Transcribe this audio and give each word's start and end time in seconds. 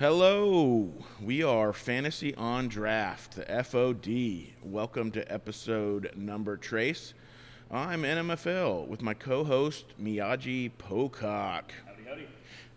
Hello, 0.00 0.92
we 1.20 1.42
are 1.42 1.72
Fantasy 1.72 2.32
on 2.36 2.68
Draft, 2.68 3.32
the 3.32 3.42
FOD. 3.42 4.52
Welcome 4.62 5.10
to 5.10 5.28
episode 5.32 6.12
number 6.14 6.56
Trace. 6.56 7.14
I'm 7.68 8.02
NMFL 8.02 8.86
with 8.86 9.02
my 9.02 9.14
co 9.14 9.42
host 9.42 9.86
Miyagi 10.00 10.70
Pocock. 10.78 11.72
Howdy, 11.84 12.02
howdy. 12.08 12.28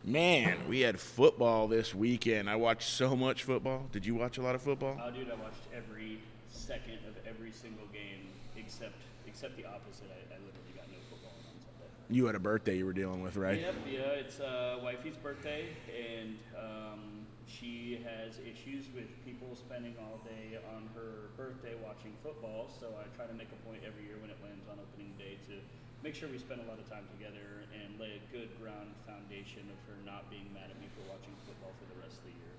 Man, 0.04 0.68
we 0.68 0.80
had 0.80 1.00
football 1.00 1.68
this 1.68 1.94
weekend. 1.94 2.50
I 2.50 2.56
watched 2.56 2.90
so 2.90 3.16
much 3.16 3.44
football. 3.44 3.86
Did 3.92 4.04
you 4.04 4.16
watch 4.16 4.40
a 4.40 4.42
lot 4.42 4.56
of 4.56 4.64
football? 4.64 5.00
Oh, 5.00 5.12
dude, 5.12 5.30
I 5.30 5.36
watched 5.36 5.68
every 5.78 6.18
second 6.50 6.98
of 7.08 7.14
every 7.30 7.52
single 7.52 7.86
game 7.94 8.30
except 8.58 8.96
except 9.28 9.58
the 9.58 9.66
opposite. 9.68 10.10
I, 10.10 10.34
I 10.34 10.38
literally 10.42 10.74
got 10.76 10.90
no 10.90 10.98
football 11.08 11.38
on 11.38 11.54
Sunday. 11.62 11.86
You 12.12 12.26
had 12.26 12.36
a 12.36 12.44
birthday 12.44 12.76
you 12.78 12.86
were 12.86 12.92
dealing 12.92 13.24
with, 13.24 13.38
right? 13.38 13.62
Yep, 13.62 13.76
yeah, 13.88 14.20
it's 14.20 14.42
uh, 14.42 14.84
wifey's 14.84 15.16
birthday, 15.16 15.72
and 15.88 16.36
um, 16.60 17.24
she 17.48 18.04
has 18.04 18.36
issues 18.44 18.92
with 18.94 19.08
people 19.24 19.56
spending 19.56 19.96
all 19.96 20.20
day 20.28 20.60
on 20.76 20.92
her 20.94 21.32
birthday 21.40 21.72
watching 21.80 22.12
football. 22.22 22.68
So 22.68 22.92
I 23.00 23.08
try 23.16 23.32
to 23.32 23.34
make 23.34 23.48
a 23.56 23.60
point 23.64 23.88
every 23.88 24.04
year 24.04 24.20
when 24.20 24.30
it 24.30 24.36
lands 24.44 24.68
on 24.68 24.76
opening 24.84 25.16
day 25.16 25.40
to 25.48 25.56
make 26.04 26.12
sure 26.14 26.28
we 26.28 26.38
spend 26.38 26.60
a 26.60 26.68
lot 26.68 26.84
of 26.84 26.90
time 26.92 27.08
together 27.16 27.64
and 27.72 27.96
lay 27.96 28.20
a 28.20 28.24
good 28.36 28.52
ground 28.60 28.92
foundation 29.08 29.64
of 29.72 29.80
her 29.88 29.96
not 30.04 30.28
being 30.28 30.52
mad 30.52 30.68
at 30.68 30.76
me 30.84 30.92
for 30.92 31.08
watching 31.08 31.32
football 31.48 31.72
for 31.80 31.88
the 31.96 31.98
rest 32.04 32.20
of 32.20 32.28
the 32.28 32.36
year. 32.36 32.52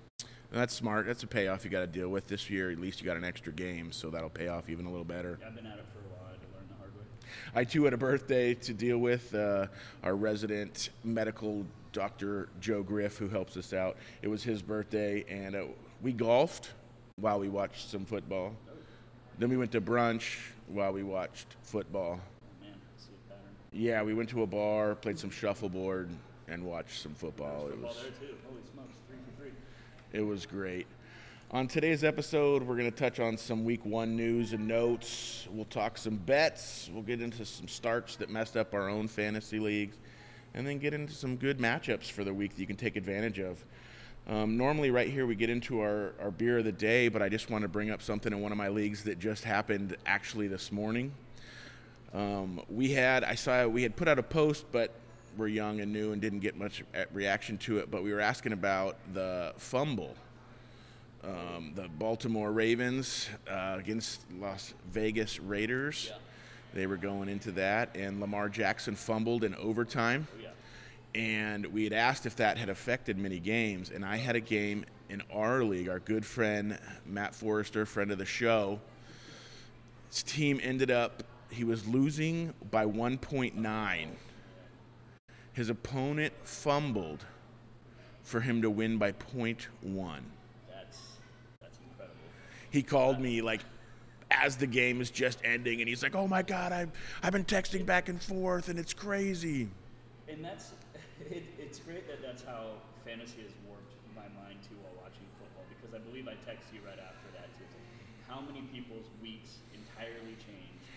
That's 0.49 0.73
smart. 0.73 1.05
That's 1.05 1.21
a 1.21 1.29
payoff 1.29 1.61
you 1.61 1.69
got 1.69 1.85
to 1.85 1.93
deal 1.93 2.09
with 2.09 2.25
this 2.25 2.49
year. 2.49 2.71
At 2.71 2.81
least 2.81 3.01
you 3.01 3.05
got 3.05 3.17
an 3.17 3.23
extra 3.23 3.53
game, 3.53 3.91
so 3.91 4.09
that'll 4.09 4.33
pay 4.33 4.47
off 4.49 4.65
even 4.65 4.85
a 4.85 4.89
little 4.89 5.05
better. 5.05 5.37
I've 5.45 5.53
been 5.53 5.69
at 5.69 5.77
it 5.77 5.85
for 5.93 6.01
a 6.01 6.09
while. 6.09 6.25
I 6.25 6.31
had 6.33 6.41
to 6.41 6.49
learn 6.57 6.65
the 6.69 6.77
hard 6.81 6.93
way. 6.97 7.05
I 7.55 7.63
too 7.63 7.83
had 7.83 7.93
a 7.93 7.97
birthday 7.97 8.55
to 8.55 8.73
deal 8.73 8.97
with. 8.97 9.35
Uh, 9.35 9.67
our 10.03 10.15
resident 10.15 10.89
medical 11.03 11.65
doctor 11.91 12.49
Joe 12.59 12.81
Griff, 12.81 13.17
who 13.17 13.29
helps 13.29 13.55
us 13.57 13.73
out. 13.73 13.95
It 14.23 14.27
was 14.27 14.41
his 14.43 14.63
birthday, 14.63 15.23
and 15.29 15.55
uh, 15.55 15.65
we 16.01 16.13
golfed 16.13 16.71
while 17.17 17.39
we 17.39 17.49
watched 17.49 17.91
some 17.91 18.05
football. 18.05 18.55
Then 19.37 19.49
we 19.49 19.57
went 19.57 19.71
to 19.73 19.81
brunch 19.81 20.39
while 20.67 20.93
we 20.93 21.03
watched 21.03 21.45
football. 21.61 22.19
Oh, 22.19 22.65
man, 22.65 22.73
I 22.73 22.99
see 22.99 23.09
a 23.13 23.29
pattern. 23.29 23.51
Yeah, 23.71 24.01
we 24.01 24.15
went 24.15 24.29
to 24.29 24.41
a 24.41 24.47
bar, 24.47 24.95
played 24.95 25.19
some 25.19 25.29
shuffleboard, 25.29 26.09
and 26.47 26.65
watched 26.65 27.01
some 27.01 27.13
football. 27.13 27.67
It 27.67 27.79
was 27.79 27.95
there 27.97 28.29
too. 28.29 28.35
Holy 28.47 28.61
smokes, 28.73 28.97
three 29.07 29.17
three. 29.37 30.19
it 30.19 30.23
was 30.23 30.47
great. 30.47 30.87
On 31.53 31.67
today's 31.67 32.03
episode, 32.03 32.63
we're 32.63 32.77
going 32.77 32.89
to 32.89 32.97
touch 32.97 33.19
on 33.19 33.37
some 33.37 33.63
week 33.63 33.85
one 33.85 34.15
news 34.15 34.53
and 34.53 34.67
notes. 34.67 35.47
We'll 35.51 35.65
talk 35.65 35.99
some 35.99 36.15
bets. 36.15 36.89
We'll 36.91 37.03
get 37.03 37.21
into 37.21 37.45
some 37.45 37.67
starts 37.67 38.15
that 38.15 38.31
messed 38.31 38.57
up 38.57 38.73
our 38.73 38.89
own 38.89 39.07
fantasy 39.07 39.59
leagues, 39.59 39.95
and 40.55 40.65
then 40.65 40.79
get 40.79 40.95
into 40.95 41.13
some 41.13 41.35
good 41.35 41.59
matchups 41.59 42.09
for 42.09 42.23
the 42.23 42.33
week 42.33 42.55
that 42.55 42.59
you 42.59 42.65
can 42.65 42.75
take 42.75 42.95
advantage 42.95 43.37
of. 43.37 43.63
Um, 44.27 44.57
normally, 44.57 44.89
right 44.89 45.07
here, 45.07 45.27
we 45.27 45.35
get 45.35 45.51
into 45.51 45.81
our, 45.81 46.15
our 46.19 46.31
beer 46.31 46.57
of 46.57 46.65
the 46.65 46.71
day, 46.71 47.07
but 47.07 47.21
I 47.21 47.29
just 47.29 47.51
want 47.51 47.61
to 47.61 47.67
bring 47.67 47.91
up 47.91 48.01
something 48.01 48.33
in 48.33 48.41
one 48.41 48.51
of 48.51 48.57
my 48.57 48.69
leagues 48.69 49.03
that 49.03 49.19
just 49.19 49.43
happened 49.43 49.95
actually 50.07 50.47
this 50.47 50.71
morning. 50.71 51.13
Um, 52.15 52.61
we 52.67 52.93
had 52.93 53.23
I 53.23 53.35
saw 53.35 53.67
we 53.67 53.83
had 53.83 53.95
put 53.95 54.07
out 54.07 54.17
a 54.17 54.23
post, 54.23 54.65
but 54.71 54.89
we're 55.37 55.49
young 55.49 55.81
and 55.81 55.93
new 55.93 56.13
and 56.13 56.19
didn't 56.19 56.39
get 56.39 56.57
much 56.57 56.83
reaction 57.13 57.59
to 57.59 57.77
it. 57.77 57.91
But 57.91 58.01
we 58.01 58.11
were 58.11 58.21
asking 58.21 58.53
about 58.53 58.97
the 59.13 59.53
fumble, 59.57 60.15
um, 61.23 61.71
the 61.75 61.87
Baltimore 61.87 62.51
Ravens 62.51 63.29
uh, 63.49 63.75
against 63.77 64.21
Las 64.39 64.73
Vegas 64.91 65.39
Raiders. 65.39 66.07
Yeah. 66.09 66.17
They 66.73 66.87
were 66.87 66.97
going 66.97 67.29
into 67.29 67.51
that, 67.51 67.95
and 67.95 68.19
Lamar 68.19 68.49
Jackson 68.49 68.95
fumbled 68.95 69.43
in 69.43 69.53
overtime. 69.55 70.27
Oh 70.33 70.41
yeah. 70.41 70.49
And 71.15 71.67
we 71.67 71.83
had 71.83 71.93
asked 71.93 72.25
if 72.25 72.35
that 72.37 72.57
had 72.57 72.69
affected 72.69 73.17
many 73.17 73.39
games. 73.39 73.91
And 73.91 74.03
I 74.03 74.17
had 74.17 74.35
a 74.35 74.39
game 74.39 74.85
in 75.09 75.21
our 75.31 75.63
league. 75.63 75.87
Our 75.87 75.99
good 75.99 76.25
friend 76.25 76.79
Matt 77.05 77.35
Forrester, 77.35 77.85
friend 77.85 78.11
of 78.11 78.17
the 78.17 78.25
show, 78.25 78.79
his 80.09 80.23
team 80.23 80.59
ended 80.63 80.89
up, 80.89 81.23
he 81.49 81.63
was 81.63 81.87
losing 81.87 82.53
by 82.71 82.85
1.9. 82.85 84.07
His 85.53 85.69
opponent 85.69 86.33
fumbled 86.43 87.25
for 88.23 88.39
him 88.39 88.63
to 88.63 88.71
win 88.71 88.97
by 88.97 89.11
0.1. 89.11 90.19
He 92.73 92.81
called 92.81 93.21
me 93.21 93.45
like 93.45 93.61
as 94.31 94.57
the 94.57 94.65
game 94.65 94.97
is 94.99 95.11
just 95.11 95.37
ending, 95.45 95.79
and 95.79 95.87
he's 95.87 96.01
like, 96.01 96.15
"Oh 96.15 96.27
my 96.27 96.41
God, 96.41 96.73
I've 96.73 96.89
I've 97.21 97.31
been 97.31 97.45
texting 97.45 97.85
back 97.85 98.09
and 98.09 98.17
forth, 98.17 98.67
and 98.67 98.79
it's 98.81 98.97
crazy." 98.97 99.69
And 100.27 100.43
that's 100.43 100.73
it, 101.29 101.53
it's 101.61 101.77
great 101.77 102.09
that 102.09 102.25
that's 102.25 102.41
how 102.41 102.81
fantasy 103.05 103.45
has 103.45 103.53
warped 103.69 103.93
my 104.17 104.25
mind 104.33 104.65
too 104.65 104.73
while 104.81 105.05
watching 105.05 105.29
football 105.37 105.69
because 105.69 105.93
I 105.93 106.01
believe 106.01 106.25
I 106.25 106.33
text 106.49 106.73
you 106.73 106.81
right 106.81 106.97
after 106.97 107.29
that 107.37 107.53
too. 107.53 107.69
Like, 107.69 107.85
How 108.25 108.41
many 108.41 108.65
people's 108.73 109.05
weeks 109.21 109.61
entirely 109.77 110.33
change 110.41 110.89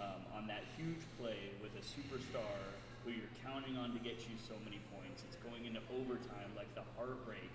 um, 0.00 0.24
on 0.32 0.48
that 0.48 0.64
huge 0.80 1.04
play 1.20 1.52
with 1.60 1.76
a 1.76 1.84
superstar 1.84 2.56
who 3.04 3.12
you're 3.12 3.36
counting 3.44 3.76
on 3.76 3.92
to 3.92 4.00
get 4.00 4.24
you 4.32 4.40
so 4.40 4.56
many 4.64 4.80
points? 4.96 5.28
It's 5.28 5.36
going 5.44 5.68
into 5.68 5.84
overtime, 5.92 6.56
like 6.56 6.72
the 6.72 6.88
heartbreak 6.96 7.52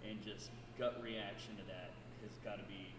and 0.00 0.24
just 0.24 0.48
gut 0.80 0.96
reaction 1.04 1.60
to 1.60 1.64
that 1.68 1.92
got 2.44 2.58
to 2.58 2.64
be 2.64 2.92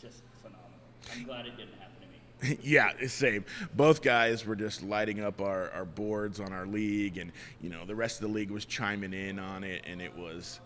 just 0.00 0.22
phenomenal. 0.42 0.70
I'm 1.14 1.24
glad 1.24 1.46
it 1.46 1.56
didn't 1.56 1.74
happen 1.78 1.96
to 2.00 2.48
me. 2.50 2.58
yeah, 2.62 2.92
same. 3.06 3.44
Both 3.74 4.02
guys 4.02 4.46
were 4.46 4.56
just 4.56 4.82
lighting 4.82 5.20
up 5.20 5.40
our, 5.40 5.70
our 5.72 5.84
boards 5.84 6.40
on 6.40 6.52
our 6.52 6.66
league, 6.66 7.18
and 7.18 7.30
you 7.60 7.70
know 7.70 7.84
the 7.84 7.94
rest 7.94 8.20
of 8.22 8.28
the 8.28 8.34
league 8.34 8.50
was 8.50 8.64
chiming 8.64 9.12
in 9.12 9.38
on 9.38 9.64
it, 9.64 9.84
and 9.86 10.00
it 10.00 10.16
was 10.16 10.60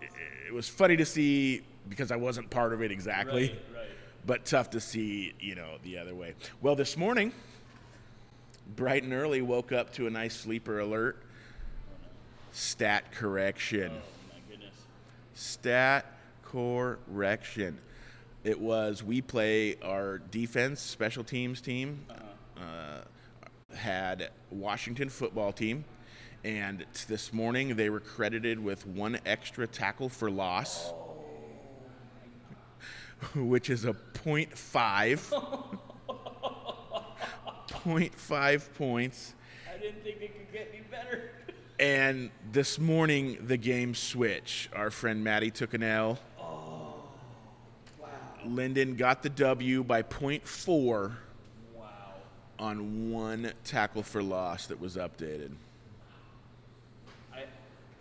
it, 0.00 0.10
it 0.48 0.52
was 0.52 0.68
funny 0.68 0.96
to 0.96 1.04
see 1.06 1.62
because 1.88 2.10
I 2.10 2.16
wasn't 2.16 2.50
part 2.50 2.72
of 2.72 2.82
it 2.82 2.90
exactly, 2.92 3.48
Right, 3.48 3.62
right. 3.76 3.86
but 4.26 4.44
tough 4.44 4.70
to 4.70 4.80
see 4.80 5.32
you 5.40 5.54
know 5.54 5.76
the 5.84 5.98
other 5.98 6.14
way. 6.14 6.34
Well, 6.60 6.74
this 6.76 6.96
morning, 6.96 7.32
bright 8.76 9.04
and 9.04 9.12
early, 9.12 9.42
woke 9.42 9.72
up 9.72 9.92
to 9.94 10.06
a 10.06 10.10
nice 10.10 10.34
sleeper 10.34 10.80
alert. 10.80 11.22
Stat 12.54 13.12
correction. 13.12 13.90
Oh 13.94 14.32
my 14.34 14.40
goodness. 14.50 14.74
Stat 15.34 16.04
correction. 16.52 17.78
It 18.44 18.60
was 18.60 19.02
we 19.02 19.22
play 19.22 19.76
our 19.82 20.18
defense 20.18 20.80
special 20.80 21.24
teams 21.24 21.60
team 21.60 22.04
uh, 22.56 23.00
had 23.74 24.30
Washington 24.50 25.08
football 25.08 25.52
team, 25.52 25.84
and 26.44 26.84
this 27.08 27.32
morning 27.32 27.76
they 27.76 27.88
were 27.88 28.00
credited 28.00 28.62
with 28.62 28.86
one 28.86 29.18
extra 29.24 29.66
tackle 29.66 30.08
for 30.08 30.30
loss, 30.30 30.92
which 33.34 33.70
is 33.70 33.84
a 33.84 33.94
point 33.94 34.56
five. 34.56 35.32
point 37.68 38.14
five 38.14 38.72
points. 38.74 39.34
I 39.72 39.78
didn't 39.78 40.02
think 40.02 40.20
it 40.20 40.36
could 40.36 40.52
get 40.52 40.68
any 40.72 40.82
better. 40.90 41.30
And 41.80 42.30
this 42.52 42.78
morning, 42.78 43.38
the 43.44 43.56
game 43.56 43.96
switch. 43.96 44.70
Our 44.72 44.92
friend 44.92 45.24
Maddie 45.24 45.50
took 45.50 45.74
an 45.74 45.82
L. 45.82 46.20
Linden 48.46 48.96
got 48.96 49.22
the 49.22 49.28
W 49.28 49.82
by 49.84 50.02
point 50.02 50.46
four 50.46 51.16
Wow. 51.76 51.86
on 52.58 53.10
one 53.10 53.52
tackle 53.64 54.02
for 54.02 54.22
loss 54.22 54.66
that 54.66 54.80
was 54.80 54.96
updated. 54.96 55.52
I 57.32 57.44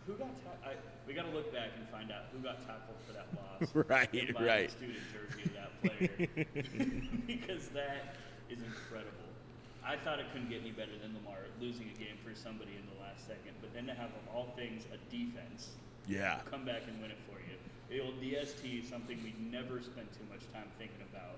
who 0.07 0.13
got 0.13 0.27
ta- 0.43 0.69
I, 0.69 0.73
we 1.07 1.13
got 1.13 1.23
to 1.25 1.31
look 1.31 1.51
back 1.53 1.69
and 1.77 1.87
find 1.89 2.11
out 2.11 2.23
who 2.31 2.39
got 2.39 2.57
tackled 2.65 2.97
for 3.07 3.13
that 3.13 3.27
loss. 3.35 3.47
Right, 3.73 4.33
right. 4.39 4.71
Student 4.71 4.97
jersey 5.13 5.43
of 5.43 5.53
that 5.53 5.69
player 5.81 6.27
because 7.27 7.67
that 7.69 8.15
is 8.49 8.57
incredible. 8.57 9.11
I 9.85 9.97
thought 9.97 10.19
it 10.19 10.25
couldn't 10.33 10.49
get 10.49 10.61
any 10.61 10.71
better 10.71 10.97
than 11.01 11.13
Lamar 11.13 11.37
losing 11.59 11.85
a 11.93 11.97
game 11.97 12.17
for 12.25 12.33
somebody 12.35 12.71
in 12.73 12.81
the 12.89 12.97
last 13.01 13.25
second, 13.27 13.53
but 13.61 13.73
then 13.73 13.85
to 13.85 13.93
have 13.93 14.09
of 14.09 14.35
all 14.35 14.53
things 14.55 14.83
a 14.93 14.97
defense 15.13 15.69
Yeah. 16.07 16.39
come 16.49 16.65
back 16.65 16.81
and 16.87 16.99
win 17.01 17.11
it 17.11 17.17
for 17.29 17.37
you. 17.37 17.50
The 17.91 17.99
old 17.99 18.21
DST 18.21 18.83
is 18.83 18.89
something 18.89 19.19
we 19.21 19.35
never 19.51 19.81
spent 19.81 20.07
too 20.13 20.23
much 20.31 20.39
time 20.53 20.63
thinking 20.79 21.03
about. 21.11 21.35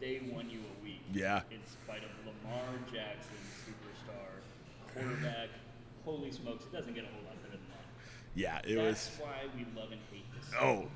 They 0.00 0.20
won 0.32 0.50
you 0.50 0.58
a 0.58 0.84
week. 0.84 1.00
Yeah. 1.12 1.42
In 1.52 1.60
spite 1.64 2.02
of 2.02 2.10
Lamar 2.26 2.66
Jackson, 2.92 3.38
superstar, 3.62 4.42
quarterback. 4.92 5.50
Holy 6.04 6.32
smokes, 6.32 6.64
it 6.64 6.72
doesn't 6.72 6.94
get 6.94 7.04
a 7.04 7.06
whole 7.06 7.22
lot 7.22 7.40
better 7.44 7.52
than 7.52 7.68
that. 7.70 7.86
Yeah, 8.34 8.58
it 8.64 8.74
That's 8.74 9.10
was. 9.10 9.20
why 9.20 9.36
we 9.54 9.64
love 9.80 9.92
and 9.92 10.00
hate 10.10 10.24
this. 10.34 10.50
Oh, 10.60 10.88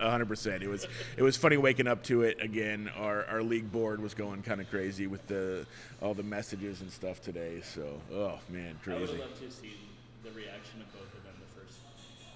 hundred 0.00 0.26
percent. 0.26 0.64
It 0.64 0.68
was. 0.68 0.88
It 1.16 1.22
was 1.22 1.36
funny 1.36 1.56
waking 1.56 1.86
up 1.86 2.02
to 2.04 2.22
it 2.22 2.38
again. 2.42 2.90
Our 2.96 3.24
our 3.26 3.42
league 3.44 3.70
board 3.70 4.00
was 4.00 4.14
going 4.14 4.42
kind 4.42 4.60
of 4.60 4.68
crazy 4.68 5.06
with 5.06 5.24
the 5.28 5.64
all 6.02 6.14
the 6.14 6.24
messages 6.24 6.80
and 6.80 6.90
stuff 6.90 7.20
today. 7.22 7.60
So, 7.62 8.00
oh 8.12 8.40
man, 8.48 8.80
crazy. 8.82 8.98
I 8.98 9.00
would 9.12 9.20
loved 9.20 9.40
to 9.42 9.50
see 9.50 9.76
the 10.24 10.32
reaction 10.32 10.80
of 10.80 10.92
both 10.92 11.14
of 11.14 11.22
them 11.22 11.34
the 11.38 11.60
first, 11.60 11.78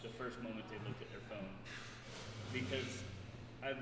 the 0.05 0.08
first 0.11 0.40
moment 0.43 0.64
they 0.70 0.78
looked 0.87 1.01
at 1.01 1.01
their 1.01 1.01
phone, 1.01 1.01
because 2.52 3.02
I've, 3.64 3.81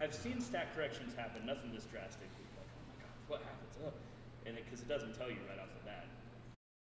I've 0.00 0.16
seen 0.16 0.40
stat 0.40 0.72
corrections 0.74 1.12
happen. 1.14 1.44
Nothing 1.44 1.70
this 1.76 1.84
drastic. 1.92 2.26
Like, 2.56 2.66
oh 2.72 2.82
my 2.88 2.96
god, 3.04 3.14
what 3.28 3.40
happens? 3.44 3.76
Oh. 3.84 3.92
And 4.48 4.56
because 4.56 4.80
it, 4.80 4.88
doesn't 4.88 5.14
tell 5.14 5.30
you 5.30 5.38
right 5.46 5.60
off 5.60 5.70
the 5.76 5.84
bat, 5.86 6.08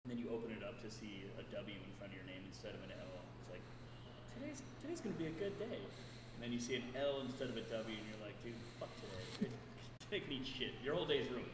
and 0.03 0.09
then 0.09 0.17
you 0.17 0.31
open 0.31 0.49
it 0.55 0.63
up 0.65 0.81
to 0.81 0.89
see 0.89 1.27
a 1.37 1.43
W 1.53 1.75
in 1.75 1.93
front 1.99 2.11
of 2.11 2.17
your 2.17 2.25
name 2.25 2.41
instead 2.49 2.73
of 2.73 2.81
an 2.81 2.95
L. 2.95 3.13
It's 3.43 3.51
like, 3.53 3.65
today's 4.39 4.63
today's 4.81 5.03
gonna 5.03 5.19
be 5.19 5.29
a 5.29 5.37
good 5.37 5.53
day. 5.59 5.77
And 5.77 6.39
then 6.41 6.49
you 6.49 6.57
see 6.57 6.79
an 6.79 6.87
L 6.97 7.21
instead 7.21 7.53
of 7.53 7.59
a 7.59 7.65
W, 7.69 7.93
and 7.93 8.05
you're 8.09 8.23
like, 8.23 8.35
dude, 8.41 8.57
fuck 8.81 8.89
today. 8.97 9.53
Today 10.09 10.21
can 10.25 10.41
shit. 10.41 10.73
Your 10.81 10.97
whole 10.97 11.05
day's 11.05 11.29
ruined. 11.29 11.51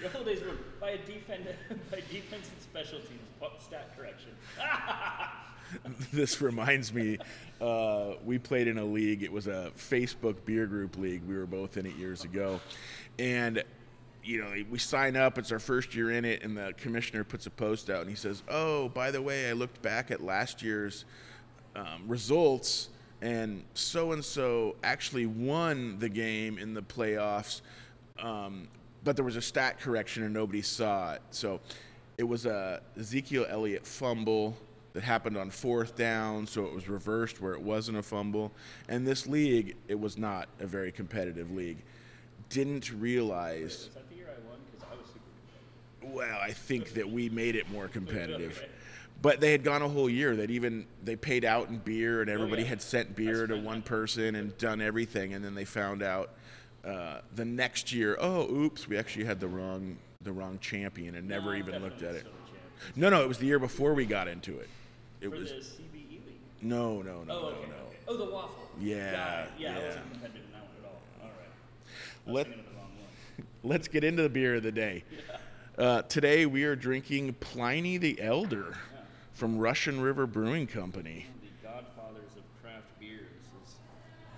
Your 0.00 0.08
whole 0.08 0.24
day's 0.24 0.40
ruined 0.40 0.64
by 0.80 0.96
a 0.96 1.00
defend 1.04 1.44
by 1.92 2.00
defense 2.08 2.48
and 2.48 2.60
special 2.64 2.98
teams 3.04 3.28
stat 3.60 3.96
correction. 3.96 4.32
this 6.12 6.40
reminds 6.40 6.92
me, 6.92 7.18
uh, 7.60 8.14
we 8.24 8.38
played 8.38 8.68
in 8.68 8.78
a 8.78 8.84
league. 8.84 9.22
It 9.22 9.32
was 9.32 9.46
a 9.46 9.70
Facebook 9.76 10.44
beer 10.44 10.66
group 10.66 10.96
league. 10.98 11.22
We 11.26 11.36
were 11.36 11.46
both 11.46 11.76
in 11.76 11.86
it 11.86 11.96
years 11.96 12.24
ago, 12.24 12.60
and 13.18 13.62
you 14.24 14.40
know, 14.40 14.52
we 14.70 14.78
sign 14.78 15.16
up. 15.16 15.38
It's 15.38 15.50
our 15.50 15.58
first 15.58 15.94
year 15.94 16.12
in 16.12 16.24
it, 16.24 16.44
and 16.44 16.56
the 16.56 16.72
commissioner 16.76 17.24
puts 17.24 17.46
a 17.46 17.50
post 17.50 17.90
out, 17.90 18.00
and 18.00 18.10
he 18.10 18.16
says, 18.16 18.42
"Oh, 18.48 18.88
by 18.90 19.10
the 19.10 19.20
way, 19.20 19.48
I 19.48 19.52
looked 19.52 19.82
back 19.82 20.10
at 20.10 20.22
last 20.22 20.62
year's 20.62 21.04
um, 21.74 22.04
results, 22.06 22.88
and 23.20 23.64
so 23.74 24.12
and 24.12 24.24
so 24.24 24.76
actually 24.82 25.26
won 25.26 25.98
the 25.98 26.08
game 26.08 26.58
in 26.58 26.74
the 26.74 26.82
playoffs, 26.82 27.62
um, 28.20 28.68
but 29.04 29.16
there 29.16 29.24
was 29.24 29.36
a 29.36 29.42
stat 29.42 29.80
correction 29.80 30.22
and 30.22 30.32
nobody 30.32 30.62
saw 30.62 31.14
it. 31.14 31.22
So 31.30 31.60
it 32.18 32.24
was 32.24 32.46
a 32.46 32.82
Ezekiel 32.98 33.46
Elliott 33.48 33.86
fumble." 33.86 34.56
That 34.92 35.02
happened 35.02 35.36
on 35.36 35.50
fourth 35.50 35.96
down, 35.96 36.46
so 36.46 36.64
it 36.64 36.72
was 36.72 36.88
reversed 36.88 37.40
where 37.40 37.54
it 37.54 37.62
wasn't 37.62 37.96
a 37.96 38.02
fumble. 38.02 38.52
And 38.88 39.06
this 39.06 39.26
league, 39.26 39.76
it 39.88 39.98
was 39.98 40.18
not 40.18 40.48
a 40.60 40.66
very 40.66 40.92
competitive 40.92 41.50
league. 41.50 41.78
Didn't 42.50 42.92
realize. 42.92 43.62
Was 43.62 43.88
that 43.94 44.10
the 44.10 44.16
year 44.16 44.28
I 44.28 44.48
won? 44.48 44.58
Because 44.70 44.86
I 44.90 44.96
was 44.96 45.06
super 45.06 45.20
competitive. 46.00 46.14
Well, 46.14 46.38
I 46.42 46.52
think 46.52 46.94
that 46.94 47.10
we 47.10 47.28
made 47.30 47.56
it 47.56 47.70
more 47.70 47.88
competitive. 47.98 48.62
But 49.22 49.40
they 49.40 49.52
had 49.52 49.62
gone 49.62 49.82
a 49.82 49.88
whole 49.88 50.10
year. 50.10 50.36
That 50.36 50.50
even 50.50 50.86
they 51.02 51.16
paid 51.16 51.44
out 51.44 51.68
in 51.68 51.78
beer, 51.78 52.20
and 52.20 52.28
everybody 52.28 52.62
yeah. 52.62 52.68
had 52.68 52.82
sent 52.82 53.16
beer 53.16 53.46
to 53.46 53.56
one 53.56 53.80
person 53.80 54.34
and 54.34 54.56
done 54.58 54.80
everything. 54.80 55.32
And 55.32 55.44
then 55.44 55.54
they 55.54 55.64
found 55.64 56.02
out 56.02 56.30
uh, 56.84 57.20
the 57.34 57.44
next 57.44 57.92
year, 57.92 58.18
oh, 58.20 58.50
oops, 58.52 58.88
we 58.88 58.98
actually 58.98 59.24
had 59.24 59.40
the 59.40 59.48
wrong 59.48 59.96
the 60.20 60.32
wrong 60.32 60.58
champion, 60.60 61.16
and 61.16 61.28
never 61.28 61.52
No, 61.52 61.58
even 61.58 61.82
looked 61.82 62.02
at 62.02 62.14
it. 62.14 62.20
still 62.20 62.32
the 62.32 62.52
champions. 62.52 62.96
No, 62.96 63.10
no, 63.10 63.22
it 63.22 63.28
was 63.28 63.38
the 63.38 63.46
year 63.46 63.58
before 63.58 63.94
we 63.94 64.04
got 64.06 64.28
into 64.28 64.58
it. 64.58 64.68
It 65.22 65.30
For 65.30 65.36
was 65.36 65.50
the 65.50 65.56
CBE 65.56 66.10
league. 66.26 66.40
no, 66.62 67.00
no, 67.00 67.22
no, 67.22 67.32
Oh, 67.32 67.40
no, 67.42 67.46
okay, 67.46 67.60
no. 67.68 67.74
okay. 67.86 67.96
Oh, 68.08 68.16
the 68.16 68.24
waffle. 68.32 68.68
Yeah, 68.80 68.96
yeah. 68.96 69.46
yeah. 69.56 69.70
I 69.70 69.86
wasn't 69.86 70.10
competitive 70.12 70.42
in 70.46 70.52
that 70.52 70.62
one 70.62 70.76
at 70.80 70.84
all. 70.84 71.02
All 71.22 71.28
right. 71.28 72.34
Let, 72.34 72.46
the 72.48 72.56
wrong 72.74 72.90
one. 72.98 73.46
Let's 73.62 73.86
get 73.86 74.02
into 74.02 74.22
the 74.24 74.28
beer 74.28 74.56
of 74.56 74.64
the 74.64 74.72
day. 74.72 75.04
Uh, 75.78 76.02
today 76.02 76.44
we 76.46 76.64
are 76.64 76.74
drinking 76.74 77.34
Pliny 77.34 77.98
the 77.98 78.20
Elder 78.20 78.76
from 79.32 79.58
Russian 79.58 80.00
River 80.00 80.26
Brewing 80.26 80.66
Company. 80.66 81.26
The 81.40 81.68
godfathers 81.68 82.34
of 82.36 82.42
craft 82.60 82.90
beers 82.98 83.30
is 83.64 83.74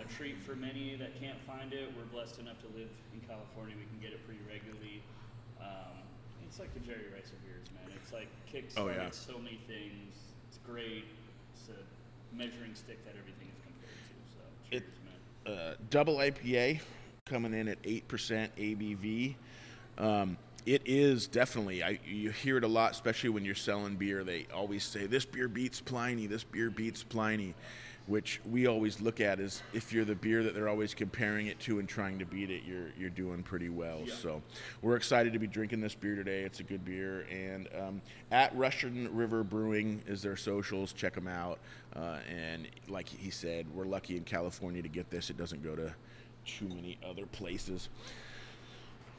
a 0.00 0.04
treat 0.14 0.36
for 0.44 0.54
many 0.54 0.96
that 0.96 1.18
can't 1.18 1.40
find 1.46 1.72
it. 1.72 1.88
We're 1.96 2.04
blessed 2.12 2.40
enough 2.40 2.60
to 2.60 2.68
live 2.78 2.90
in 3.14 3.20
California. 3.26 3.74
We 3.74 3.86
can 3.88 3.98
get 4.02 4.12
it 4.12 4.20
pretty 4.26 4.40
regularly. 4.52 5.00
Um, 5.58 5.96
it's 6.46 6.58
like 6.60 6.72
the 6.74 6.80
Jerry 6.80 7.08
Rice 7.12 7.32
of 7.32 7.40
beers, 7.42 7.66
man. 7.72 7.90
It's 8.02 8.12
like 8.12 8.28
kicks 8.52 8.74
Oh, 8.76 8.88
yeah. 8.88 9.08
so 9.10 9.38
many 9.38 9.58
things. 9.66 10.13
Great. 10.66 11.04
It's 11.54 11.68
a 11.68 12.36
measuring 12.36 12.74
stick 12.74 13.04
that 13.04 13.14
everything 13.18 13.48
is 13.48 13.60
compared 13.64 13.92
to. 14.08 14.34
So 14.34 14.40
cheers, 14.70 14.82
It- 14.82 14.88
Uh, 15.46 15.74
double 15.90 16.20
IPA 16.20 16.80
coming 17.26 17.52
in 17.52 17.68
at 17.68 17.78
8% 17.84 18.50
ABV. 18.56 19.36
Um, 19.98 20.38
it 20.64 20.80
is 20.86 21.26
definitely, 21.26 21.82
I, 21.82 21.98
you 22.06 22.30
hear 22.30 22.56
it 22.56 22.64
a 22.64 22.68
lot, 22.68 22.92
especially 22.92 23.28
when 23.30 23.44
you're 23.44 23.54
selling 23.54 23.96
beer. 23.96 24.24
They 24.24 24.46
always 24.54 24.84
say, 24.84 25.06
this 25.06 25.26
beer 25.26 25.48
beats 25.48 25.80
Pliny, 25.82 26.26
this 26.26 26.44
beer 26.44 26.70
beats 26.70 27.02
Pliny, 27.02 27.54
which 28.06 28.40
we 28.50 28.66
always 28.66 29.00
look 29.00 29.20
at 29.20 29.40
is 29.40 29.62
if 29.72 29.92
you're 29.92 30.04
the 30.04 30.14
beer 30.14 30.42
that 30.42 30.54
they're 30.54 30.68
always 30.68 30.92
comparing 30.92 31.46
it 31.46 31.58
to 31.60 31.78
and 31.78 31.88
trying 31.88 32.18
to 32.18 32.26
beat 32.26 32.50
it, 32.50 32.62
you're, 32.66 32.88
you're 32.98 33.08
doing 33.08 33.42
pretty 33.42 33.70
well. 33.70 34.02
Yeah. 34.04 34.14
So 34.14 34.42
we're 34.82 34.96
excited 34.96 35.32
to 35.32 35.38
be 35.38 35.46
drinking 35.46 35.80
this 35.80 35.94
beer 35.94 36.14
today. 36.14 36.42
It's 36.42 36.60
a 36.60 36.64
good 36.64 36.84
beer. 36.84 37.26
And 37.30 37.68
um, 37.80 38.02
at 38.30 38.54
Russian 38.54 39.08
River 39.14 39.42
Brewing 39.42 40.02
is 40.06 40.20
their 40.20 40.36
socials. 40.36 40.92
Check 40.92 41.14
them 41.14 41.28
out. 41.28 41.58
Uh, 41.96 42.18
and 42.28 42.68
like 42.88 43.08
he 43.08 43.30
said, 43.30 43.66
we're 43.74 43.86
lucky 43.86 44.18
in 44.18 44.24
California 44.24 44.82
to 44.82 44.88
get 44.88 45.08
this. 45.10 45.30
It 45.30 45.38
doesn't 45.38 45.62
go 45.62 45.74
to 45.74 45.94
too 46.44 46.68
many 46.68 46.98
other 47.08 47.24
places. 47.26 47.88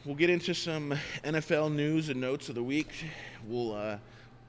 We'll 0.05 0.15
get 0.15 0.29
into 0.29 0.53
some 0.53 0.93
NFL 1.23 1.73
news 1.73 2.09
and 2.09 2.21
notes 2.21 2.49
of 2.49 2.55
the 2.55 2.63
week. 2.63 2.91
We'll 3.47 3.73
uh, 3.73 3.97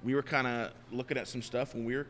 we 0.04 0.14
were 0.14 0.22
kind 0.22 0.46
of 0.46 0.72
looking 0.92 1.16
at 1.16 1.26
some 1.26 1.40
stuff 1.40 1.74
and 1.74 1.86
we 1.86 1.96
were 1.96 2.06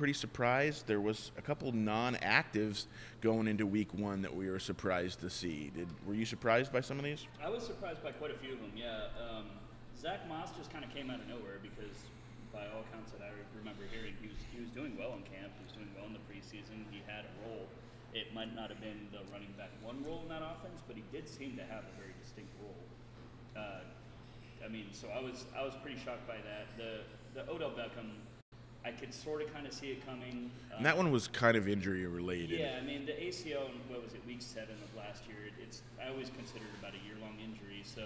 pretty 0.00 0.16
surprised. 0.16 0.88
There 0.88 0.96
was 0.96 1.28
a 1.36 1.44
couple 1.44 1.68
non-actives 1.76 2.88
going 3.20 3.44
into 3.44 3.68
week 3.68 3.92
one 3.92 4.24
that 4.24 4.32
we 4.32 4.48
were 4.48 4.56
surprised 4.58 5.20
to 5.20 5.28
see. 5.28 5.68
Did 5.76 5.92
were 6.08 6.16
you 6.16 6.24
surprised 6.24 6.72
by 6.72 6.80
some 6.80 6.96
of 6.96 7.04
these? 7.04 7.28
I 7.36 7.52
was 7.52 7.68
surprised 7.68 8.00
by 8.00 8.16
quite 8.16 8.32
a 8.32 8.38
few 8.40 8.56
of 8.56 8.64
them. 8.64 8.72
Yeah, 8.72 9.12
um, 9.20 9.44
Zach 10.00 10.24
Moss 10.24 10.56
just 10.56 10.72
kind 10.72 10.88
of 10.88 10.90
came 10.96 11.12
out 11.12 11.20
of 11.20 11.28
nowhere 11.28 11.60
because, 11.60 11.92
by 12.48 12.64
all 12.72 12.80
accounts 12.88 13.12
that 13.12 13.20
I 13.20 13.28
remember 13.52 13.84
hearing, 13.92 14.16
he 14.24 14.32
was 14.32 14.40
he 14.48 14.56
was 14.64 14.72
doing 14.72 14.96
well 14.96 15.12
in 15.20 15.22
camp. 15.28 15.52
He 15.60 15.68
was 15.68 15.76
doing 15.76 15.92
well 15.92 16.08
in 16.08 16.16
the 16.16 16.24
preseason. 16.24 16.80
He 16.88 17.04
had 17.04 17.28
a 17.28 17.32
role. 17.44 17.68
It 18.16 18.32
might 18.32 18.56
not 18.56 18.72
have 18.72 18.80
been 18.80 19.04
the 19.12 19.20
running 19.28 19.52
back 19.60 19.68
one 19.84 20.00
role 20.00 20.24
in 20.24 20.32
that 20.32 20.40
offense, 20.40 20.80
but 20.88 20.96
he 20.96 21.04
did 21.12 21.28
seem 21.28 21.60
to 21.60 21.64
have 21.68 21.84
a 21.84 21.92
very 22.00 22.16
distinct 22.24 22.56
role. 22.56 22.80
Uh, 23.52 23.84
I 24.64 24.68
mean, 24.72 24.96
so 24.96 25.12
I 25.12 25.20
was 25.20 25.44
I 25.52 25.60
was 25.60 25.76
pretty 25.84 26.00
shocked 26.00 26.24
by 26.24 26.40
that. 26.40 26.72
The 26.80 27.04
the 27.36 27.44
Odell 27.52 27.76
Beckham, 27.76 28.16
I 28.84 28.90
could 28.90 29.12
sort 29.12 29.42
of 29.42 29.52
kind 29.52 29.66
of 29.66 29.72
see 29.72 29.88
it 29.92 30.06
coming. 30.06 30.50
And 30.76 30.86
that 30.86 30.96
one 30.96 31.12
was 31.12 31.28
kind 31.28 31.56
of 31.56 31.68
injury 31.68 32.06
related. 32.06 32.58
Yeah, 32.58 32.78
I 32.80 32.84
mean 32.84 33.04
the 33.04 33.12
ACL 33.12 33.68
in 33.68 33.76
what 33.88 34.02
was 34.02 34.14
it, 34.14 34.24
week 34.26 34.40
seven 34.40 34.76
of 34.80 34.88
last 34.96 35.24
year? 35.28 35.36
It, 35.46 35.52
it's 35.62 35.82
I 36.00 36.08
always 36.08 36.30
considered 36.30 36.72
about 36.80 36.92
a 36.96 37.02
year-long 37.04 37.36
injury, 37.44 37.84
so 37.84 38.04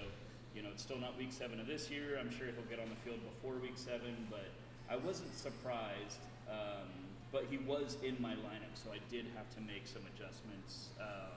you 0.55 0.63
know 0.63 0.71
it's 0.73 0.83
still 0.83 0.99
not 0.99 1.17
week 1.17 1.31
seven 1.31 1.61
of 1.61 1.67
this 1.67 1.91
year. 1.91 2.19
I'm 2.19 2.31
sure 2.31 2.51
he'll 2.51 2.67
get 2.67 2.83
on 2.83 2.91
the 2.91 2.99
field 3.07 3.23
before 3.23 3.55
week 3.63 3.79
seven, 3.79 4.27
but 4.31 4.51
I 4.91 4.97
wasn't 4.97 5.35
surprised. 5.35 6.19
Um, 6.51 6.91
but 7.31 7.47
he 7.51 7.59
was 7.59 7.99
in 8.03 8.15
my 8.23 8.35
lineup, 8.47 8.75
so 8.75 8.95
I 8.95 9.03
did 9.11 9.27
have 9.35 9.51
to 9.59 9.61
make 9.63 9.87
some 9.91 10.03
adjustments. 10.15 10.95
Um, 11.03 11.35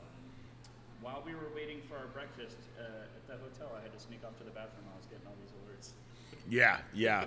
while 1.01 1.21
we 1.25 1.33
were 1.33 1.49
waiting 1.53 1.81
for 1.89 1.97
our 1.97 2.09
breakfast 2.13 2.57
uh, 2.77 3.05
at 3.05 3.23
the 3.25 3.37
hotel, 3.37 3.73
I 3.73 3.81
had 3.81 3.93
to 3.93 4.01
sneak 4.01 4.21
off 4.25 4.37
to 4.37 4.45
the 4.45 4.53
bathroom. 4.53 4.85
I 4.93 4.97
was 4.97 5.09
getting 5.09 5.25
all 5.25 5.37
these 5.41 5.53
alerts. 5.61 5.97
Yeah, 6.49 6.77
yeah. 6.93 7.25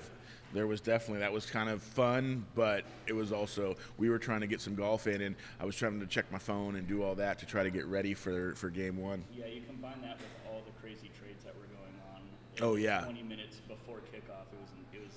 There 0.53 0.67
was 0.67 0.81
definitely 0.81 1.21
that 1.21 1.33
was 1.33 1.47
kind 1.47 1.71
of 1.71 1.81
fun, 1.81 2.45
but 2.57 2.85
it 3.07 3.13
was 3.13 3.33
also 3.33 3.77
we 3.99 4.11
were 4.11 4.19
trying 4.19 4.41
to 4.41 4.49
get 4.49 4.61
some 4.61 4.75
golf 4.75 5.07
in, 5.07 5.21
and 5.21 5.37
I 5.61 5.65
was 5.65 5.77
trying 5.77 6.01
to 6.01 6.07
check 6.07 6.31
my 6.33 6.39
phone 6.39 6.75
and 6.77 6.89
do 6.89 7.03
all 7.03 7.15
that 7.17 7.39
to 7.39 7.47
try 7.47 7.63
to 7.63 7.71
get 7.71 7.87
ready 7.87 8.15
for 8.15 8.55
for 8.57 8.69
game 8.69 8.97
one. 8.97 9.23
Yeah, 9.33 9.47
you 9.47 9.63
combine 9.63 10.01
that 10.03 10.19
with 10.19 10.27
all 10.51 10.63
the 10.67 10.73
crazy 10.81 11.11
trades 11.21 11.45
that 11.45 11.55
were 11.55 11.67
going 11.67 11.95
on. 12.15 12.69
Oh, 12.69 12.75
yeah. 12.75 13.03
20 13.03 13.23
minutes 13.23 13.61
before 13.69 13.99
kickoff, 14.13 14.51
it 14.53 14.61
was 14.61 14.71
it 14.93 15.01
was 15.01 15.13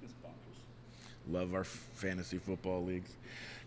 it 0.00 0.04
was 0.04 0.12
bonkers. 0.24 1.32
Love 1.32 1.54
our 1.54 1.64
fantasy 1.64 2.38
football 2.38 2.84
leagues. 2.84 3.10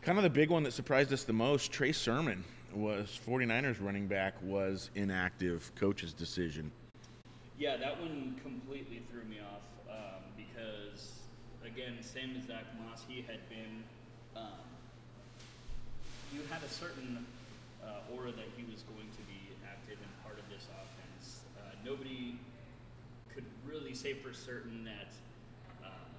Kind 0.01 0.17
of 0.17 0.24
the 0.24 0.29
big 0.29 0.50
one 0.50 0.63
that 0.63 0.72
surprised 0.72 1.12
us 1.12 1.25
the 1.25 1.34
most, 1.34 1.74
Trey 1.74 1.91
Sermon 1.91 2.46
was 2.74 3.19
49ers 3.27 3.81
running 3.81 4.08
back 4.08 4.36
was 4.41 4.89
inactive, 4.96 5.69
coach's 5.75 6.13
decision. 6.13 6.72
Yeah, 7.58 7.75
that 7.75 8.00
one 8.00 8.39
completely 8.41 9.03
threw 9.12 9.25
me 9.25 9.39
off 9.41 9.60
again, 11.69 11.93
same 12.01 12.33
as 12.33 12.49
Zach 12.49 12.65
Moss, 12.81 13.05
he 13.05 13.21
had 13.21 13.45
been. 13.45 13.85
Um, 14.33 14.65
you 16.33 16.41
had 16.49 16.61
a 16.65 16.69
certain 16.69 17.25
uh, 17.81 18.13
aura 18.13 18.33
that 18.33 18.49
he 18.57 18.65
was 18.65 18.81
going 18.89 19.09
to 19.09 19.23
be 19.29 19.53
active 19.65 19.97
and 20.01 20.13
part 20.25 20.38
of 20.38 20.45
this 20.49 20.65
offense. 20.73 21.45
Uh, 21.57 21.73
nobody 21.85 22.38
could 23.33 23.45
really 23.65 23.93
say 23.93 24.13
for 24.13 24.33
certain 24.33 24.85
that 24.85 25.13
um, 25.85 26.09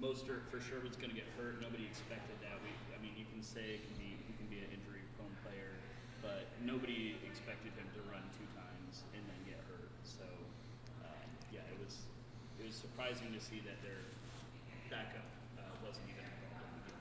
Mostert 0.00 0.44
for 0.52 0.60
sure 0.60 0.80
was 0.84 0.96
going 0.96 1.12
to 1.12 1.16
get 1.16 1.28
hurt. 1.40 1.60
Nobody 1.60 1.84
expected 1.88 2.36
that. 2.44 2.56
We, 2.60 2.72
I 2.92 3.00
mean, 3.00 3.16
you 3.16 3.28
can 3.32 3.40
say 3.40 3.80
it 3.80 3.84
can 3.88 3.96
be 3.96 4.12
he 4.28 4.32
can 4.36 4.48
be 4.52 4.60
an 4.60 4.68
injury-prone 4.76 5.36
player, 5.44 5.72
but 6.20 6.48
nobody 6.64 7.16
expected 7.24 7.72
him 7.76 7.88
to 7.96 8.00
run 8.12 8.24
two 8.36 8.48
times 8.56 9.08
and 9.16 9.24
then 9.24 9.40
get 9.48 9.60
hurt. 9.68 9.92
So, 10.04 10.24
um, 11.04 11.28
yeah, 11.48 11.64
it 11.68 11.76
was 11.80 12.04
it 12.60 12.64
was 12.68 12.76
surprising 12.76 13.32
to 13.36 13.40
see 13.40 13.60
that 13.64 13.76
their 13.84 14.00
backup 14.90 15.24
uh, 15.58 15.62
wasn't 15.86 16.04
even 16.10 16.24
involved 16.24 16.66
in 16.66 16.82
the 16.84 16.90
game. 16.90 16.98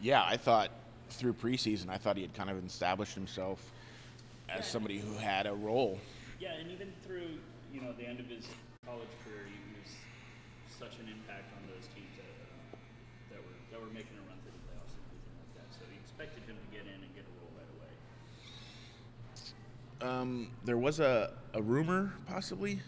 Yeah, 0.00 0.22
I 0.24 0.36
thought 0.36 0.70
through 1.10 1.34
preseason, 1.34 1.88
I 1.88 1.96
thought 1.98 2.16
he 2.16 2.22
had 2.22 2.34
kind 2.34 2.50
of 2.50 2.64
established 2.64 3.14
himself 3.14 3.60
as 4.48 4.60
Yeah. 4.60 4.64
somebody 4.64 4.98
who 4.98 5.14
had 5.14 5.46
a 5.46 5.54
role. 5.54 5.98
Yeah, 6.38 6.52
and 6.54 6.70
even 6.70 6.92
through 7.04 7.38
you 7.72 7.80
know 7.80 7.92
the 7.92 8.06
end 8.06 8.20
of 8.20 8.26
his 8.26 8.46
college 8.86 9.10
career, 9.24 9.46
he 9.48 9.58
was 9.80 9.90
such 10.78 10.98
an 11.00 11.08
impact 11.08 11.52
on 11.56 11.62
those 11.68 11.86
teams 11.94 12.12
that, 12.16 12.34
uh, 12.46 12.76
that 13.32 13.40
were 13.44 13.56
that 13.72 13.80
were 13.80 13.92
making 13.92 14.16
a 14.16 14.24
run 14.28 14.38
through 14.42 14.52
the 14.56 14.64
playoffs 14.68 14.94
and 14.96 15.04
everything 15.10 15.36
like 15.40 15.52
that. 15.60 15.68
So 15.74 15.84
he 15.90 15.96
expected 16.00 16.42
him 16.48 16.56
to 16.56 16.68
get 16.72 16.84
in 16.88 16.98
and 17.02 17.10
get 17.14 17.24
a 17.28 17.32
role 17.40 17.52
right 17.58 17.70
away. 17.76 17.92
Um, 20.00 20.50
there 20.64 20.78
was 20.78 20.98
a, 21.00 21.32
a 21.54 21.60
rumor, 21.60 22.12
possibly, 22.26 22.80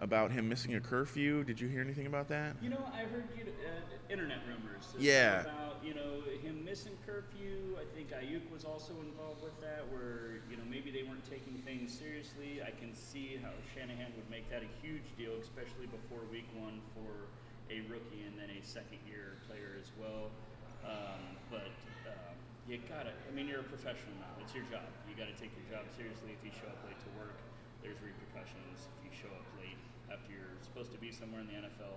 about 0.00 0.32
him 0.32 0.48
missing 0.48 0.74
a 0.74 0.80
curfew. 0.80 1.44
Did 1.44 1.60
you 1.60 1.68
hear 1.68 1.80
anything 1.80 2.06
about 2.06 2.28
that? 2.28 2.56
You 2.60 2.70
know, 2.70 2.82
I 2.92 3.04
heard 3.04 3.28
you, 3.36 3.44
uh, 3.44 4.12
internet 4.12 4.38
rumors 4.48 4.88
Yeah. 4.98 5.42
about 5.42 5.84
you 5.84 5.94
know 5.94 6.20
him 6.42 6.64
missing 6.64 6.96
curfew. 7.06 7.76
I 7.78 7.84
think 7.94 8.10
Aiyuk 8.10 8.50
was 8.50 8.64
also 8.64 8.92
involved 9.00 9.42
with 9.42 9.60
that, 9.60 9.86
where 9.92 10.40
you 10.50 10.56
know 10.56 10.64
maybe 10.68 10.90
they 10.90 11.04
weren't 11.04 11.24
taking 11.28 11.60
things 11.64 11.92
seriously. 11.92 12.60
I 12.64 12.72
can 12.72 12.94
see 12.94 13.36
how 13.40 13.52
Shanahan 13.76 14.12
would 14.16 14.28
make 14.30 14.48
that 14.50 14.62
a 14.64 14.70
huge 14.82 15.04
deal, 15.16 15.36
especially 15.40 15.86
before 15.86 16.20
Week 16.32 16.48
One 16.56 16.80
for 16.96 17.28
a 17.70 17.80
rookie 17.86 18.24
and 18.26 18.34
then 18.34 18.50
a 18.50 18.58
second-year 18.66 19.38
player 19.46 19.78
as 19.78 19.92
well. 20.00 20.32
Um, 20.82 21.36
but 21.52 21.70
um, 22.08 22.34
you 22.66 22.80
gotta. 22.88 23.12
I 23.12 23.30
mean, 23.36 23.46
you're 23.46 23.60
a 23.60 23.68
professional 23.68 24.16
now. 24.18 24.32
It's 24.40 24.54
your 24.56 24.64
job. 24.72 24.88
You 25.06 25.14
got 25.14 25.28
to 25.28 25.36
take 25.38 25.52
your 25.54 25.68
job 25.70 25.86
seriously. 25.92 26.34
If 26.34 26.42
you 26.42 26.50
show 26.56 26.66
up 26.72 26.80
late 26.88 26.98
to 27.04 27.10
work, 27.20 27.36
there's 27.82 27.98
repercussions. 28.02 28.88
If 29.00 29.10
you 29.10 29.12
show 29.14 29.30
up 29.34 29.44
late 29.60 29.78
after 30.12 30.32
you're 30.32 30.56
supposed 30.62 30.92
to 30.92 30.98
be 30.98 31.12
somewhere 31.12 31.40
in 31.40 31.46
the 31.48 31.54
NFL, 31.66 31.96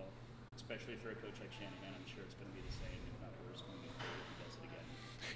especially 0.56 0.96
for 0.96 1.12
a 1.12 1.16
coach 1.16 1.36
like 1.40 1.52
Shanahan, 1.52 1.94
I'm 1.96 2.08
sure 2.08 2.24
it's 2.26 2.36
going 2.36 2.50
to 2.50 2.56
be 2.56 2.64
the 2.66 2.76
same, 2.80 3.00
if 3.04 3.16
not 3.22 3.32
worse, 3.48 3.62
going 3.68 3.80
if 3.84 3.92
he 4.00 4.44
does 4.44 4.56
it 4.56 4.64
again. 4.68 4.86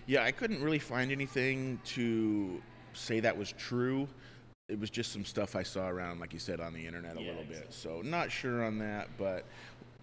Yeah, 0.06 0.24
I 0.24 0.32
couldn't 0.32 0.62
really 0.62 0.80
find 0.80 1.12
anything 1.12 1.80
to 1.98 2.62
say 2.94 3.20
that 3.22 3.38
was 3.38 3.52
true. 3.54 4.08
It 4.70 4.80
was 4.80 4.90
just 4.90 5.14
some 5.14 5.24
stuff 5.24 5.56
I 5.56 5.64
saw 5.64 5.88
around, 5.88 6.20
like 6.20 6.34
you 6.34 6.40
said, 6.40 6.60
on 6.60 6.74
the 6.74 6.86
internet 6.86 7.16
a 7.16 7.22
Yeah, 7.22 7.30
little 7.30 7.46
bit. 7.46 7.68
So 7.70 8.02
not 8.04 8.32
sure 8.32 8.66
on 8.66 8.80
that, 8.80 9.08
but 9.18 9.46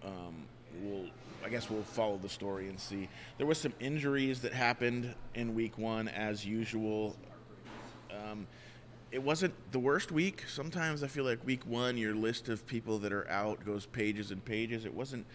um, 0.03 0.45
we'll. 0.81 1.05
I 1.43 1.49
guess 1.49 1.69
we'll 1.69 1.83
follow 1.83 2.17
the 2.17 2.29
story 2.29 2.69
and 2.69 2.79
see. 2.79 3.07
There 3.37 3.45
was 3.45 3.59
some 3.59 3.73
injuries 3.79 4.41
that 4.41 4.51
happened 4.51 5.13
in 5.35 5.53
week 5.53 5.77
one, 5.77 6.07
as 6.07 6.43
usual. 6.43 7.15
Um, 8.09 8.47
it 9.15 9.23
wasn't 9.23 9.53
the 9.71 9.79
worst 9.79 10.11
week. 10.11 10.43
Sometimes 10.45 11.01
I 11.01 11.07
feel 11.07 11.23
like 11.23 11.39
week 11.45 11.65
one, 11.65 11.97
your 11.97 12.13
list 12.13 12.49
of 12.49 12.67
people 12.67 12.99
that 12.99 13.13
are 13.13 13.25
out 13.31 13.65
goes 13.65 13.85
pages 13.85 14.31
and 14.31 14.43
pages. 14.43 14.83
It 14.83 14.93
wasn't 14.93 15.25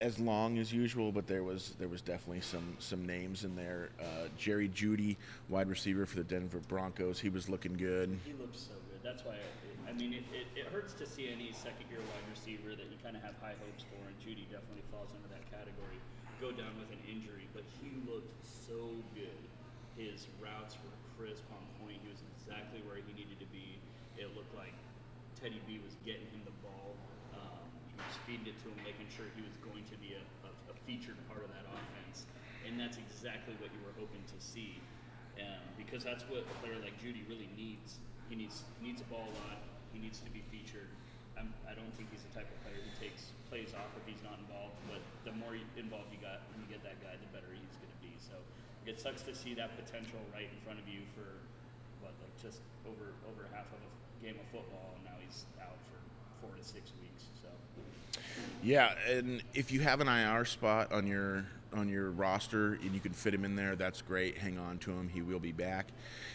as 0.00 0.20
long 0.20 0.58
as 0.58 0.72
usual, 0.72 1.10
but 1.10 1.26
there 1.26 1.42
was 1.42 1.74
there 1.80 1.88
was 1.88 2.00
definitely 2.00 2.42
some 2.42 2.76
some 2.78 3.04
names 3.04 3.42
in 3.42 3.56
there. 3.56 3.90
Uh, 3.98 4.30
Jerry 4.38 4.68
Jeudy, 4.68 5.16
wide 5.48 5.68
receiver 5.68 6.06
for 6.06 6.22
the 6.22 6.22
Denver 6.22 6.60
Broncos, 6.68 7.18
he 7.18 7.30
was 7.30 7.48
looking 7.48 7.74
good. 7.74 8.16
He 8.24 8.32
looked 8.34 8.56
so 8.56 8.78
good. 8.86 9.02
That's 9.02 9.24
why, 9.24 9.42
I, 9.42 9.90
I 9.90 9.92
mean, 9.92 10.14
it, 10.14 10.22
it, 10.30 10.46
it 10.54 10.66
hurts 10.70 10.94
to 10.94 11.06
see 11.06 11.26
any 11.26 11.50
second 11.50 11.90
year 11.90 11.98
wide 11.98 12.30
receiver 12.30 12.78
that 12.78 12.86
you 12.86 12.96
kind 13.02 13.16
of 13.16 13.22
have 13.26 13.34
high 13.42 13.58
hopes 13.58 13.82
for, 13.90 14.06
and 14.06 14.14
Jeudy 14.22 14.46
definitely 14.54 14.86
falls 14.94 15.10
into 15.18 15.26
that 15.34 15.42
category, 15.50 15.98
go 16.40 16.54
down 16.54 16.78
with 16.78 16.94
an 16.94 17.02
injury, 17.10 17.50
but 17.58 17.66
he 17.82 17.90
looked 18.06 18.30
so 18.46 18.94
good. 19.18 19.42
His 19.98 20.30
routes 20.38 20.78
were 20.78 20.94
crisp 21.18 21.42
on 21.50 21.73
exactly 22.44 22.84
where 22.84 23.00
he 23.00 23.12
needed 23.16 23.40
to 23.40 23.48
be. 23.48 23.80
It 24.20 24.28
looked 24.36 24.52
like 24.52 24.76
Teddy 25.40 25.64
B 25.64 25.80
was 25.80 25.96
getting 26.04 26.28
him 26.28 26.44
the 26.44 26.52
ball. 26.60 26.92
Um, 27.32 27.64
he 27.88 27.96
was 27.96 28.16
feeding 28.28 28.44
it 28.44 28.60
to 28.62 28.68
him, 28.68 28.78
making 28.84 29.08
sure 29.08 29.24
he 29.32 29.40
was 29.40 29.56
going 29.64 29.88
to 29.88 29.96
be 29.96 30.12
a, 30.12 30.22
a, 30.44 30.52
a 30.68 30.76
featured 30.84 31.16
part 31.32 31.40
of 31.40 31.50
that 31.56 31.64
offense. 31.64 32.28
And 32.68 32.76
that's 32.76 33.00
exactly 33.00 33.56
what 33.64 33.72
you 33.72 33.80
were 33.80 33.96
hoping 33.96 34.20
to 34.28 34.38
see. 34.38 34.76
Um, 35.40 35.64
because 35.80 36.04
that's 36.04 36.22
what 36.28 36.44
a 36.44 36.54
player 36.60 36.76
like 36.84 36.94
Jeudy 37.00 37.24
really 37.26 37.48
needs. 37.56 37.96
He 38.28 38.36
needs 38.36 38.62
he 38.78 38.92
needs 38.92 39.00
a 39.00 39.08
ball 39.08 39.24
a 39.24 39.34
lot. 39.48 39.58
He 39.90 39.98
needs 39.98 40.20
to 40.20 40.30
be 40.30 40.44
featured. 40.52 40.92
I'm, 41.34 41.50
I 41.66 41.74
don't 41.74 41.90
think 41.98 42.12
he's 42.14 42.22
the 42.22 42.30
type 42.30 42.46
of 42.46 42.58
player 42.62 42.78
who 42.78 42.92
takes 43.00 43.34
plays 43.50 43.74
off 43.74 43.90
if 43.98 44.04
he's 44.06 44.22
not 44.22 44.38
involved. 44.38 44.78
But 44.86 45.02
the 45.26 45.34
more 45.34 45.58
involved 45.74 46.12
you 46.14 46.22
got, 46.22 46.46
when 46.54 46.62
you 46.62 46.68
get 46.70 46.84
that 46.86 47.02
guy, 47.02 47.18
the 47.18 47.30
better 47.34 47.50
he's 47.50 47.74
going 47.82 47.90
to 47.90 48.00
be. 48.04 48.14
So 48.22 48.38
it 48.86 49.02
sucks 49.02 49.26
to 49.26 49.34
see 49.34 49.58
that 49.58 49.74
potential 49.74 50.22
right 50.30 50.46
in 50.46 50.58
front 50.62 50.78
of 50.78 50.86
you 50.86 51.02
for 51.18 51.43
just 52.44 52.60
over 52.86 53.12
over 53.28 53.48
half 53.52 53.66
of 53.72 53.78
a 53.80 54.24
game 54.24 54.36
of 54.38 54.46
football, 54.52 54.94
and 54.96 55.04
now 55.04 55.16
he's 55.24 55.46
out 55.60 55.76
for 55.88 56.46
four 56.46 56.54
to 56.56 56.62
six 56.62 56.92
weeks. 57.00 57.24
So 57.42 57.48
Yeah, 58.62 58.94
and 59.08 59.42
if 59.54 59.72
you 59.72 59.80
have 59.80 60.00
an 60.00 60.08
IR 60.08 60.44
spot 60.44 60.92
on 60.92 61.06
your 61.06 61.46
on 61.72 61.88
your 61.88 62.10
roster 62.10 62.74
and 62.74 62.92
you 62.92 63.00
can 63.00 63.12
fit 63.12 63.34
him 63.34 63.44
in 63.44 63.56
there, 63.56 63.74
that's 63.74 64.02
great. 64.02 64.38
Hang 64.38 64.58
on 64.58 64.78
to 64.78 64.92
him; 64.92 65.08
he 65.08 65.22
will 65.22 65.40
be 65.40 65.52
back. 65.52 65.86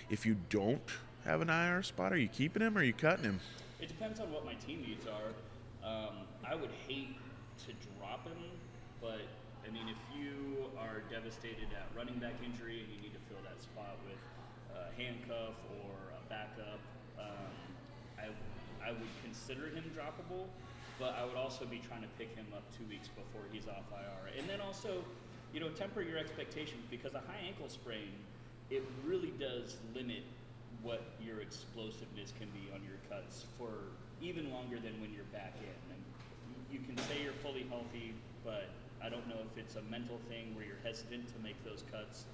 If 0.10 0.26
you 0.26 0.36
don't 0.50 0.82
have 1.26 1.42
an 1.42 1.50
IR 1.50 1.84
spot, 1.84 2.12
are 2.12 2.18
you 2.18 2.28
keeping 2.28 2.62
him 2.62 2.76
or 2.76 2.82
are 2.82 2.84
you 2.84 2.94
cutting 2.94 3.26
him? 3.26 3.40
It 3.80 3.88
depends 3.88 4.20
on 4.20 4.32
what 4.32 4.44
my 4.46 4.56
team 4.56 4.82
needs 4.82 5.06
are. 5.06 5.32
Um, 5.88 6.28
I 6.44 6.56
would 6.56 6.72
hate 6.88 7.16
to 7.66 7.72
drop 7.98 8.26
him, 8.28 8.38
but 9.00 9.22
I 9.66 9.72
mean, 9.72 9.88
if 9.88 10.02
you 10.18 10.66
are 10.80 11.06
devastated 11.12 11.70
at 11.78 11.88
running 11.96 12.18
back 12.18 12.34
injury 12.44 12.82
and 12.82 12.90
you 12.90 13.00
need 13.02 13.14
to 13.14 13.22
fill 13.30 13.38
that 13.46 13.62
spot 13.62 13.96
with 14.10 14.18
a 14.74 14.90
handcuff 14.98 15.54
or 15.78 15.94
a 16.18 16.22
backup, 16.30 16.82
um, 17.20 17.54
I, 18.18 18.34
I 18.90 18.92
would 18.94 19.14
consider 19.22 19.70
him 19.70 19.86
droppable, 19.94 20.50
but 20.98 21.14
I 21.14 21.24
would 21.24 21.38
also 21.38 21.66
be 21.66 21.78
trying 21.78 22.02
to 22.02 22.10
pick 22.18 22.34
him 22.34 22.48
up 22.58 22.66
two 22.74 22.90
weeks 22.90 23.08
before 23.08 23.46
he's 23.54 23.70
off 23.70 23.86
IR. 23.94 24.34
And 24.34 24.50
then 24.50 24.60
also, 24.60 25.06
you 25.54 25.60
know, 25.60 25.70
temper 25.70 26.02
your 26.02 26.18
expectations 26.18 26.82
because 26.90 27.14
a 27.14 27.22
high 27.30 27.46
ankle 27.46 27.70
sprain, 27.70 28.10
it 28.72 28.82
really 29.06 29.30
does 29.38 29.78
limit 29.94 30.26
what 30.82 31.06
your 31.22 31.42
explosiveness 31.42 32.34
can 32.40 32.50
be 32.50 32.66
on 32.74 32.82
your 32.82 32.98
cuts 33.06 33.46
for 33.62 33.94
even 34.22 34.50
longer 34.50 34.82
than 34.82 34.98
when 35.02 35.14
you're 35.14 35.30
back 35.30 35.54
in. 35.62 35.80
And 35.94 36.02
you 36.74 36.80
can 36.82 36.98
say 37.06 37.22
you're 37.22 37.38
fully 37.46 37.70
healthy, 37.70 38.18
but 38.44 38.74
I 39.06 39.10
don't 39.10 39.28
know 39.30 39.38
if 39.46 39.54
it's 39.54 39.76
a 39.76 39.86
mental 39.86 40.18
thing 40.30 40.56
where 40.56 40.66
you're 40.66 40.82
hesitant 40.84 41.30
to 41.30 41.38
make 41.46 41.62
those 41.64 41.84
cuts 41.92 42.26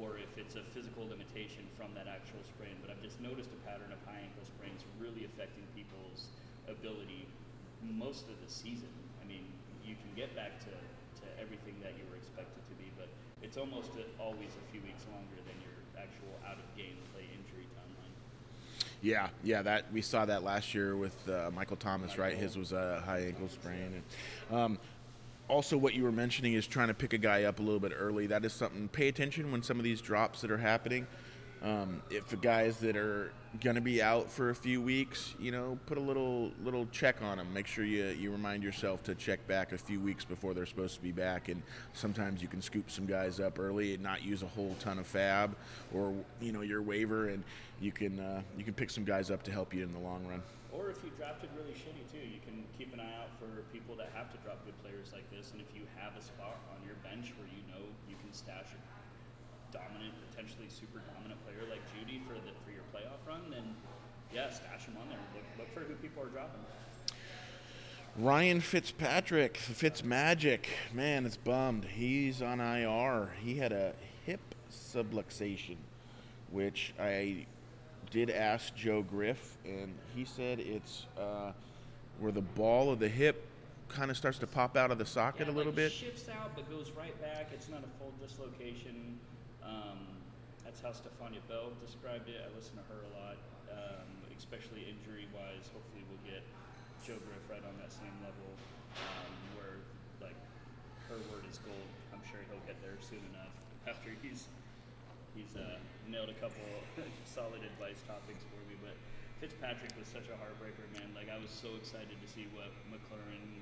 or 0.00 0.16
if 0.16 0.32
it's 0.40 0.56
a 0.56 0.64
physical 0.72 1.04
limitation 1.04 1.68
from 1.76 1.92
that 1.92 2.08
actual 2.08 2.40
sprain. 2.48 2.72
But 2.80 2.88
I've 2.90 3.04
just 3.04 3.20
noticed 3.20 3.52
a 3.52 3.60
pattern 3.68 3.92
of 3.92 4.00
high 4.08 4.24
ankle 4.24 4.44
sprains 4.44 4.80
really 4.96 5.28
affecting 5.28 5.64
people's 5.76 6.32
ability 6.68 7.28
most 7.82 8.28
of 8.30 8.36
the 8.40 8.50
season. 8.50 8.88
I 9.20 9.28
mean, 9.28 9.44
you 9.84 9.94
can 9.98 10.10
get 10.16 10.34
back 10.34 10.60
to, 10.64 10.72
to 10.72 11.26
everything 11.40 11.74
that 11.82 11.92
you 11.98 12.04
were 12.08 12.16
expected 12.16 12.62
to 12.70 12.74
be, 12.80 12.88
but 12.96 13.08
it's 13.42 13.58
almost 13.58 13.90
always 14.20 14.52
a 14.56 14.64
few 14.72 14.80
weeks 14.80 15.04
longer 15.12 15.36
than 15.44 15.56
your 15.60 15.76
actual 15.98 16.32
out 16.46 16.56
of 16.56 16.66
game 16.76 16.96
play 17.12 17.26
injury 17.28 17.66
timeline. 17.74 18.14
Yeah, 19.02 19.28
yeah, 19.42 19.62
that 19.62 19.92
we 19.92 20.00
saw 20.00 20.24
that 20.24 20.42
last 20.44 20.74
year 20.74 20.96
with 20.96 21.16
uh, 21.28 21.50
Michael 21.52 21.76
Thomas, 21.76 22.18
right? 22.18 22.36
His 22.36 22.56
was 22.56 22.72
a 22.72 23.02
high 23.04 23.26
ankle 23.26 23.48
sprain. 23.48 24.02
And, 24.50 24.56
um, 24.56 24.78
also, 25.52 25.76
what 25.76 25.92
you 25.92 26.02
were 26.02 26.12
mentioning 26.12 26.54
is 26.54 26.66
trying 26.66 26.88
to 26.88 26.94
pick 26.94 27.12
a 27.12 27.18
guy 27.18 27.44
up 27.44 27.58
a 27.58 27.62
little 27.62 27.78
bit 27.78 27.92
early. 27.94 28.26
That 28.26 28.42
is 28.46 28.54
something. 28.54 28.88
Pay 28.88 29.08
attention 29.08 29.52
when 29.52 29.62
some 29.62 29.76
of 29.76 29.84
these 29.84 30.00
drops 30.00 30.40
that 30.40 30.50
are 30.50 30.56
happening. 30.56 31.06
Um, 31.62 32.02
if 32.10 32.26
the 32.28 32.36
guys 32.36 32.78
that 32.78 32.96
are 32.96 33.30
going 33.60 33.76
to 33.76 33.82
be 33.82 34.02
out 34.02 34.32
for 34.32 34.48
a 34.48 34.54
few 34.54 34.80
weeks, 34.80 35.34
you 35.38 35.52
know, 35.52 35.78
put 35.84 35.98
a 35.98 36.00
little 36.00 36.50
little 36.64 36.86
check 36.86 37.20
on 37.20 37.36
them. 37.36 37.52
Make 37.52 37.66
sure 37.66 37.84
you 37.84 38.06
you 38.06 38.32
remind 38.32 38.62
yourself 38.62 39.02
to 39.04 39.14
check 39.14 39.46
back 39.46 39.72
a 39.72 39.78
few 39.78 40.00
weeks 40.00 40.24
before 40.24 40.54
they're 40.54 40.66
supposed 40.66 40.96
to 40.96 41.02
be 41.02 41.12
back. 41.12 41.50
And 41.50 41.62
sometimes 41.92 42.40
you 42.40 42.48
can 42.48 42.62
scoop 42.62 42.90
some 42.90 43.04
guys 43.04 43.38
up 43.38 43.58
early 43.58 43.92
and 43.92 44.02
not 44.02 44.24
use 44.24 44.42
a 44.42 44.48
whole 44.48 44.74
ton 44.80 44.98
of 44.98 45.06
fab 45.06 45.54
or 45.92 46.14
you 46.40 46.52
know 46.52 46.62
your 46.62 46.80
waiver, 46.80 47.28
and 47.28 47.44
you 47.78 47.92
can 47.92 48.18
uh, 48.18 48.40
you 48.56 48.64
can 48.64 48.72
pick 48.72 48.88
some 48.88 49.04
guys 49.04 49.30
up 49.30 49.42
to 49.42 49.52
help 49.52 49.74
you 49.74 49.82
in 49.82 49.92
the 49.92 50.00
long 50.00 50.26
run. 50.26 50.42
Or 50.72 50.88
if 50.88 51.04
you 51.04 51.10
drafted 51.18 51.50
really 51.54 51.74
shitty 51.74 52.10
too, 52.10 52.26
you 52.26 52.40
can 52.46 52.64
keep 52.78 52.94
an 52.94 53.00
eye 53.00 53.20
out 53.20 53.28
for 53.38 53.62
people 53.72 53.94
that 53.96 54.10
have 54.14 54.32
to 54.32 54.38
drop 54.38 54.64
good 54.64 54.74
like 55.12 55.28
this. 55.30 55.52
And 55.52 55.60
if 55.60 55.68
you 55.76 55.84
have 55.96 56.16
a 56.16 56.22
spot 56.22 56.58
on 56.74 56.80
your 56.84 56.96
bench 57.04 57.32
where 57.36 57.48
you 57.48 57.62
know 57.68 57.84
you 58.08 58.16
can 58.16 58.32
stash 58.32 58.72
a 58.72 58.80
dominant, 59.72 60.12
potentially 60.32 60.68
super 60.68 61.00
dominant 61.14 61.38
player 61.44 61.68
like 61.68 61.84
Jeudy 61.92 62.20
for 62.26 62.34
the 62.34 62.52
for 62.64 62.72
your 62.72 62.84
playoff 62.90 63.20
run, 63.28 63.52
then 63.52 63.76
yeah, 64.32 64.50
stash 64.50 64.86
him 64.86 64.96
on 65.00 65.08
there. 65.08 65.20
Look, 65.34 65.44
look 65.58 65.70
for 65.74 65.80
who 65.80 65.94
people 66.00 66.22
are 66.22 66.32
dropping. 66.32 66.60
Ryan 68.16 68.60
Fitzpatrick, 68.60 69.54
Fitzmagic, 69.54 70.66
man, 70.92 71.24
it's 71.24 71.38
bummed. 71.38 71.84
He's 71.84 72.42
on 72.42 72.60
IR. 72.60 73.30
He 73.40 73.56
had 73.56 73.72
a 73.72 73.94
hip 74.26 74.54
subluxation, 74.70 75.76
which 76.50 76.92
I 77.00 77.46
did 78.10 78.28
ask 78.28 78.74
Joe 78.74 79.02
Griff, 79.02 79.56
and 79.64 79.94
he 80.14 80.26
said 80.26 80.60
it's 80.60 81.06
uh, 81.18 81.52
where 82.20 82.32
the 82.32 82.42
ball 82.42 82.92
of 82.92 82.98
the 82.98 83.08
hip 83.08 83.46
kind 83.92 84.10
of 84.10 84.16
starts 84.16 84.38
to 84.40 84.46
pop 84.46 84.76
out 84.76 84.90
of 84.90 84.98
the 84.98 85.06
socket 85.06 85.46
Yeah, 85.46 85.52
a 85.52 85.56
little 85.56 85.72
like 85.72 85.88
bit. 85.88 85.92
Shifts 85.92 86.28
out 86.28 86.56
but 86.56 86.68
goes 86.72 86.90
right 86.96 87.14
back. 87.20 87.52
It's 87.52 87.68
not 87.68 87.84
a 87.84 87.90
full 88.00 88.12
dislocation. 88.20 89.20
Um, 89.62 90.08
that's 90.64 90.80
how 90.80 90.90
Stephania 90.96 91.44
Bell 91.48 91.70
described 91.84 92.28
it. 92.28 92.40
I 92.40 92.48
listen 92.56 92.80
to 92.80 92.84
her 92.88 93.00
a 93.04 93.12
lot, 93.20 93.36
um, 93.70 94.08
especially 94.36 94.88
injury 94.88 95.28
wise. 95.36 95.68
Hopefully, 95.76 96.02
we'll 96.08 96.24
get 96.24 96.42
Joe 97.04 97.20
Griff 97.28 97.44
right 97.52 97.62
on 97.62 97.76
that 97.84 97.92
same 97.92 98.14
level 98.24 98.48
um, 98.96 99.32
where, 99.60 99.76
like, 100.24 100.38
her 101.12 101.20
word 101.30 101.44
is 101.46 101.60
gold. 101.60 101.88
I'm 102.16 102.24
sure 102.24 102.40
he'll 102.48 102.64
get 102.64 102.80
there 102.80 102.96
soon 103.04 103.22
enough 103.36 103.52
after 103.84 104.14
he's 104.24 104.48
he's 105.36 105.56
uh, 105.56 105.80
nailed 106.08 106.28
a 106.28 106.38
couple 106.40 106.60
solid 107.28 107.60
advice 107.64 108.00
topics 108.08 108.44
for 108.48 108.60
me. 108.68 108.76
But 108.80 108.96
Fitzpatrick 109.40 109.92
was 109.98 110.08
such 110.08 110.28
a 110.32 110.36
heartbreaker, 110.40 110.86
man. 110.96 111.12
Like 111.12 111.28
I 111.28 111.36
was 111.36 111.50
so 111.52 111.74
excited 111.76 112.14
to 112.16 112.28
see 112.30 112.46
what 112.56 112.70
McLaurin 112.88 113.42
and 113.42 113.61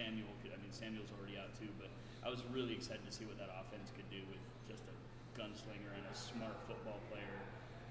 Samuel 0.00 0.32
could. 0.40 0.56
I 0.56 0.58
mean, 0.64 0.72
Samuel's 0.72 1.12
already 1.12 1.36
out 1.36 1.52
too, 1.60 1.68
but 1.76 1.92
I 2.24 2.32
was 2.32 2.40
really 2.48 2.72
excited 2.72 3.04
to 3.04 3.12
see 3.12 3.28
what 3.28 3.36
that 3.36 3.52
offense 3.52 3.92
could 3.92 4.08
do 4.08 4.24
with 4.32 4.40
just 4.64 4.80
a 4.88 4.94
gunslinger 5.36 5.92
and 5.92 6.04
a 6.08 6.14
smart 6.16 6.56
football 6.64 6.96
player 7.12 7.36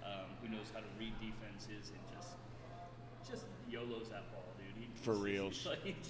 um, 0.02 0.34
who 0.42 0.50
knows 0.50 0.74
how 0.74 0.82
to 0.82 0.90
read 0.98 1.14
defenses 1.22 1.94
and 1.94 2.02
just 2.18 2.34
just 3.30 3.46
YOLO's 3.70 4.10
that 4.10 4.26
ball, 4.34 4.50
dude. 4.58 4.74
He, 4.74 4.90
For 5.06 5.14
he's- 5.22 5.22
reals. 5.22 5.56
he's 5.62 5.70
like- 5.70 6.02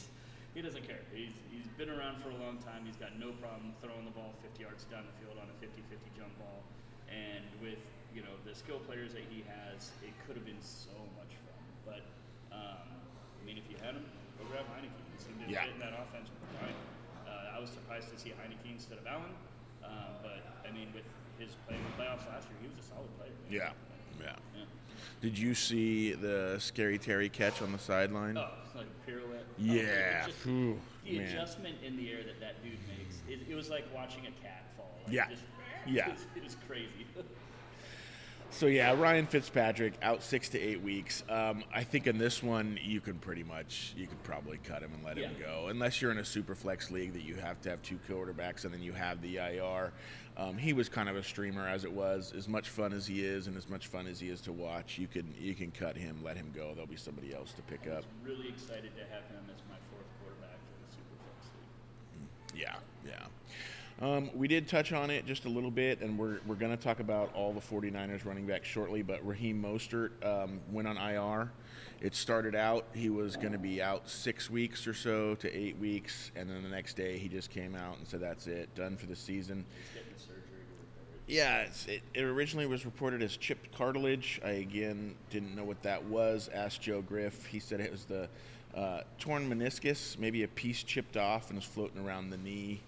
he 0.58 0.66
doesn't 0.66 0.82
care. 0.88 1.04
He's, 1.14 1.36
he's 1.54 1.70
been 1.78 1.94
around 1.94 2.26
for 2.26 2.34
a 2.34 2.40
long 2.42 2.58
time. 2.66 2.82
He's 2.82 2.98
got 2.98 3.14
no 3.22 3.30
problem 3.38 3.70
throwing 3.86 4.02
the 4.02 4.16
ball 4.18 4.34
50 4.42 4.58
yards 4.66 4.82
down 4.90 5.06
the 5.06 5.14
field 5.22 5.38
on 5.38 5.46
a 5.46 5.56
50-50 5.62 5.78
jump 6.18 6.34
ball. 6.42 6.66
And 7.06 7.46
with 7.62 7.78
you 8.16 8.26
know 8.26 8.34
the 8.48 8.56
skill 8.58 8.80
players 8.88 9.14
that 9.14 9.28
he 9.30 9.44
has, 9.46 9.92
it 10.02 10.10
could 10.26 10.34
have 10.40 10.48
been 10.48 10.62
so 10.64 10.96
much 11.20 11.30
fun. 11.46 11.62
But 11.86 12.02
um, 12.50 12.82
I 12.90 13.42
mean, 13.46 13.62
if 13.62 13.70
you 13.70 13.78
had 13.78 13.94
him, 13.94 14.06
go 14.42 14.46
grab 14.50 14.66
Heineke. 14.74 14.90
Seemed 15.20 15.40
to 15.46 15.52
Yeah. 15.52 15.64
fit 15.64 15.74
in 15.74 15.80
that 15.80 15.94
offense. 15.94 16.30
Uh, 17.28 17.56
I 17.56 17.60
was 17.60 17.70
surprised 17.70 18.10
to 18.12 18.18
see 18.20 18.30
Heineke 18.32 18.72
instead 18.74 18.98
of 18.98 19.06
Allen. 19.08 19.32
Um, 19.84 19.92
but 20.24 20.42
I 20.68 20.72
mean, 20.72 20.88
with 20.94 21.04
his 21.38 21.56
play 21.68 21.76
in 21.76 21.84
the 21.84 21.90
playoffs 22.04 22.28
last 22.28 22.48
year, 22.50 22.58
he 22.62 22.68
was 22.68 22.78
a 22.84 22.88
solid 22.88 23.10
player. 23.18 23.32
man. 23.32 23.52
Yeah, 23.52 23.72
yeah. 24.20 24.36
Yeah. 24.58 24.66
Did 25.22 25.38
you 25.38 25.54
see 25.56 26.14
the 26.14 26.58
scary 26.60 26.98
Terry 26.98 27.30
catch 27.30 27.62
on 27.62 27.72
the 27.72 27.80
sideline? 27.80 28.38
Oh, 28.38 28.50
it's 28.66 28.76
like 28.76 28.86
a 28.86 29.10
pirouette. 29.10 29.46
Oh, 29.48 29.54
Yeah. 29.58 29.82
it's 30.20 30.28
just- 30.28 30.40
Phew, 30.40 30.80
the 31.06 31.18
man. 31.20 31.28
adjustment 31.28 31.82
in 31.84 31.98
the 31.98 32.12
air 32.12 32.24
that 32.24 32.40
that 32.40 32.64
dude 32.64 32.74
makes, 32.88 33.22
it, 33.28 33.40
it 33.50 33.56
was 33.56 33.70
like 33.70 33.86
watching 33.94 34.26
a 34.28 34.32
cat 34.44 34.64
fall. 34.78 35.00
Like 35.06 35.14
Yeah. 35.14 35.30
Just, 35.30 35.44
Yeah. 35.88 36.08
It 36.10 36.14
was, 36.14 36.28
it 36.36 36.44
was 36.44 36.56
crazy. 36.68 37.06
So 38.60 38.66
yeah, 38.66 38.94
Ryan 38.94 39.26
Fitzpatrick 39.26 39.94
out 40.02 40.22
six 40.22 40.50
to 40.50 40.60
eight 40.60 40.82
weeks. 40.82 41.24
Um, 41.30 41.64
I 41.74 41.86
think 41.86 42.08
in 42.08 42.18
this 42.18 42.44
one 42.44 42.78
you 42.84 43.00
can 43.00 43.18
pretty 43.18 43.42
much 43.42 43.94
you 43.96 44.06
could 44.06 44.22
probably 44.24 44.58
cut 44.66 44.82
him 44.82 44.92
and 44.94 45.02
let 45.02 45.16
him 45.16 45.34
go, 45.40 45.68
unless 45.70 46.02
you're 46.02 46.12
in 46.12 46.18
a 46.18 46.26
super 46.26 46.56
flex 46.56 46.92
league 46.92 47.14
that 47.14 47.22
you 47.22 47.36
have 47.36 47.62
to 47.62 47.70
have 47.70 47.82
two 47.84 47.98
quarterbacks 48.10 48.66
and 48.66 48.74
then 48.74 48.84
you 48.84 48.92
have 48.92 49.22
the 49.22 49.38
IR. 49.38 49.94
Um, 50.36 50.58
he 50.58 50.74
was 50.74 50.90
kind 50.90 51.08
of 51.08 51.16
a 51.16 51.24
streamer 51.24 51.70
as 51.70 51.86
it 51.86 51.92
was. 51.94 52.34
As 52.38 52.50
much 52.50 52.68
fun 52.68 52.92
as 52.92 53.08
he 53.08 53.24
is, 53.24 53.48
and 53.48 53.56
as 53.56 53.70
much 53.70 53.88
fun 53.88 54.08
as 54.08 54.20
he 54.20 54.28
is 54.28 54.42
to 54.42 54.52
watch, 54.52 54.98
you 54.98 55.08
can 55.08 55.34
you 55.40 55.56
can 55.56 55.72
cut 55.72 55.96
him, 55.96 56.20
let 56.22 56.36
him 56.36 56.52
go. 56.54 56.74
There'll 56.74 56.86
be 56.86 56.98
somebody 56.98 57.34
else 57.34 57.54
to 57.54 57.62
pick 57.62 57.88
I 57.88 58.00
up. 58.00 58.04
really 58.26 58.50
excited 58.50 58.94
to 58.98 59.04
have 59.04 59.24
him 59.30 59.48
as 59.56 59.62
my 59.70 59.78
fourth 59.90 60.12
quarterback 60.20 60.60
in 60.60 60.84
the 60.84 60.92
Superflex 60.98 61.48
league. 62.52 62.62
Yeah, 62.62 62.76
yeah. 63.08 63.28
Um, 64.02 64.30
we 64.34 64.48
did 64.48 64.68
touch 64.68 64.94
on 64.94 65.10
it 65.10 65.26
just 65.26 65.44
a 65.44 65.50
little 65.50 65.72
bit, 65.72 66.00
and 66.00 66.18
we're, 66.18 66.40
we're 66.48 66.56
going 66.56 66.76
to 66.76 66.82
talk 66.82 67.02
about 67.02 67.34
all 67.36 67.52
the 67.52 67.60
49ers 67.60 68.26
running 68.26 68.46
backs 68.46 68.68
shortly. 68.68 69.02
But 69.02 69.26
Raheem 69.28 69.62
Mostert 69.62 70.12
um, 70.26 70.62
went 70.72 70.88
on 70.88 70.96
IR. 70.96 71.52
It 72.00 72.16
started 72.16 72.56
out, 72.56 72.86
he 72.94 73.10
was 73.10 73.36
going 73.36 73.52
to 73.52 73.58
be 73.58 73.82
out 73.82 74.10
six 74.10 74.50
weeks 74.50 74.88
or 74.88 74.94
so 74.94 75.36
to 75.36 75.54
eight 75.54 75.78
weeks, 75.78 76.32
and 76.34 76.50
then 76.50 76.64
the 76.64 76.70
next 76.70 76.96
day 76.96 77.18
he 77.18 77.28
just 77.28 77.50
came 77.50 77.76
out 77.76 77.98
and 77.98 78.08
said, 78.08 78.22
That's 78.22 78.48
it, 78.48 78.74
done 78.74 78.96
for 78.96 79.06
the 79.06 79.18
season. 79.18 79.66
He's 79.68 80.02
getting 80.02 80.18
surgery 80.18 80.44
to 80.48 80.76
repair 80.82 81.18
it. 81.18 81.34
Yeah, 81.34 81.58
it's, 81.64 81.86
it, 81.88 82.02
it 82.14 82.24
originally 82.24 82.68
was 82.68 82.86
reported 82.86 83.22
as 83.22 83.36
chipped 83.36 83.76
cartilage. 83.76 84.40
I 84.46 84.52
again 84.52 85.16
didn't 85.30 85.58
know 85.58 85.66
what 85.66 85.84
that 85.84 86.06
was. 86.06 86.50
Asked 86.54 86.82
Joe 86.82 87.02
Griff. 87.02 87.46
He 87.48 87.60
said 87.60 87.82
it 87.82 87.92
was 87.92 88.06
the 88.06 88.30
uh, 88.74 89.02
torn 89.18 89.50
meniscus, 89.50 90.18
maybe 90.18 90.44
a 90.44 90.48
piece 90.48 90.84
chipped 90.84 91.18
off 91.18 91.50
and 91.50 91.58
was 91.58 91.66
floating 91.66 92.02
around 92.06 92.30
the 92.30 92.38
knee. 92.38 92.80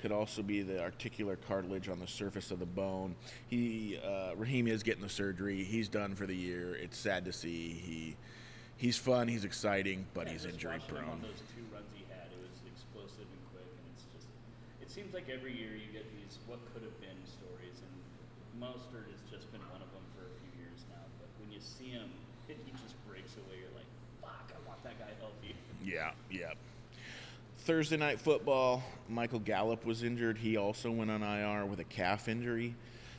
Could 0.00 0.12
also 0.12 0.40
be 0.40 0.62
the 0.62 0.80
articular 0.80 1.36
cartilage 1.36 1.88
on 1.88 2.00
the 2.00 2.06
surface 2.06 2.50
of 2.50 2.58
the 2.58 2.64
bone. 2.64 3.16
He 3.48 4.00
uh, 4.00 4.32
Raheem 4.34 4.66
is 4.66 4.82
getting 4.82 5.02
the 5.02 5.12
surgery. 5.12 5.62
He's 5.62 5.88
done 5.88 6.14
for 6.14 6.24
the 6.24 6.34
year. 6.34 6.74
It's 6.74 6.96
sad 6.96 7.26
to 7.26 7.32
see. 7.32 7.68
He 7.76 8.16
he's 8.78 8.96
fun. 8.96 9.28
He's 9.28 9.44
exciting, 9.44 10.06
but 10.14 10.26
Yeah, 10.26 10.32
he's 10.32 10.44
injury 10.46 10.80
prone. 10.88 11.20
Those 11.20 11.44
two 11.52 11.68
runs 11.68 11.92
he 11.92 12.08
had, 12.08 12.32
it 12.32 12.40
was 12.40 12.64
explosive 12.64 13.28
and 13.28 13.44
quick, 13.52 13.68
and 13.68 13.84
it's 13.92 14.08
just. 14.16 14.28
It 14.80 14.88
seems 14.88 15.12
like 15.12 15.28
every 15.28 15.52
year 15.52 15.76
you 15.76 15.92
get 15.92 16.08
these 16.16 16.40
what 16.48 16.64
could 16.72 16.80
have 16.80 16.96
been 17.04 17.20
stories, 17.28 17.76
and 17.84 17.92
Mostert 18.56 19.04
has 19.12 19.20
just 19.28 19.52
been 19.52 19.62
one 19.68 19.84
of 19.84 19.90
them 19.92 20.04
for 20.16 20.24
a 20.24 20.32
few 20.40 20.64
years 20.64 20.80
now. 20.88 21.04
But 21.20 21.28
when 21.44 21.52
you 21.52 21.60
see 21.60 21.92
him, 21.92 22.08
he 22.48 22.72
just 22.80 22.96
breaks 23.04 23.36
away. 23.36 23.60
You're 23.60 23.76
like, 23.76 23.90
fuck, 24.24 24.48
I 24.48 24.58
want 24.64 24.80
that 24.80 24.96
guy 24.96 25.12
healthy. 25.20 25.52
Yeah, 25.84 26.16
yeah. 26.32 26.56
Thursday 27.64 27.98
night 27.98 28.20
football, 28.20 28.82
Michael 29.08 29.38
Gallup 29.38 29.84
was 29.84 30.02
injured. 30.02 30.38
He 30.38 30.56
also 30.56 30.90
went 30.90 31.10
on 31.10 31.22
IR 31.22 31.66
with 31.66 31.78
a 31.78 31.84
calf 31.84 32.28
injury. 32.28 32.74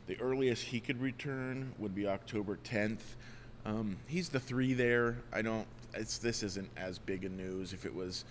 The 0.07 0.19
earliest 0.19 0.63
he 0.63 0.79
could 0.79 0.99
return 0.99 1.73
would 1.77 1.93
be 1.93 2.07
October 2.07 2.57
10th. 2.63 2.99
Um, 3.65 3.97
he's 4.07 4.29
the 4.29 4.39
three 4.39 4.73
there. 4.73 5.17
I 5.31 5.41
don't. 5.41 5.67
It's 5.93 6.17
this 6.17 6.41
isn't 6.41 6.69
as 6.75 6.97
big 6.97 7.23
a 7.23 7.29
news. 7.29 7.73
If 7.73 7.85
it 7.85 7.93
was 7.93 8.25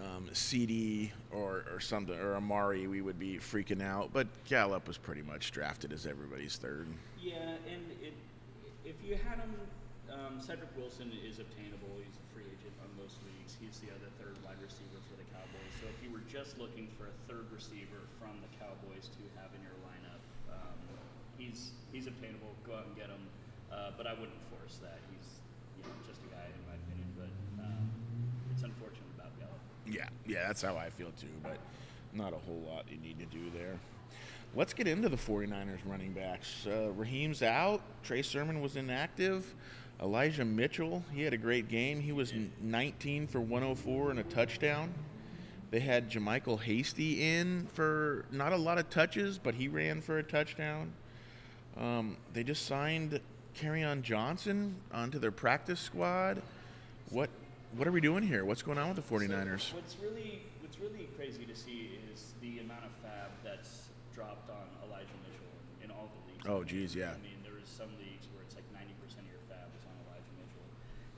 um, 0.00 0.28
CD 0.32 1.12
or, 1.30 1.64
or 1.72 1.80
something 1.80 2.18
or 2.18 2.36
Amari, 2.36 2.86
we 2.86 3.02
would 3.02 3.18
be 3.18 3.36
freaking 3.36 3.82
out. 3.82 4.10
But 4.12 4.28
Gallup 4.46 4.88
was 4.88 4.96
pretty 4.96 5.22
much 5.22 5.52
drafted 5.52 5.92
as 5.92 6.06
everybody's 6.06 6.56
third. 6.56 6.88
Yeah, 7.20 7.34
and 7.70 7.84
it, 8.02 8.14
if 8.84 8.96
you 9.04 9.16
had 9.16 9.38
him, 9.38 9.54
um, 10.10 10.40
Cedric 10.40 10.74
Wilson 10.76 11.12
is 11.28 11.38
obtainable. 11.38 11.94
He's 11.98 12.16
a 12.16 12.26
free 12.34 12.48
agent 12.48 12.74
on 12.80 12.88
most 13.02 13.16
leagues. 13.22 13.56
He's 13.60 13.78
the 13.80 13.92
other 13.92 14.10
third 14.18 14.34
wide 14.44 14.58
receiver 14.62 14.98
for 15.06 15.16
the 15.20 15.26
Cowboys. 15.30 15.72
So 15.80 15.86
if 15.86 15.98
you 16.02 16.10
were 16.10 16.24
just 16.50 16.60
looking 16.60 16.88
for 16.98 17.06
a 17.06 17.14
third 17.30 17.46
receiver 17.54 18.02
from 18.18 18.34
the 18.42 18.50
Cowboys 18.58 19.06
to 19.06 19.22
have 19.38 19.54
in 19.54 19.62
your 19.62 19.78
lineup, 19.86 20.18
um, 20.50 20.74
he's 21.38 21.70
he's 21.92 22.08
obtainable. 22.08 22.50
Go 22.66 22.74
out 22.74 22.86
and 22.86 22.96
get 22.96 23.06
him. 23.06 23.22
Uh, 23.70 23.90
but 23.96 24.08
I 24.08 24.14
wouldn't 24.14 24.42
force 24.50 24.78
that. 24.82 24.98
He's 25.14 25.38
you 25.78 25.84
know 25.84 25.94
just 26.08 26.18
a 26.26 26.34
guy 26.34 26.42
in 26.50 26.62
my 26.66 26.74
opinion. 26.74 27.06
But 27.14 27.62
um, 27.62 27.86
it's 28.50 28.64
unfortunate 28.64 29.06
about 29.14 29.30
Gallup. 29.38 29.62
Yeah, 29.86 30.08
yeah, 30.26 30.48
that's 30.48 30.62
how 30.62 30.76
I 30.76 30.90
feel 30.90 31.12
too, 31.20 31.30
but 31.40 31.58
not 32.12 32.32
a 32.32 32.38
whole 32.38 32.62
lot 32.66 32.84
you 32.90 32.98
need 32.98 33.20
to 33.20 33.26
do 33.26 33.50
there. 33.56 33.78
Let's 34.56 34.74
get 34.74 34.88
into 34.88 35.08
the 35.08 35.16
49ers 35.16 35.78
running 35.86 36.12
backs. 36.12 36.66
Uh, 36.66 36.90
Raheem's 36.96 37.44
out. 37.44 37.80
Trey 38.02 38.22
Sermon 38.22 38.60
was 38.60 38.74
inactive. 38.74 39.54
Elijah 40.02 40.44
Mitchell, 40.44 41.04
he 41.14 41.22
had 41.22 41.32
a 41.32 41.38
great 41.38 41.68
game. 41.68 42.00
He 42.00 42.10
was 42.10 42.32
19 42.60 43.28
for 43.28 43.40
104 43.40 44.10
and 44.10 44.18
a 44.18 44.24
touchdown. 44.24 44.92
They 45.70 45.80
had 45.80 46.10
JaMycal 46.10 46.60
Hasty 46.60 47.22
in 47.22 47.68
for 47.72 48.24
not 48.32 48.52
a 48.52 48.56
lot 48.56 48.78
of 48.78 48.90
touches, 48.90 49.38
but 49.38 49.54
he 49.54 49.68
ran 49.68 50.00
for 50.00 50.18
a 50.18 50.22
touchdown. 50.22 50.92
Um, 51.78 52.16
they 52.32 52.42
just 52.42 52.66
signed 52.66 53.20
on 53.60 54.00
Johnson 54.00 54.74
onto 54.88 55.18
their 55.18 55.30
practice 55.30 55.80
squad. 55.80 56.40
What 57.10 57.28
what 57.76 57.86
are 57.86 57.92
we 57.92 58.00
doing 58.00 58.24
here? 58.24 58.44
What's 58.44 58.62
going 58.62 58.78
on 58.78 58.88
with 58.88 58.96
the 58.96 59.04
49ers? 59.04 59.68
So 59.68 59.76
what's 59.76 60.00
really 60.00 60.40
what's 60.64 60.80
really 60.80 61.12
crazy 61.14 61.44
to 61.44 61.54
see 61.54 62.00
is 62.08 62.32
the 62.40 62.64
amount 62.64 62.88
of 62.88 62.92
fab 63.04 63.28
that's 63.44 63.92
dropped 64.16 64.48
on 64.48 64.64
Elijah 64.88 65.12
Mitchell 65.28 65.52
in 65.84 65.92
all 65.92 66.08
the 66.08 66.20
leagues. 66.32 66.48
Oh, 66.48 66.64
geez, 66.64 66.96
yeah. 66.96 67.12
I 67.12 67.20
mean, 67.20 67.36
there 67.44 67.60
is 67.60 67.68
some 67.68 67.92
leagues 68.00 68.26
where 68.32 68.40
it's 68.48 68.56
like 68.56 68.64
90% 68.72 68.88
of 69.20 69.28
your 69.28 69.44
fab 69.44 69.68
is 69.76 69.84
on 69.84 69.92
Elijah 70.08 70.34
Mitchell, 70.40 70.66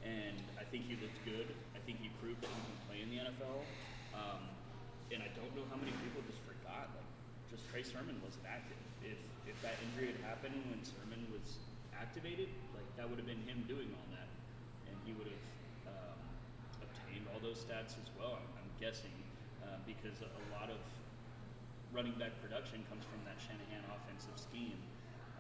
and 0.03 0.37
I 0.59 0.67
think 0.67 0.91
he 0.91 0.99
looked 0.99 1.23
good. 1.23 1.47
I 1.79 1.81
think 1.87 2.03
he 2.03 2.11
proved 2.19 2.43
that 2.43 2.51
he 2.51 2.61
can 2.67 2.79
play 2.91 2.99
in 3.07 3.09
the 3.15 3.19
NFL. 3.23 3.63
Um, 4.19 4.51
and 5.15 5.23
I 5.23 5.31
don't 5.39 5.53
know 5.55 5.65
how 5.71 5.79
many 5.79 5.95
people 6.05 6.21
just 6.27 6.43
forgot 6.43 6.91
like 6.91 7.09
just 7.49 7.62
Trey 7.73 7.81
Sermon 7.81 8.21
wasn't 8.21 8.45
active. 8.45 8.77
If 9.01 9.17
if 9.49 9.57
that 9.65 9.81
injury 9.81 10.13
had 10.13 10.21
happened 10.29 10.61
when 10.69 10.85
Sermon 10.85 11.25
was 11.33 11.57
activated, 11.97 12.53
like 12.77 12.85
that 13.01 13.09
would 13.09 13.17
have 13.17 13.25
been 13.25 13.41
him 13.49 13.65
doing 13.65 13.89
all 13.97 14.09
that, 14.13 14.29
and 14.93 14.95
he 15.09 15.17
would 15.17 15.25
have 15.25 15.47
um, 15.89 16.21
obtained 16.85 17.25
all 17.33 17.41
those 17.41 17.65
stats 17.65 17.97
as 17.97 18.13
well. 18.21 18.37
I'm, 18.37 18.61
I'm 18.61 18.73
guessing 18.77 19.17
uh, 19.65 19.81
because 19.89 20.21
a, 20.21 20.29
lot 20.53 20.69
of 20.69 20.77
running 21.97 22.13
back 22.21 22.37
production 22.45 22.85
comes 22.93 23.09
from 23.09 23.25
that 23.25 23.41
Shanahan 23.41 23.89
offensive 23.89 24.37
scheme, 24.37 24.77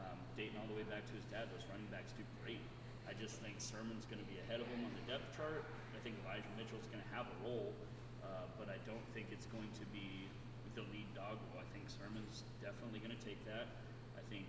um, 0.00 0.16
dating 0.32 0.56
all 0.56 0.66
the 0.72 0.74
way 0.80 0.88
back 0.88 1.04
to 1.04 1.14
his 1.14 1.28
dad. 1.28 1.52
Those 1.52 1.68
running 1.68 1.86
backs 1.92 2.16
do 2.16 2.24
great. 2.40 2.64
I 3.04 3.12
just 3.12 3.44
think 3.44 3.60
Sermon's 3.60 4.08
going 4.08 4.24
to 4.24 4.30
be 4.32 4.40
ahead 4.48 4.64
of 4.64 4.66
him 4.72 4.88
on 4.88 4.92
the 4.96 5.04
depth 5.04 5.36
chart. 5.36 5.68
I 5.92 6.00
think 6.00 6.16
Elijah 6.24 6.48
Mitchell's 6.56 6.88
going 6.88 7.04
to 7.04 7.12
have 7.12 7.28
a 7.28 7.36
role, 7.44 7.76
uh, 8.24 8.48
but 8.56 8.72
I 8.72 8.80
don't 8.88 9.04
think 9.12 9.28
it's 9.28 9.46
going 9.52 9.68
to 9.76 9.84
be 9.92 10.32
the 10.72 10.82
lead 10.88 11.12
dog 11.12 11.36
role. 11.52 11.62
I 12.00 12.09
think 12.14 12.24
definitely 12.62 13.00
going 13.00 13.12
to 13.16 13.24
take 13.24 13.44
that. 13.44 13.68
I 14.16 14.22
think 14.31 14.46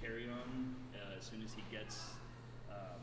Kerryon 0.00 0.72
uh, 0.94 1.18
as 1.18 1.24
soon 1.26 1.42
as 1.42 1.52
he 1.52 1.64
gets 1.68 2.16
um, 2.70 3.02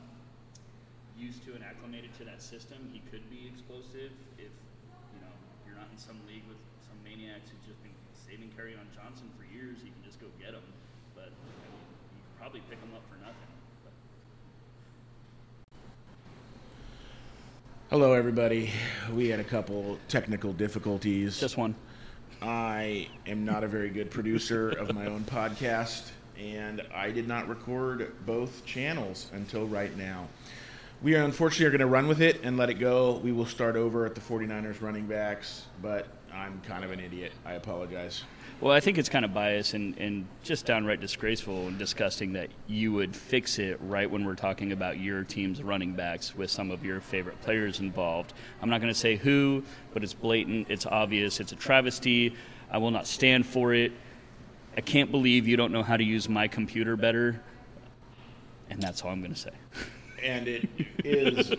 used 1.17 1.45
to 1.45 1.53
and 1.53 1.63
acclimated 1.63 2.13
to 2.17 2.23
that 2.25 2.41
system, 2.41 2.89
he 2.91 3.01
could 3.11 3.27
be 3.29 3.45
explosive. 3.45 4.13
If 4.37 4.53
you 5.13 5.19
know 5.21 5.33
you're 5.67 5.77
not 5.77 5.87
in 5.91 5.97
some 5.97 6.17
league 6.25 6.45
with 6.47 6.57
some 6.81 6.97
maniacs 7.03 7.49
who's 7.49 7.61
just 7.67 7.81
been 7.83 7.93
saving 8.13 8.49
Kerryon 8.57 8.89
Johnson 8.95 9.29
for 9.37 9.45
years, 9.53 9.77
you 9.85 9.91
can 9.91 10.03
just 10.05 10.19
go 10.19 10.27
get 10.39 10.57
him. 10.57 10.65
But 11.13 11.29
I 11.29 11.67
mean, 11.69 11.77
you 12.17 12.21
could 12.25 12.37
probably 12.39 12.61
pick 12.69 12.79
him 12.81 12.93
up 12.95 13.05
for 13.09 13.17
nothing. 13.21 13.51
But 13.85 13.93
Hello, 17.89 18.13
everybody. 18.13 18.71
We 19.13 19.29
had 19.29 19.39
a 19.39 19.45
couple 19.45 19.99
technical 20.07 20.53
difficulties. 20.53 21.39
Just 21.39 21.57
one. 21.57 21.75
I 22.43 23.07
am 23.25 23.45
not 23.45 23.63
a 23.63 23.69
very 23.69 23.89
good 23.89 24.11
producer 24.11 24.71
of 24.71 24.93
my 24.93 25.05
own 25.05 25.23
podcast, 25.23 26.09
and 26.37 26.81
I 26.93 27.09
did 27.09 27.25
not 27.25 27.47
record 27.47 28.13
both 28.25 28.65
channels 28.65 29.27
until 29.31 29.65
right 29.65 29.95
now. 29.97 30.27
we 31.01 31.15
are 31.15 31.23
unfortunately 31.23 31.67
are 31.67 31.69
going 31.69 31.79
to 31.79 31.85
run 31.85 32.09
with 32.09 32.21
it 32.21 32.41
and 32.43 32.57
let 32.57 32.69
it 32.69 32.75
go. 32.75 33.13
We 33.23 33.31
will 33.31 33.45
start 33.45 33.77
over 33.77 34.05
at 34.05 34.13
the 34.13 34.19
49ers 34.19 34.81
running 34.81 35.05
backs, 35.05 35.63
but 35.81 36.07
I'm 36.33 36.59
kind 36.67 36.83
of 36.83 36.91
an 36.91 36.99
idiot. 36.99 37.31
I 37.45 37.53
apologize. 37.53 38.23
Well, 38.63 38.71
I 38.71 38.79
think 38.79 38.97
it's 38.97 39.09
kind 39.09 39.25
of 39.25 39.33
biased 39.33 39.73
and, 39.73 39.97
and 39.97 40.25
just 40.41 40.65
downright 40.65 41.01
disgraceful 41.01 41.67
and 41.67 41.77
disgusting 41.77 42.31
that 42.31 42.49
you 42.65 42.93
would 42.93 43.13
fix 43.13 43.59
it 43.59 43.77
right 43.81 44.09
when 44.09 44.23
we're 44.23 44.35
talking 44.35 44.71
about 44.71 45.01
your 45.01 45.25
team's 45.25 45.61
running 45.61 45.91
backs 45.95 46.33
with 46.33 46.49
some 46.49 46.71
of 46.71 46.85
your 46.85 47.01
favorite 47.01 47.41
players 47.41 47.81
involved. 47.81 48.31
I'm 48.61 48.69
not 48.69 48.79
going 48.79 48.93
to 48.93 48.97
say 48.97 49.17
who, 49.17 49.65
but 49.93 50.01
it's 50.01 50.13
blatant, 50.13 50.67
it's 50.69 50.85
obvious, 50.85 51.41
it's 51.41 51.51
a 51.51 51.57
travesty. 51.57 52.37
I 52.71 52.77
will 52.77 52.91
not 52.91 53.05
stand 53.05 53.45
for 53.45 53.73
it. 53.73 53.91
I 54.77 54.79
can't 54.79 55.11
believe 55.11 55.45
you 55.45 55.57
don't 55.57 55.73
know 55.73 55.83
how 55.83 55.97
to 55.97 56.03
use 56.05 56.29
my 56.29 56.47
computer 56.47 56.95
better. 56.95 57.41
And 58.69 58.81
that's 58.81 59.01
all 59.01 59.11
I'm 59.11 59.19
going 59.19 59.33
to 59.33 59.39
say. 59.41 59.51
and 60.23 60.47
it 60.47 60.69
is 61.03 61.49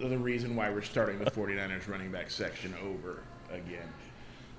the 0.00 0.18
reason 0.18 0.56
why 0.56 0.70
we're 0.70 0.82
starting 0.82 1.20
the 1.20 1.30
49ers 1.30 1.88
running 1.88 2.10
back 2.10 2.32
section 2.32 2.74
over 2.82 3.22
again. 3.52 3.88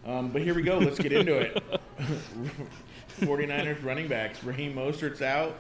Um, 0.06 0.30
but 0.30 0.42
here 0.42 0.54
we 0.54 0.62
go. 0.62 0.78
Let's 0.78 1.00
get 1.00 1.14
into 1.14 1.38
it. 1.38 1.64
49ers 3.22 3.84
running 3.84 4.08
backs. 4.08 4.44
Raheem 4.44 4.76
Mostert's 4.76 5.22
out. 5.22 5.56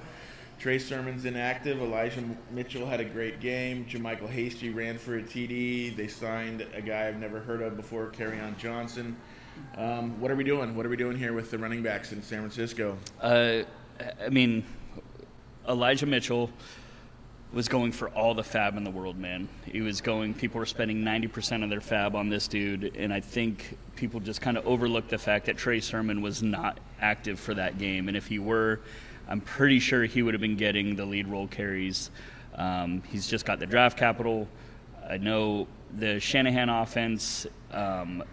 Trey 0.59 0.79
Sermon's 0.79 1.25
inactive. 1.25 1.81
Elijah 1.81 2.23
Mitchell 2.51 2.85
had 2.85 2.99
a 2.99 3.05
great 3.05 3.39
game. 3.39 3.85
JaMycal 3.85 4.29
Hasty 4.29 4.69
ran 4.69 4.97
for 4.97 5.17
a 5.17 5.21
TD. 5.21 5.95
They 5.95 6.07
signed 6.07 6.65
a 6.73 6.81
guy 6.81 7.07
I've 7.07 7.19
never 7.19 7.39
heard 7.39 7.61
of 7.61 7.75
before, 7.75 8.07
Kerryon 8.07 8.57
Johnson. 8.57 9.15
Um, 9.77 10.19
what 10.19 10.31
are 10.31 10.35
we 10.35 10.43
doing? 10.43 10.75
What 10.75 10.85
are 10.85 10.89
we 10.89 10.97
doing 10.97 11.17
here 11.17 11.33
with 11.33 11.51
the 11.51 11.57
running 11.57 11.83
backs 11.83 12.11
in 12.11 12.21
San 12.21 12.39
Francisco? 12.39 12.97
Uh, 13.21 13.63
I 14.23 14.29
mean, 14.29 14.63
Elijah 15.67 16.05
Mitchell 16.05 16.49
was 17.53 17.67
going 17.67 17.91
for 17.91 18.09
all 18.09 18.33
the 18.33 18.43
fab 18.43 18.77
in 18.77 18.83
the 18.83 18.91
world, 18.91 19.17
man. 19.17 19.47
He 19.65 19.81
was 19.81 20.01
going, 20.01 20.33
people 20.33 20.57
were 20.57 20.65
spending 20.65 21.03
90% 21.03 21.63
of 21.63 21.69
their 21.69 21.81
fab 21.81 22.15
on 22.15 22.27
this 22.27 22.47
dude, 22.47 22.95
and 22.95 23.13
I 23.13 23.19
think 23.19 23.77
people 23.95 24.19
just 24.19 24.41
kind 24.41 24.57
of 24.57 24.65
overlooked 24.65 25.09
the 25.09 25.19
fact 25.19 25.45
that 25.45 25.55
Trey 25.55 25.79
Sermon 25.79 26.21
was 26.21 26.41
not 26.41 26.79
active 26.99 27.39
for 27.39 27.53
that 27.53 27.77
game. 27.77 28.07
And 28.07 28.17
if 28.17 28.25
he 28.25 28.39
were, 28.39 28.79
I'm 29.27 29.39
pretty 29.39 29.79
sure 29.79 30.03
he 30.05 30.23
would 30.23 30.33
have 30.33 30.41
been 30.41 30.57
getting 30.57 30.95
the 30.95 31.05
lead 31.05 31.27
role 31.27 31.47
carries. 31.47 32.09
Um, 32.55 33.03
he's 33.11 33.27
just 33.27 33.45
got 33.45 33.59
the 33.59 33.67
draft 33.67 33.97
capital. 33.99 34.47
I 35.07 35.17
know 35.17 35.67
the 35.95 36.19
Shanahan 36.19 36.69
offense 36.69 37.45
um, 37.71 38.23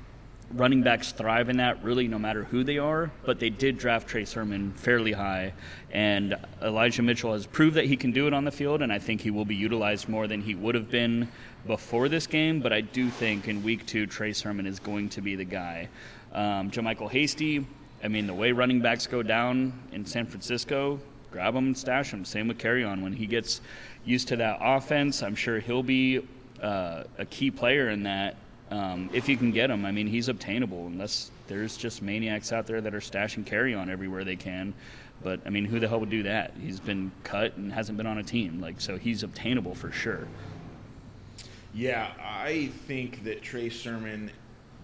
running 0.54 0.82
backs 0.82 1.12
thrive 1.12 1.48
in 1.48 1.58
that, 1.58 1.82
really, 1.82 2.08
no 2.08 2.18
matter 2.18 2.44
who 2.44 2.64
they 2.64 2.78
are. 2.78 3.10
But 3.24 3.38
they 3.38 3.50
did 3.50 3.78
draft 3.78 4.08
Trey 4.08 4.24
Sermon 4.24 4.72
fairly 4.72 5.12
high, 5.12 5.52
and 5.92 6.36
Elijah 6.62 7.02
Mitchell 7.02 7.32
has 7.32 7.46
proved 7.46 7.76
that 7.76 7.86
he 7.86 7.96
can 7.96 8.12
do 8.12 8.26
it 8.26 8.34
on 8.34 8.44
the 8.44 8.50
field, 8.50 8.82
and 8.82 8.92
I 8.92 8.98
think 8.98 9.20
he 9.20 9.30
will 9.30 9.44
be 9.44 9.54
utilized 9.54 10.08
more 10.08 10.26
than 10.26 10.42
he 10.42 10.54
would 10.54 10.74
have 10.74 10.90
been 10.90 11.28
before 11.66 12.08
this 12.08 12.26
game. 12.26 12.60
But 12.60 12.72
I 12.72 12.80
do 12.80 13.10
think 13.10 13.48
in 13.48 13.62
week 13.62 13.86
two, 13.86 14.06
Trey 14.06 14.32
Sermon 14.32 14.66
is 14.66 14.80
going 14.80 15.08
to 15.10 15.20
be 15.20 15.36
the 15.36 15.44
guy. 15.44 15.88
Um, 16.32 16.70
JaMycal 16.70 17.10
Hasty, 17.10 17.66
I 18.02 18.08
mean, 18.08 18.26
the 18.26 18.34
way 18.34 18.52
running 18.52 18.80
backs 18.80 19.06
go 19.06 19.22
down 19.22 19.72
in 19.92 20.04
San 20.06 20.26
Francisco, 20.26 21.00
grab 21.30 21.54
him 21.54 21.66
and 21.66 21.78
stash 21.78 22.12
him. 22.12 22.24
Same 22.24 22.48
with 22.48 22.58
Kerryon. 22.58 23.02
When 23.02 23.12
he 23.12 23.26
gets 23.26 23.60
used 24.04 24.28
to 24.28 24.36
that 24.36 24.58
offense, 24.60 25.22
I'm 25.22 25.34
sure 25.34 25.60
he'll 25.60 25.82
be 25.82 26.26
uh, 26.62 27.04
a 27.18 27.24
key 27.26 27.50
player 27.50 27.90
in 27.90 28.02
that 28.04 28.36
um, 28.70 29.10
if 29.12 29.28
you 29.28 29.36
can 29.36 29.50
get 29.50 29.70
him. 29.70 29.84
I 29.84 29.90
mean, 29.90 30.06
he's 30.06 30.28
obtainable 30.28 30.86
unless 30.86 31.30
there's 31.48 31.76
just 31.76 32.02
maniacs 32.02 32.52
out 32.52 32.66
there 32.66 32.80
that 32.80 32.94
are 32.94 33.00
stashing 33.00 33.44
Kerryon 33.44 33.88
everywhere 33.88 34.24
they 34.24 34.36
can. 34.36 34.74
But 35.22 35.40
I 35.44 35.50
mean, 35.50 35.64
who 35.64 35.80
the 35.80 35.88
hell 35.88 36.00
would 36.00 36.10
do 36.10 36.22
that? 36.22 36.54
He's 36.60 36.80
been 36.80 37.12
cut 37.24 37.56
and 37.56 37.72
hasn't 37.72 37.98
been 37.98 38.06
on 38.06 38.18
a 38.18 38.22
team, 38.22 38.60
like 38.60 38.80
so 38.80 38.96
he's 38.96 39.22
obtainable 39.22 39.74
for 39.74 39.92
sure. 39.92 40.26
Yeah, 41.74 42.10
I 42.20 42.70
think 42.86 43.24
that 43.24 43.42
Trey 43.42 43.68
Sermon 43.68 44.30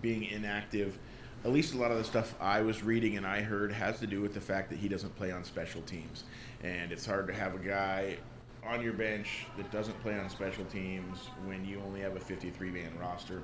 being 0.03 0.25
inactive, 0.25 0.99
at 1.45 1.53
least 1.53 1.75
a 1.75 1.79
lot 1.79 1.91
of 1.91 1.99
the 1.99 2.05
stuff 2.05 2.35
I 2.41 2.61
was 2.61 2.83
reading 2.83 3.17
and 3.17 3.27
I 3.27 3.41
heard 3.41 3.73
has 3.73 3.99
to 4.01 4.07
do 4.07 4.21
with 4.21 4.35
the 4.35 4.41
fact 4.41 4.71
that 4.71 4.79
he 4.79 4.89
doesn't 4.89 5.17
play 5.17 5.33
on 5.33 5.43
special 5.43 5.83
teams, 5.83 6.25
and 6.63 6.93
it's 6.93 7.07
hard 7.07 7.27
to 7.29 7.33
have 7.33 7.55
a 7.55 7.59
guy 7.59 8.19
on 8.67 8.83
your 8.83 8.93
bench 8.93 9.47
that 9.57 9.71
doesn't 9.71 10.01
play 10.03 10.19
on 10.19 10.29
special 10.29 10.65
teams 10.67 11.19
when 11.45 11.65
you 11.65 11.81
only 11.87 12.01
have 12.01 12.17
a 12.17 12.21
53 12.21 12.71
man 12.71 12.91
roster. 13.01 13.43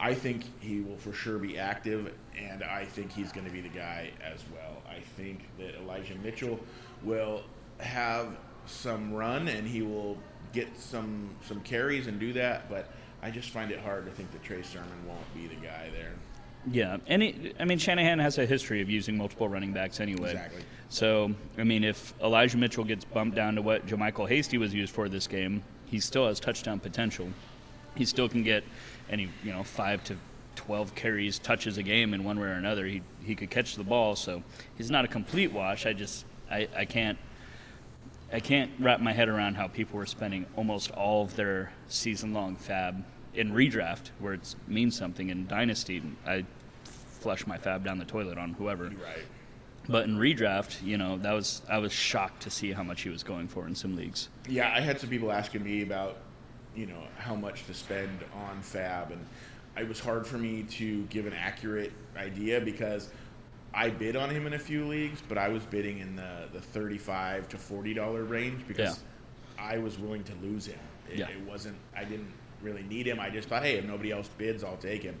I 0.00 0.14
think 0.14 0.44
he 0.60 0.80
will 0.80 0.96
for 0.96 1.12
sure 1.12 1.38
be 1.38 1.58
active, 1.58 2.12
and 2.38 2.62
I 2.62 2.84
think 2.84 3.12
he's 3.12 3.32
going 3.32 3.46
to 3.46 3.52
be 3.52 3.60
the 3.60 3.68
guy 3.68 4.10
as 4.22 4.44
well. 4.52 4.82
I 4.88 5.00
think 5.00 5.40
that 5.58 5.76
Elijah 5.76 6.16
Mitchell 6.16 6.58
will 7.02 7.42
have 7.78 8.36
some 8.66 9.12
run 9.12 9.48
and 9.48 9.66
he 9.66 9.82
will 9.82 10.16
get 10.52 10.76
some 10.78 11.30
some 11.46 11.60
carries 11.60 12.06
and 12.06 12.18
do 12.18 12.32
that, 12.34 12.68
but 12.68 12.90
I 13.22 13.30
just 13.30 13.50
find 13.50 13.70
it 13.70 13.80
hard 13.80 14.06
to 14.06 14.12
think 14.12 14.30
that 14.32 14.42
Trey 14.42 14.62
Sermon 14.62 15.06
won't 15.06 15.34
be 15.34 15.46
the 15.46 15.60
guy 15.60 15.90
there. 15.92 16.12
Yeah, 16.70 16.96
and 17.06 17.22
it, 17.22 17.56
I 17.60 17.64
mean 17.64 17.78
Shanahan 17.78 18.18
has 18.20 18.38
a 18.38 18.46
history 18.46 18.80
of 18.80 18.88
using 18.88 19.16
multiple 19.16 19.48
running 19.48 19.72
backs 19.72 20.00
anyway. 20.00 20.30
Exactly. 20.30 20.62
So 20.88 21.34
I 21.58 21.64
mean, 21.64 21.84
if 21.84 22.14
Elijah 22.22 22.56
Mitchell 22.56 22.84
gets 22.84 23.04
bumped 23.04 23.36
down 23.36 23.56
to 23.56 23.62
what 23.62 23.86
JaMycal 23.86 24.28
Hasty 24.28 24.58
was 24.58 24.72
used 24.74 24.94
for 24.94 25.08
this 25.08 25.26
game, 25.26 25.62
he 25.86 26.00
still 26.00 26.26
has 26.26 26.40
touchdown 26.40 26.80
potential. 26.80 27.28
He 27.94 28.04
still 28.04 28.28
can 28.28 28.42
get 28.42 28.64
any 29.08 29.28
you 29.42 29.52
know 29.52 29.62
five 29.62 30.02
to 30.04 30.16
12 30.56 30.94
carries, 30.94 31.38
touches 31.38 31.78
a 31.78 31.82
game 31.82 32.14
in 32.14 32.24
one 32.24 32.38
way 32.38 32.46
or 32.46 32.52
another. 32.52 32.86
He 32.86 33.02
he 33.24 33.34
could 33.34 33.50
catch 33.50 33.76
the 33.76 33.84
ball, 33.84 34.16
so 34.16 34.42
he's 34.76 34.90
not 34.90 35.04
a 35.04 35.08
complete 35.08 35.52
wash. 35.52 35.86
I 35.86 35.92
just 35.92 36.24
I, 36.50 36.68
I 36.76 36.84
can't 36.84 37.18
I 38.32 38.40
can't 38.40 38.70
wrap 38.78 39.00
my 39.00 39.12
head 39.12 39.28
around 39.28 39.54
how 39.54 39.68
people 39.68 39.98
were 39.98 40.06
spending 40.06 40.46
almost 40.56 40.90
all 40.92 41.22
of 41.22 41.36
their 41.36 41.72
season 41.88 42.32
long 42.32 42.56
fab 42.56 43.04
in 43.34 43.52
redraft 43.52 44.10
where 44.18 44.34
it 44.34 44.54
means 44.66 44.96
something 44.96 45.30
in 45.30 45.46
dynasty. 45.46 46.02
I 46.26 46.44
flush 46.84 47.46
my 47.46 47.58
fab 47.58 47.84
down 47.84 47.98
the 47.98 48.04
toilet 48.04 48.38
on 48.38 48.54
whoever. 48.54 48.84
Right. 48.84 49.24
But 49.88 50.04
in 50.04 50.16
redraft, 50.16 50.82
you 50.82 50.96
know, 50.96 51.18
that 51.18 51.32
was 51.32 51.62
I 51.68 51.78
was 51.78 51.92
shocked 51.92 52.42
to 52.42 52.50
see 52.50 52.72
how 52.72 52.82
much 52.82 53.02
he 53.02 53.10
was 53.10 53.22
going 53.22 53.48
for 53.48 53.66
in 53.66 53.74
some 53.74 53.96
leagues. 53.96 54.28
Yeah, 54.48 54.72
I 54.74 54.80
had 54.80 55.00
some 55.00 55.10
people 55.10 55.30
asking 55.30 55.62
me 55.62 55.82
about 55.82 56.18
you 56.74 56.86
know 56.86 57.02
how 57.18 57.34
much 57.34 57.66
to 57.66 57.74
spend 57.74 58.24
on 58.34 58.60
Fab, 58.62 59.12
and 59.12 59.24
it 59.76 59.88
was 59.88 60.00
hard 60.00 60.26
for 60.26 60.38
me 60.38 60.62
to 60.62 61.02
give 61.04 61.26
an 61.26 61.34
accurate 61.34 61.92
idea 62.16 62.60
because 62.60 63.10
I 63.74 63.90
bid 63.90 64.16
on 64.16 64.30
him 64.30 64.46
in 64.46 64.54
a 64.54 64.58
few 64.58 64.86
leagues, 64.86 65.20
but 65.28 65.36
I 65.36 65.48
was 65.48 65.64
bidding 65.64 65.98
in 65.98 66.16
the 66.16 66.48
the 66.52 66.60
thirty-five 66.60 67.48
to 67.50 67.58
forty 67.58 67.92
dollar 67.92 68.24
range 68.24 68.66
because 68.66 69.02
yeah. 69.58 69.64
I 69.64 69.78
was 69.78 69.98
willing 69.98 70.24
to 70.24 70.32
lose 70.42 70.66
him. 70.66 70.78
It, 71.10 71.18
yeah. 71.18 71.28
it, 71.28 71.40
wasn't. 71.46 71.76
I 71.94 72.04
didn't 72.04 72.32
really 72.64 72.82
need 72.82 73.06
him. 73.06 73.20
I 73.20 73.30
just 73.30 73.48
thought, 73.48 73.62
hey, 73.62 73.76
if 73.76 73.84
nobody 73.84 74.10
else 74.10 74.28
bids, 74.38 74.64
I'll 74.64 74.76
take 74.76 75.02
him. 75.02 75.16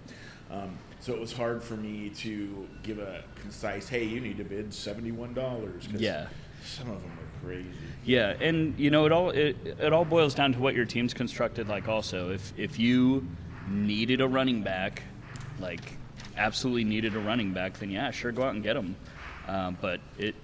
Um, 0.50 0.78
so 1.00 1.12
it 1.12 1.20
was 1.20 1.32
hard 1.32 1.62
for 1.62 1.76
me 1.76 2.10
to 2.16 2.66
give 2.82 2.98
a 2.98 3.22
concise, 3.36 3.88
hey, 3.88 4.04
you 4.04 4.20
need 4.20 4.38
to 4.38 4.44
bid 4.44 4.72
seventy-one 4.72 5.34
dollars. 5.34 5.86
Yeah. 5.92 6.28
Some 6.64 6.90
of 6.90 7.02
them 7.02 7.10
are 7.12 7.46
crazy. 7.46 7.68
Yeah, 8.06 8.36
and 8.40 8.78
you 8.78 8.90
know 8.90 9.04
it 9.04 9.12
all 9.12 9.30
it, 9.30 9.56
it 9.64 9.92
all 9.92 10.06
boils 10.06 10.34
down 10.34 10.54
to 10.54 10.58
what 10.58 10.74
your 10.74 10.86
team's 10.86 11.12
constructed 11.12 11.68
like. 11.68 11.88
Also, 11.88 12.30
if 12.30 12.52
if 12.56 12.78
you 12.78 13.26
needed 13.68 14.22
a 14.22 14.26
running 14.26 14.62
back, 14.62 15.02
like 15.60 15.98
absolutely 16.38 16.84
needed 16.84 17.14
a 17.16 17.20
running 17.20 17.52
back, 17.52 17.78
then 17.78 17.90
yeah, 17.90 18.10
sure, 18.10 18.32
go 18.32 18.44
out 18.44 18.54
and 18.54 18.62
get 18.62 18.76
him. 18.76 18.96
Uh, 19.46 19.72
but 19.72 20.00
it 20.18 20.34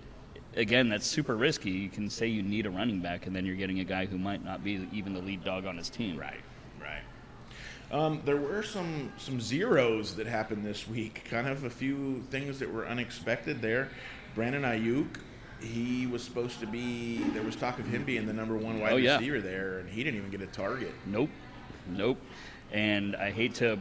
again, 0.56 0.90
that's 0.90 1.06
super 1.06 1.36
risky. 1.36 1.70
You 1.70 1.88
can 1.88 2.10
say 2.10 2.26
you 2.26 2.42
need 2.42 2.66
a 2.66 2.70
running 2.70 3.00
back, 3.00 3.26
and 3.26 3.34
then 3.34 3.46
you're 3.46 3.56
getting 3.56 3.80
a 3.80 3.84
guy 3.84 4.04
who 4.04 4.18
might 4.18 4.44
not 4.44 4.62
be 4.62 4.86
even 4.92 5.14
the 5.14 5.22
lead 5.22 5.42
dog 5.42 5.64
on 5.64 5.78
his 5.78 5.88
team. 5.88 6.18
Right, 6.18 6.32
right. 6.32 6.40
Um, 7.92 8.22
there 8.24 8.36
were 8.36 8.62
some 8.62 9.12
some 9.16 9.40
zeros 9.40 10.14
that 10.16 10.26
happened 10.26 10.64
this 10.64 10.86
week. 10.86 11.24
Kind 11.28 11.48
of 11.48 11.64
a 11.64 11.70
few 11.70 12.22
things 12.30 12.60
that 12.60 12.72
were 12.72 12.86
unexpected 12.86 13.60
there. 13.60 13.88
Brandon 14.34 14.62
Aiyuk, 14.62 15.16
he 15.60 16.06
was 16.06 16.22
supposed 16.22 16.60
to 16.60 16.66
be. 16.66 17.18
There 17.34 17.42
was 17.42 17.56
talk 17.56 17.78
of 17.78 17.86
him 17.86 18.04
being 18.04 18.26
the 18.26 18.32
number 18.32 18.56
one 18.56 18.80
wide 18.80 18.92
oh, 18.92 18.96
yeah. 18.96 19.16
receiver 19.16 19.40
there, 19.40 19.78
and 19.80 19.88
he 19.88 20.04
didn't 20.04 20.18
even 20.18 20.30
get 20.30 20.40
a 20.40 20.46
target. 20.46 20.94
Nope, 21.06 21.30
nope. 21.88 22.18
And 22.72 23.16
I 23.16 23.32
hate 23.32 23.56
to 23.56 23.78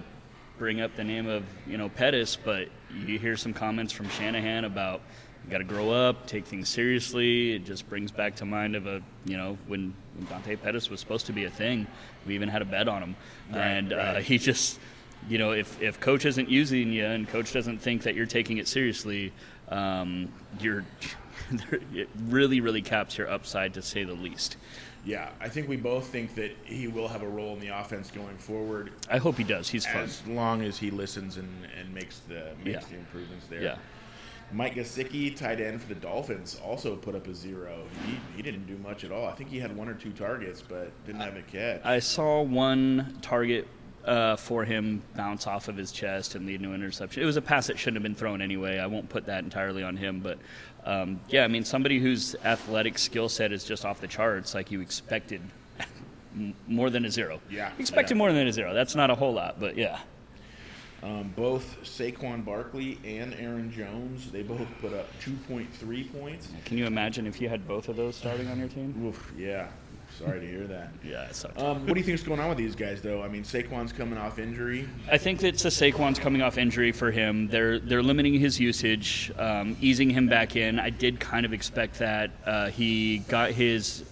bring 0.58 0.82
up 0.82 0.96
the 0.96 1.04
name 1.04 1.28
of 1.28 1.44
you 1.68 1.78
know 1.78 1.90
Pettis, 1.90 2.36
but 2.36 2.68
you 3.06 3.20
hear 3.20 3.38
some 3.38 3.54
comments 3.54 3.94
from 3.94 4.10
Shanahan 4.10 4.66
about 4.66 5.02
you 5.46 5.52
got 5.52 5.60
to 5.60 5.64
grow 5.64 5.92
up, 5.92 6.28
take 6.28 6.46
things 6.46 6.70
seriously. 6.70 7.54
It 7.54 7.66
just 7.66 7.90
brings 7.90 8.12
back 8.12 8.36
to 8.38 8.46
mind 8.46 8.76
of 8.76 8.88
a 8.88 9.02
you 9.26 9.38
know 9.38 9.58
when, 9.68 9.94
when 10.16 10.28
Dante 10.28 10.56
Pettis 10.56 10.90
was 10.90 11.00
supposed 11.00 11.26
to 11.28 11.34
be 11.34 11.46
a 11.46 11.50
thing. 11.50 11.88
We 12.26 12.36
even 12.36 12.50
had 12.50 12.62
a 12.62 12.66
bet 12.66 12.88
on 12.88 13.02
him, 13.02 13.16
right, 13.52 13.60
and 13.60 13.94
uh, 13.94 13.98
right. 13.98 14.18
Uh, 14.18 14.20
he 14.20 14.38
just 14.38 14.80
you 15.28 15.38
know 15.38 15.52
if 15.52 15.82
if 15.82 16.00
coach 16.00 16.26
isn't 16.26 16.50
using 16.50 16.92
you 16.92 17.06
and 17.06 17.28
coach 17.28 17.54
doesn't 17.54 17.80
think 17.80 18.04
that 18.04 18.16
you're 18.16 18.26
taking 18.26 18.58
it 18.58 18.68
seriously, 18.68 19.32
um, 19.70 20.32
you're 20.60 20.86
it 21.94 22.10
really, 22.28 22.62
really 22.62 22.82
caps 22.82 23.18
your 23.18 23.30
upside 23.30 23.74
to 23.76 23.82
say 23.82 24.04
the 24.04 24.14
least. 24.14 24.58
Yeah, 25.06 25.30
I 25.40 25.48
think 25.48 25.70
we 25.70 25.78
both 25.78 26.08
think 26.08 26.36
that 26.36 26.52
he 26.66 26.88
will 26.88 27.08
have 27.08 27.24
a 27.24 27.28
role 27.28 27.54
in 27.54 27.60
the 27.60 27.70
offense 27.70 28.12
going 28.12 28.38
forward. 28.38 28.92
I 29.10 29.18
hope 29.18 29.38
he 29.38 29.44
does. 29.44 29.70
He's 29.70 29.86
fun. 29.86 30.04
As 30.04 30.26
long 30.28 30.62
as 30.62 30.78
he 30.78 30.92
listens 30.92 31.38
and, 31.38 31.50
and 31.80 31.94
makes 31.94 32.20
the 32.20 32.52
makes 32.64 32.84
yeah. 32.84 32.90
the 32.90 32.96
improvements 32.96 33.48
there. 33.48 33.62
Yeah. 33.62 33.76
Mike 34.52 34.76
Gesicki, 34.76 35.36
tight 35.36 35.60
end 35.62 35.82
for 35.82 35.88
the 35.88 36.00
Dolphins, 36.00 36.60
also 36.64 36.96
put 36.96 37.16
up 37.16 37.28
a 37.28 37.36
zero. 37.36 37.84
He, 38.06 38.20
he 38.38 38.42
didn't 38.42 38.66
do 38.66 38.78
much 38.78 39.04
at 39.04 39.12
all. 39.12 39.28
I 39.28 39.34
think 39.34 39.50
he 39.50 39.60
had 39.60 39.76
one 39.76 39.88
or 39.88 39.94
two 39.94 40.12
targets, 40.12 40.62
but 40.62 40.92
didn't 41.06 41.22
have 41.22 41.36
a 41.36 41.42
catch. 41.42 41.82
I 41.84 42.00
saw 42.00 42.42
one 42.42 43.18
target 43.22 43.68
uh, 44.06 44.36
for 44.36 44.64
him 44.64 45.02
bounce 45.16 45.46
off 45.46 45.68
of 45.68 45.78
his 45.78 45.92
chest 45.92 46.36
and 46.36 46.46
lead 46.46 46.64
to 46.64 46.70
an 46.70 46.76
interception. 46.76 47.22
It 47.22 47.26
was 47.26 47.38
a 47.38 47.42
pass 47.42 47.68
that 47.68 47.78
shouldn't 47.78 47.98
have 47.98 48.04
been 48.04 48.16
thrown 48.16 48.42
anyway. 48.42 48.80
I 48.80 48.88
won't 48.88 49.10
put 49.10 49.26
that 49.28 49.44
entirely 49.44 49.84
on 49.84 49.98
him, 49.98 50.20
but 50.20 50.40
um, 50.86 51.20
yeah, 51.30 51.44
I 51.44 51.48
mean 51.48 51.64
somebody 51.64 52.00
whose 52.00 52.36
athletic 52.44 52.98
skill 52.98 53.30
set 53.30 53.52
is 53.52 53.64
just 53.64 53.86
off 53.86 54.02
the 54.02 54.08
charts, 54.08 54.56
like 54.56 54.72
you 54.72 54.82
expected 54.82 55.42
more 56.68 56.90
than 56.90 57.06
a 57.06 57.12
zero. 57.12 57.40
Yeah, 57.52 57.72
expected 57.78 58.16
yeah. 58.16 58.20
more 58.20 58.32
than 58.32 58.48
a 58.48 58.54
zero. 58.54 58.74
That's 58.74 58.96
not 58.96 59.10
a 59.10 59.16
whole 59.16 59.34
lot, 59.34 59.60
but 59.60 59.78
yeah. 59.78 60.00
Um, 61.02 61.34
both 61.36 61.78
Saquon 61.84 62.44
Barkley 62.44 63.00
and 63.06 63.34
Aaron 63.36 63.72
Jones, 63.72 64.32
they 64.32 64.44
both 64.44 64.68
put 64.82 64.94
up 64.94 65.08
2.3 65.22 66.20
points. 66.20 66.50
Can 66.66 66.78
you 66.78 66.86
imagine 66.86 67.26
if 67.26 67.40
you 67.40 67.48
had 67.48 67.68
both 67.68 67.88
of 67.88 67.96
those 67.96 68.16
starting 68.16 68.48
on 68.50 68.60
your 68.60 68.68
team? 68.68 68.94
Oof, 69.06 69.34
yeah. 69.38 69.68
Sorry 70.20 70.42
to 70.42 70.48
hear 70.48 70.68
that. 70.68 70.92
yeah, 71.04 71.24
it 71.24 71.36
sucks. 71.36 71.62
Um, 71.62 71.86
what 71.86 71.94
do 71.94 72.00
you 72.00 72.04
think 72.04 72.16
is 72.16 72.24
going 72.24 72.42
on 72.42 72.50
with 72.50 72.58
these 72.58 72.76
guys, 72.76 73.02
though? 73.02 73.24
I 73.24 73.30
mean, 73.30 73.44
Saquon's 73.44 73.94
coming 73.94 74.20
off 74.20 74.38
injury. 74.38 74.88
I 75.10 75.18
think 75.18 75.44
it's 75.44 75.64
a 75.64 75.70
Saquon's 75.70 76.20
coming 76.20 76.42
off 76.42 76.58
injury 76.58 76.92
for 76.92 77.10
him. 77.10 77.48
They're 77.48 77.80
they're 77.80 78.04
limiting 78.04 78.34
his 78.34 78.60
usage, 78.60 79.32
um, 79.38 79.78
easing 79.80 80.10
him 80.10 80.28
back 80.28 80.58
in. 80.58 80.78
I 80.78 80.90
did 80.90 81.22
kind 81.22 81.46
of 81.46 81.54
expect 81.54 82.00
that. 82.00 82.32
Uh, 82.46 82.70
he 82.70 83.20
got 83.20 83.52
his 83.52 84.04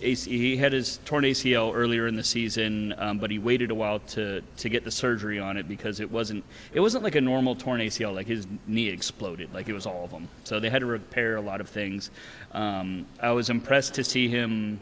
he 0.00 0.56
had 0.56 0.74
his 0.74 0.98
torn 1.06 1.24
ACL 1.24 1.74
earlier 1.74 2.06
in 2.08 2.14
the 2.14 2.24
season, 2.24 2.94
um, 2.98 3.18
but 3.18 3.30
he 3.30 3.38
waited 3.38 3.70
a 3.70 3.74
while 3.74 4.00
to 4.00 4.42
to 4.58 4.68
get 4.68 4.84
the 4.84 4.90
surgery 4.90 5.38
on 5.38 5.56
it 5.56 5.66
because 5.66 5.98
it 5.98 6.10
wasn't 6.10 6.44
it 6.74 6.80
wasn't 6.80 7.02
like 7.02 7.14
a 7.14 7.20
normal 7.22 7.54
torn 7.54 7.80
ACL. 7.80 8.14
Like 8.14 8.26
his 8.26 8.46
knee 8.66 8.88
exploded, 8.88 9.52
like 9.54 9.70
it 9.70 9.72
was 9.72 9.86
all 9.86 10.04
of 10.04 10.10
them. 10.10 10.28
So 10.44 10.60
they 10.60 10.68
had 10.68 10.80
to 10.80 10.86
repair 10.86 11.36
a 11.36 11.40
lot 11.40 11.62
of 11.62 11.70
things. 11.70 12.10
Um, 12.52 13.06
I 13.18 13.32
was 13.32 13.48
impressed 13.48 13.94
to 13.94 14.04
see 14.04 14.28
him 14.28 14.78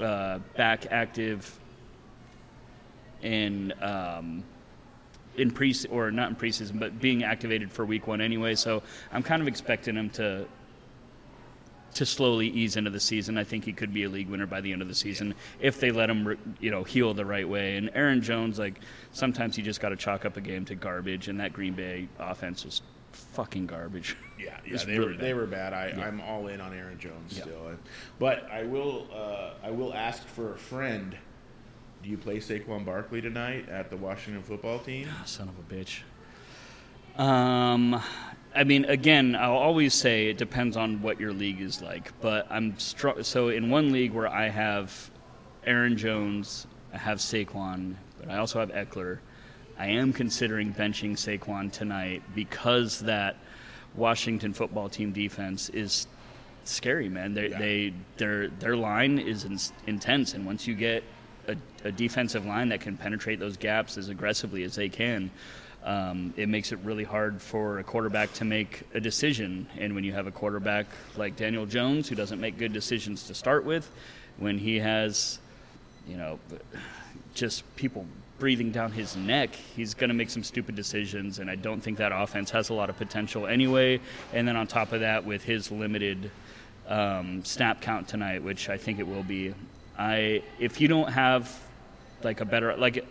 uh, 0.00 0.38
back 0.56 0.86
active 0.90 1.58
in 3.22 3.72
um, 3.80 4.44
in 5.36 5.50
pre 5.50 5.74
or 5.90 6.10
not 6.10 6.30
in 6.30 6.36
preseason, 6.36 6.78
but 6.78 7.00
being 7.00 7.24
activated 7.24 7.70
for 7.70 7.84
week 7.84 8.06
one 8.06 8.20
anyway. 8.20 8.54
So 8.54 8.82
I'm 9.12 9.22
kind 9.22 9.40
of 9.42 9.48
expecting 9.48 9.96
him 9.96 10.10
to 10.10 10.46
to 11.94 12.06
slowly 12.06 12.48
ease 12.48 12.76
into 12.76 12.90
the 12.90 13.00
season. 13.00 13.38
I 13.38 13.44
think 13.44 13.64
he 13.64 13.72
could 13.72 13.92
be 13.92 14.04
a 14.04 14.08
league 14.08 14.28
winner 14.28 14.46
by 14.46 14.60
the 14.60 14.72
end 14.72 14.82
of 14.82 14.88
the 14.88 14.94
season 14.94 15.34
if 15.58 15.80
they 15.80 15.90
let 15.90 16.10
him, 16.10 16.38
you 16.60 16.70
know, 16.70 16.84
heal 16.84 17.14
the 17.14 17.24
right 17.24 17.48
way. 17.48 17.76
And 17.76 17.90
Aaron 17.94 18.22
Jones, 18.22 18.58
like 18.58 18.80
sometimes 19.12 19.56
you 19.56 19.64
just 19.64 19.80
got 19.80 19.88
to 19.88 19.96
chalk 19.96 20.24
up 20.24 20.36
a 20.36 20.40
game 20.40 20.64
to 20.66 20.74
garbage, 20.74 21.28
and 21.28 21.40
that 21.40 21.52
Green 21.52 21.72
Bay 21.72 22.08
offense 22.18 22.64
was 22.64 22.82
fucking 23.32 23.66
garbage. 23.66 24.16
Yeah, 24.38 24.56
yeah, 24.64 24.76
they 24.84 24.98
really 24.98 24.98
were 24.98 25.12
bad. 25.12 25.20
they 25.20 25.34
were 25.34 25.46
bad. 25.46 25.72
I, 25.72 25.88
yeah. 25.88 26.06
I'm 26.06 26.20
all 26.20 26.46
in 26.48 26.60
on 26.60 26.72
Aaron 26.72 26.98
Jones 26.98 27.36
yeah. 27.36 27.42
still, 27.42 27.72
but 28.18 28.48
I 28.50 28.64
will 28.64 29.06
uh, 29.12 29.50
I 29.62 29.70
will 29.70 29.92
ask 29.94 30.26
for 30.26 30.54
a 30.54 30.58
friend. 30.58 31.16
Do 32.02 32.08
you 32.08 32.16
play 32.16 32.36
Saquon 32.36 32.84
Barkley 32.84 33.20
tonight 33.20 33.68
at 33.68 33.90
the 33.90 33.96
Washington 33.96 34.42
football 34.42 34.78
team? 34.78 35.08
Oh, 35.10 35.22
son 35.26 35.48
of 35.48 35.58
a 35.58 35.74
bitch. 35.74 36.02
Um, 37.20 38.00
I 38.54 38.64
mean, 38.64 38.84
again, 38.84 39.34
I'll 39.34 39.52
always 39.52 39.94
say 39.94 40.28
it 40.28 40.38
depends 40.38 40.76
on 40.76 41.02
what 41.02 41.18
your 41.18 41.32
league 41.32 41.60
is 41.60 41.82
like. 41.82 42.12
But 42.20 42.46
I'm 42.50 42.78
str- 42.78 43.22
so 43.22 43.48
in 43.48 43.70
one 43.70 43.90
league 43.92 44.12
where 44.12 44.28
I 44.28 44.48
have 44.48 45.10
Aaron 45.66 45.96
Jones, 45.96 46.66
I 46.92 46.98
have 46.98 47.18
Saquon, 47.18 47.96
but 48.20 48.30
I 48.30 48.38
also 48.38 48.60
have 48.60 48.70
Ekeler. 48.70 49.18
I 49.78 49.86
am 49.86 50.12
considering 50.12 50.74
benching 50.74 51.12
Saquon 51.12 51.70
tonight 51.70 52.22
because 52.34 53.00
that 53.00 53.36
Washington 53.94 54.52
football 54.52 54.88
team 54.88 55.12
defense 55.12 55.68
is 55.68 56.06
scary, 56.64 57.08
man. 57.08 57.34
They 57.34 57.48
yeah. 57.48 57.58
they 57.58 57.92
their 58.16 58.48
their 58.48 58.76
line 58.76 59.18
is 59.18 59.44
in, 59.44 59.58
intense, 59.86 60.34
and 60.34 60.44
once 60.44 60.66
you 60.66 60.74
get 60.74 61.04
a, 61.46 61.56
a, 61.84 61.92
defensive 61.92 62.44
line 62.44 62.68
that 62.68 62.80
can 62.80 62.96
penetrate 62.96 63.40
those 63.40 63.56
gaps 63.56 63.96
as 63.96 64.08
aggressively 64.10 64.64
as 64.64 64.74
they 64.74 64.88
can, 64.88 65.30
um, 65.84 66.34
it 66.36 66.48
makes 66.48 66.72
it 66.72 66.78
really 66.84 67.04
hard 67.04 67.40
for 67.40 67.78
a 67.78 67.84
quarterback 67.84 68.32
to 68.34 68.44
make 68.44 68.82
a 68.94 69.00
decision. 69.00 69.66
And 69.78 69.94
when 69.94 70.04
you 70.04 70.12
have 70.12 70.26
a 70.26 70.30
quarterback 70.30 70.86
like 71.16 71.36
Daniel 71.36 71.64
Jones, 71.64 72.08
who 72.08 72.14
doesn't 72.14 72.40
make 72.40 72.58
good 72.58 72.72
decisions 72.72 73.24
to 73.28 73.34
start 73.34 73.64
with, 73.64 73.90
when 74.36 74.58
he 74.58 74.78
has, 74.80 75.38
you 76.06 76.16
know, 76.16 76.38
just 77.34 77.64
people 77.76 78.04
breathing 78.38 78.70
down 78.70 78.92
his 78.92 79.16
neck, 79.16 79.50
he's 79.54 79.94
going 79.94 80.08
to 80.08 80.14
make 80.14 80.30
some 80.30 80.42
stupid 80.42 80.74
decisions, 80.76 81.38
and 81.38 81.50
I 81.50 81.56
don't 81.56 81.80
think 81.80 81.98
that 81.98 82.12
offense 82.12 82.50
has 82.52 82.68
a 82.68 82.74
lot 82.74 82.90
of 82.90 82.96
potential 82.96 83.46
anyway. 83.46 84.00
And 84.32 84.46
then 84.46 84.56
on 84.56 84.66
top 84.66 84.92
of 84.92 85.00
that, 85.00 85.24
with 85.24 85.44
his 85.44 85.70
limited 85.70 86.30
um, 86.86 87.44
snap 87.44 87.80
count 87.80 88.08
tonight, 88.08 88.42
which 88.42 88.68
I 88.68 88.76
think 88.76 88.98
it 88.98 89.06
will 89.06 89.22
be, 89.22 89.54
I 89.98 90.42
if 90.58 90.80
you 90.80 90.88
don't 90.88 91.12
have 91.12 91.60
like 92.22 92.40
a 92.40 92.44
better 92.44 92.76
like, 92.76 93.04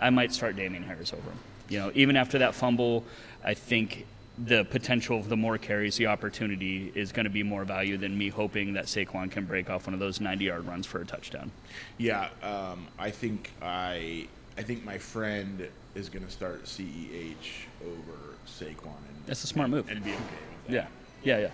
I 0.00 0.10
might 0.10 0.32
start 0.32 0.56
Damien 0.56 0.84
Harris 0.84 1.12
over 1.12 1.22
him. 1.22 1.38
You 1.68 1.80
know, 1.80 1.92
even 1.94 2.16
after 2.16 2.38
that 2.38 2.54
fumble, 2.54 3.04
I 3.44 3.54
think 3.54 4.06
the 4.38 4.64
potential 4.64 5.18
of 5.18 5.28
the 5.28 5.36
more 5.36 5.58
carries, 5.58 5.96
the 5.96 6.06
opportunity 6.06 6.92
is 6.94 7.10
going 7.10 7.24
to 7.24 7.30
be 7.30 7.42
more 7.42 7.64
value 7.64 7.96
than 7.96 8.16
me 8.16 8.28
hoping 8.28 8.74
that 8.74 8.84
Saquon 8.84 9.30
can 9.30 9.44
break 9.44 9.68
off 9.68 9.86
one 9.86 9.94
of 9.94 10.00
those 10.00 10.20
90 10.20 10.44
yard 10.44 10.64
runs 10.66 10.86
for 10.86 11.00
a 11.00 11.04
touchdown. 11.04 11.50
Yeah, 11.98 12.28
um, 12.42 12.86
I 12.98 13.10
think 13.10 13.50
I 13.60 14.28
I 14.58 14.62
think 14.62 14.84
my 14.84 14.98
friend 14.98 15.68
is 15.94 16.08
going 16.08 16.26
to 16.26 16.30
start 16.32 16.64
CEH 16.64 17.66
over 17.80 18.34
Saquon. 18.44 18.86
And, 18.86 19.24
That's 19.24 19.44
a 19.44 19.46
smart 19.46 19.70
move. 19.70 19.88
And 19.88 20.02
be 20.02 20.10
okay 20.10 20.18
with 20.18 20.66
that. 20.66 20.72
Yeah, 20.72 20.86
yeah, 21.22 21.48
yeah. 21.48 21.50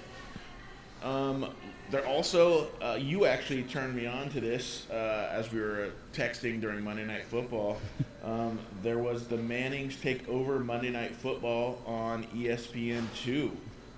Um, 1.02 1.50
they're 1.90 2.06
also, 2.06 2.68
uh, 2.80 2.96
you 2.98 3.26
actually 3.26 3.64
turned 3.64 3.94
me 3.94 4.06
on 4.06 4.30
to 4.30 4.40
this 4.40 4.88
uh, 4.90 5.28
as 5.30 5.52
we 5.52 5.60
were 5.60 5.90
texting 6.14 6.62
during 6.62 6.82
Monday 6.82 7.04
Night 7.04 7.24
Football. 7.24 7.78
Um, 8.24 8.58
there 8.82 8.96
was 8.96 9.26
the 9.26 9.36
Mannings 9.36 10.00
take 10.00 10.26
over 10.30 10.58
Monday 10.58 10.88
Night 10.88 11.14
Football 11.14 11.78
on 11.84 12.24
ESPN2. 12.34 13.50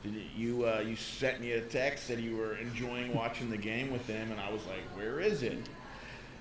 Did 0.03 0.15
you 0.37 0.67
uh, 0.67 0.83
you 0.85 0.97
sent 0.97 1.41
me 1.41 1.53
a 1.53 1.61
text 1.61 2.09
that 2.09 2.19
you 2.19 2.37
were 2.37 2.57
enjoying 2.57 3.15
watching 3.15 3.51
the 3.51 3.57
game 3.57 3.93
with 3.93 4.05
them, 4.09 4.33
and 4.33 4.41
I 4.41 4.51
was 4.51 4.67
like, 4.67 4.83
"Where 4.97 5.21
is 5.21 5.45
it?" 5.45 5.59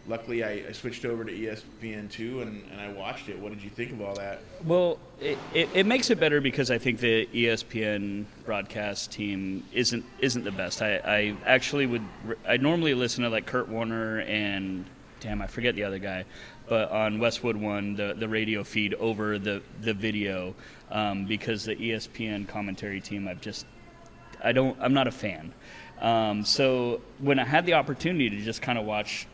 Luckily 0.08 0.44
I, 0.44 0.64
I, 0.68 0.72
switched 0.72 1.06
over 1.06 1.24
to 1.24 1.32
ESPN2 1.32 2.42
and, 2.42 2.64
and 2.72 2.82
I 2.82 2.92
watched 2.92 3.30
it. 3.30 3.40
What 3.40 3.52
did 3.52 3.64
you 3.64 3.70
think 3.70 3.92
of 3.92 4.02
all 4.02 4.16
that? 4.16 4.42
Well, 4.64 5.00
it, 5.20 5.38
it, 5.54 5.70
it, 5.74 5.86
makes 5.86 6.10
it 6.10 6.20
better 6.20 6.42
because 6.42 6.72
I 6.72 6.78
think 6.78 7.00
the 7.00 7.28
ESPN 7.28 8.26
broadcast 8.46 9.12
team 9.12 9.64
isn't 9.74 10.06
isn't 10.20 10.44
the 10.44 10.52
best. 10.52 10.82
I, 10.82 10.96
I 10.98 11.36
actually 11.46 11.86
would 11.86 12.04
I 12.48 12.58
normally 12.58 12.94
listen 12.94 13.24
to 13.24 13.30
like 13.30 13.46
Kurt 13.46 13.68
Warner 13.68 14.20
and 14.22 14.86
damn 15.20 15.42
I 15.42 15.48
forget 15.48 15.76
the 15.76 15.84
other 15.84 16.00
guy, 16.00 16.26
but 16.68 16.92
on 16.92 17.20
Westwood 17.20 17.58
One 17.58 17.96
the 17.96 18.16
the 18.18 18.28
radio 18.28 18.64
feed 18.64 18.94
over 18.96 19.40
the 19.40 19.62
the 19.82 19.94
video 19.94 20.54
um, 20.92 21.26
because 21.26 21.66
the 21.66 21.76
ESPN 21.76 22.48
commentary 22.48 23.02
team 23.02 23.28
I've 23.28 23.42
just 23.42 23.66
I 24.44 24.52
don't 24.52 24.78
I'm 24.80 24.94
not 24.94 25.08
a 25.08 25.12
fan. 25.12 25.54
Um, 26.02 26.44
so 26.44 27.00
when 27.20 27.40
I 27.40 27.46
had 27.46 27.66
the 27.66 27.74
opportunity 27.74 28.30
to 28.30 28.42
just 28.42 28.62
kind 28.62 28.78
of 28.78 28.86
watch 28.86 29.28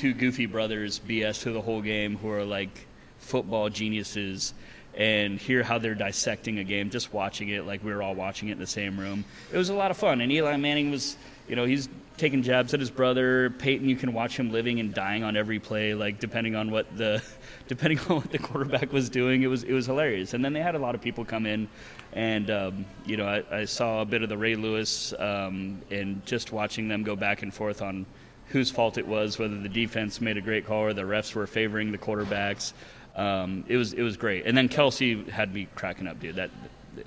two 0.00 0.14
goofy 0.14 0.46
brothers 0.46 0.98
BS 0.98 1.42
through 1.42 1.52
the 1.52 1.60
whole 1.60 1.82
game 1.82 2.16
who 2.16 2.30
are 2.30 2.42
like 2.42 2.86
football 3.18 3.68
geniuses 3.68 4.54
and 4.94 5.38
hear 5.38 5.62
how 5.62 5.76
they're 5.76 5.94
dissecting 5.94 6.58
a 6.58 6.64
game, 6.64 6.88
just 6.88 7.12
watching 7.12 7.50
it 7.50 7.66
like 7.66 7.84
we 7.84 7.92
were 7.92 8.02
all 8.02 8.14
watching 8.14 8.48
it 8.48 8.52
in 8.52 8.58
the 8.58 8.66
same 8.66 8.98
room. 8.98 9.26
It 9.52 9.58
was 9.58 9.68
a 9.68 9.74
lot 9.74 9.90
of 9.90 9.98
fun. 9.98 10.22
And 10.22 10.32
Eli 10.32 10.56
Manning 10.56 10.90
was, 10.90 11.18
you 11.48 11.54
know, 11.54 11.66
he's 11.66 11.90
taking 12.16 12.42
jabs 12.42 12.72
at 12.72 12.80
his 12.80 12.90
brother. 12.90 13.50
Peyton, 13.50 13.90
you 13.90 13.94
can 13.94 14.14
watch 14.14 14.38
him 14.38 14.50
living 14.50 14.80
and 14.80 14.94
dying 14.94 15.22
on 15.22 15.36
every 15.36 15.58
play, 15.58 15.92
like 15.92 16.18
depending 16.18 16.56
on 16.56 16.70
what 16.70 16.96
the 16.96 17.22
depending 17.68 17.98
on 18.08 18.16
what 18.16 18.30
the 18.30 18.38
quarterback 18.38 18.94
was 18.94 19.10
doing. 19.10 19.42
It 19.42 19.48
was 19.48 19.64
it 19.64 19.74
was 19.74 19.84
hilarious. 19.84 20.32
And 20.32 20.42
then 20.42 20.54
they 20.54 20.62
had 20.62 20.76
a 20.76 20.78
lot 20.78 20.94
of 20.94 21.02
people 21.02 21.26
come 21.26 21.44
in, 21.44 21.68
and 22.14 22.50
um, 22.50 22.86
you 23.04 23.18
know, 23.18 23.26
I, 23.26 23.44
I, 23.54 23.64
saw 23.66 24.00
a 24.00 24.06
bit 24.06 24.22
of 24.22 24.30
the 24.30 24.38
Ray 24.38 24.54
Lewis 24.54 25.12
um, 25.18 25.82
and 25.90 26.24
just 26.24 26.52
watching 26.52 26.88
them 26.88 27.02
go 27.02 27.16
back 27.16 27.42
and 27.42 27.52
forth 27.52 27.82
on 27.82 28.06
whose 28.50 28.70
fault 28.70 28.98
it 28.98 29.06
was, 29.06 29.38
whether 29.38 29.58
the 29.58 29.68
defense 29.68 30.20
made 30.20 30.36
a 30.36 30.40
great 30.40 30.66
call 30.66 30.82
or 30.82 30.92
the 30.92 31.02
refs 31.02 31.34
were 31.34 31.46
favoring 31.46 31.92
the 31.92 31.98
quarterbacks. 31.98 32.72
Um, 33.16 33.64
it 33.68 33.76
was 33.76 33.92
it 33.92 34.02
was 34.02 34.16
great. 34.16 34.46
And 34.46 34.56
then 34.56 34.68
Kelce 34.68 35.28
had 35.28 35.54
me 35.54 35.68
cracking 35.74 36.06
up, 36.06 36.20
dude. 36.20 36.36
That 36.36 36.50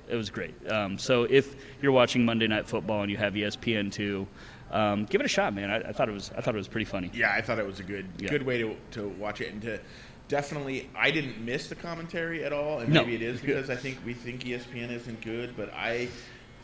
it 0.08 0.16
was 0.16 0.30
great. 0.30 0.54
Um, 0.70 0.98
so 0.98 1.24
if 1.24 1.54
you're 1.80 1.92
watching 1.92 2.24
Monday 2.24 2.46
Night 2.46 2.66
Football 2.66 3.02
and 3.02 3.10
you 3.10 3.16
have 3.16 3.34
ESPN 3.34 3.92
two, 3.92 4.26
um, 4.70 5.04
give 5.04 5.20
it 5.20 5.24
a 5.24 5.28
shot, 5.28 5.54
man. 5.54 5.70
I, 5.70 5.90
I, 5.90 5.92
thought 5.92 6.08
it 6.08 6.12
was 6.12 6.30
I 6.36 6.40
thought 6.40 6.54
it 6.54 6.58
was 6.58 6.68
pretty 6.68 6.86
funny. 6.86 7.10
Yeah, 7.14 7.32
I 7.32 7.40
thought 7.40 7.58
it 7.58 7.66
was 7.66 7.80
a 7.80 7.84
good 7.84 8.06
yeah. 8.18 8.28
good 8.28 8.42
way 8.42 8.58
to 8.58 8.76
to 8.92 9.08
watch 9.08 9.40
it 9.40 9.52
and 9.52 9.62
to 9.62 9.80
definitely 10.28 10.88
I 10.96 11.10
didn't 11.10 11.44
miss 11.44 11.68
the 11.68 11.74
commentary 11.74 12.44
at 12.44 12.52
all, 12.52 12.80
and 12.80 12.92
maybe 12.92 13.12
no. 13.12 13.14
it 13.16 13.22
is 13.22 13.40
because 13.42 13.70
I 13.70 13.76
think 13.76 13.98
we 14.04 14.14
think 14.14 14.44
ESPN 14.44 14.90
isn't 14.90 15.20
good, 15.20 15.56
but 15.56 15.72
I 15.74 16.08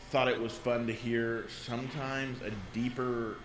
thought 0.09 0.27
it 0.27 0.39
was 0.39 0.53
fun 0.53 0.87
to 0.87 0.93
hear 0.93 1.45
sometimes 1.65 2.41
a 2.41 2.51
deeper 2.73 3.37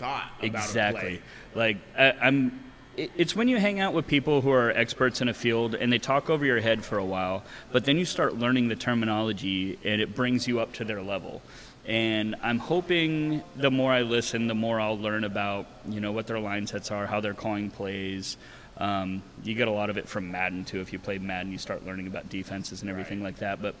thought 0.00 0.30
exactly. 0.42 1.22
Like 1.54 1.76
I, 1.96 2.12
I'm 2.22 2.58
it- 2.96 3.12
it's 3.16 3.36
when 3.36 3.48
you 3.48 3.58
hang 3.58 3.78
out 3.80 3.94
with 3.94 4.06
people 4.06 4.40
who 4.40 4.50
are 4.50 4.70
experts 4.70 5.20
in 5.20 5.28
a 5.28 5.34
field 5.34 5.74
and 5.74 5.92
they 5.92 5.98
talk 5.98 6.28
over 6.30 6.44
your 6.44 6.60
head 6.60 6.84
for 6.84 6.98
a 6.98 7.04
while, 7.04 7.44
but 7.72 7.84
then 7.84 7.96
you 7.98 8.04
start 8.04 8.34
learning 8.36 8.68
the 8.68 8.76
terminology 8.76 9.78
and 9.84 10.00
it 10.00 10.14
brings 10.14 10.48
you 10.48 10.58
up 10.60 10.72
to 10.74 10.84
their 10.84 11.02
level. 11.02 11.40
And 11.86 12.36
I'm 12.42 12.58
hoping 12.58 13.42
the 13.56 13.70
more 13.70 13.92
I 13.92 14.02
listen, 14.02 14.48
the 14.48 14.54
more 14.54 14.80
I'll 14.80 14.98
learn 14.98 15.24
about 15.24 15.66
you 15.88 16.00
know 16.00 16.12
what 16.12 16.26
their 16.26 16.38
line 16.40 16.66
sets 16.66 16.90
are, 16.90 17.06
how 17.06 17.20
they're 17.20 17.34
calling 17.34 17.70
plays. 17.70 18.36
Um, 18.78 19.22
you 19.44 19.54
get 19.54 19.68
a 19.68 19.72
lot 19.72 19.90
of 19.90 19.98
it 19.98 20.08
from 20.08 20.30
Madden 20.30 20.64
too. 20.64 20.80
If 20.80 20.92
you 20.92 20.98
play 20.98 21.18
Madden, 21.18 21.52
you 21.52 21.58
start 21.58 21.84
learning 21.84 22.06
about 22.06 22.28
defenses 22.30 22.80
and 22.82 22.90
everything 22.90 23.22
like 23.22 23.36
that. 23.38 23.60
But 23.60 23.74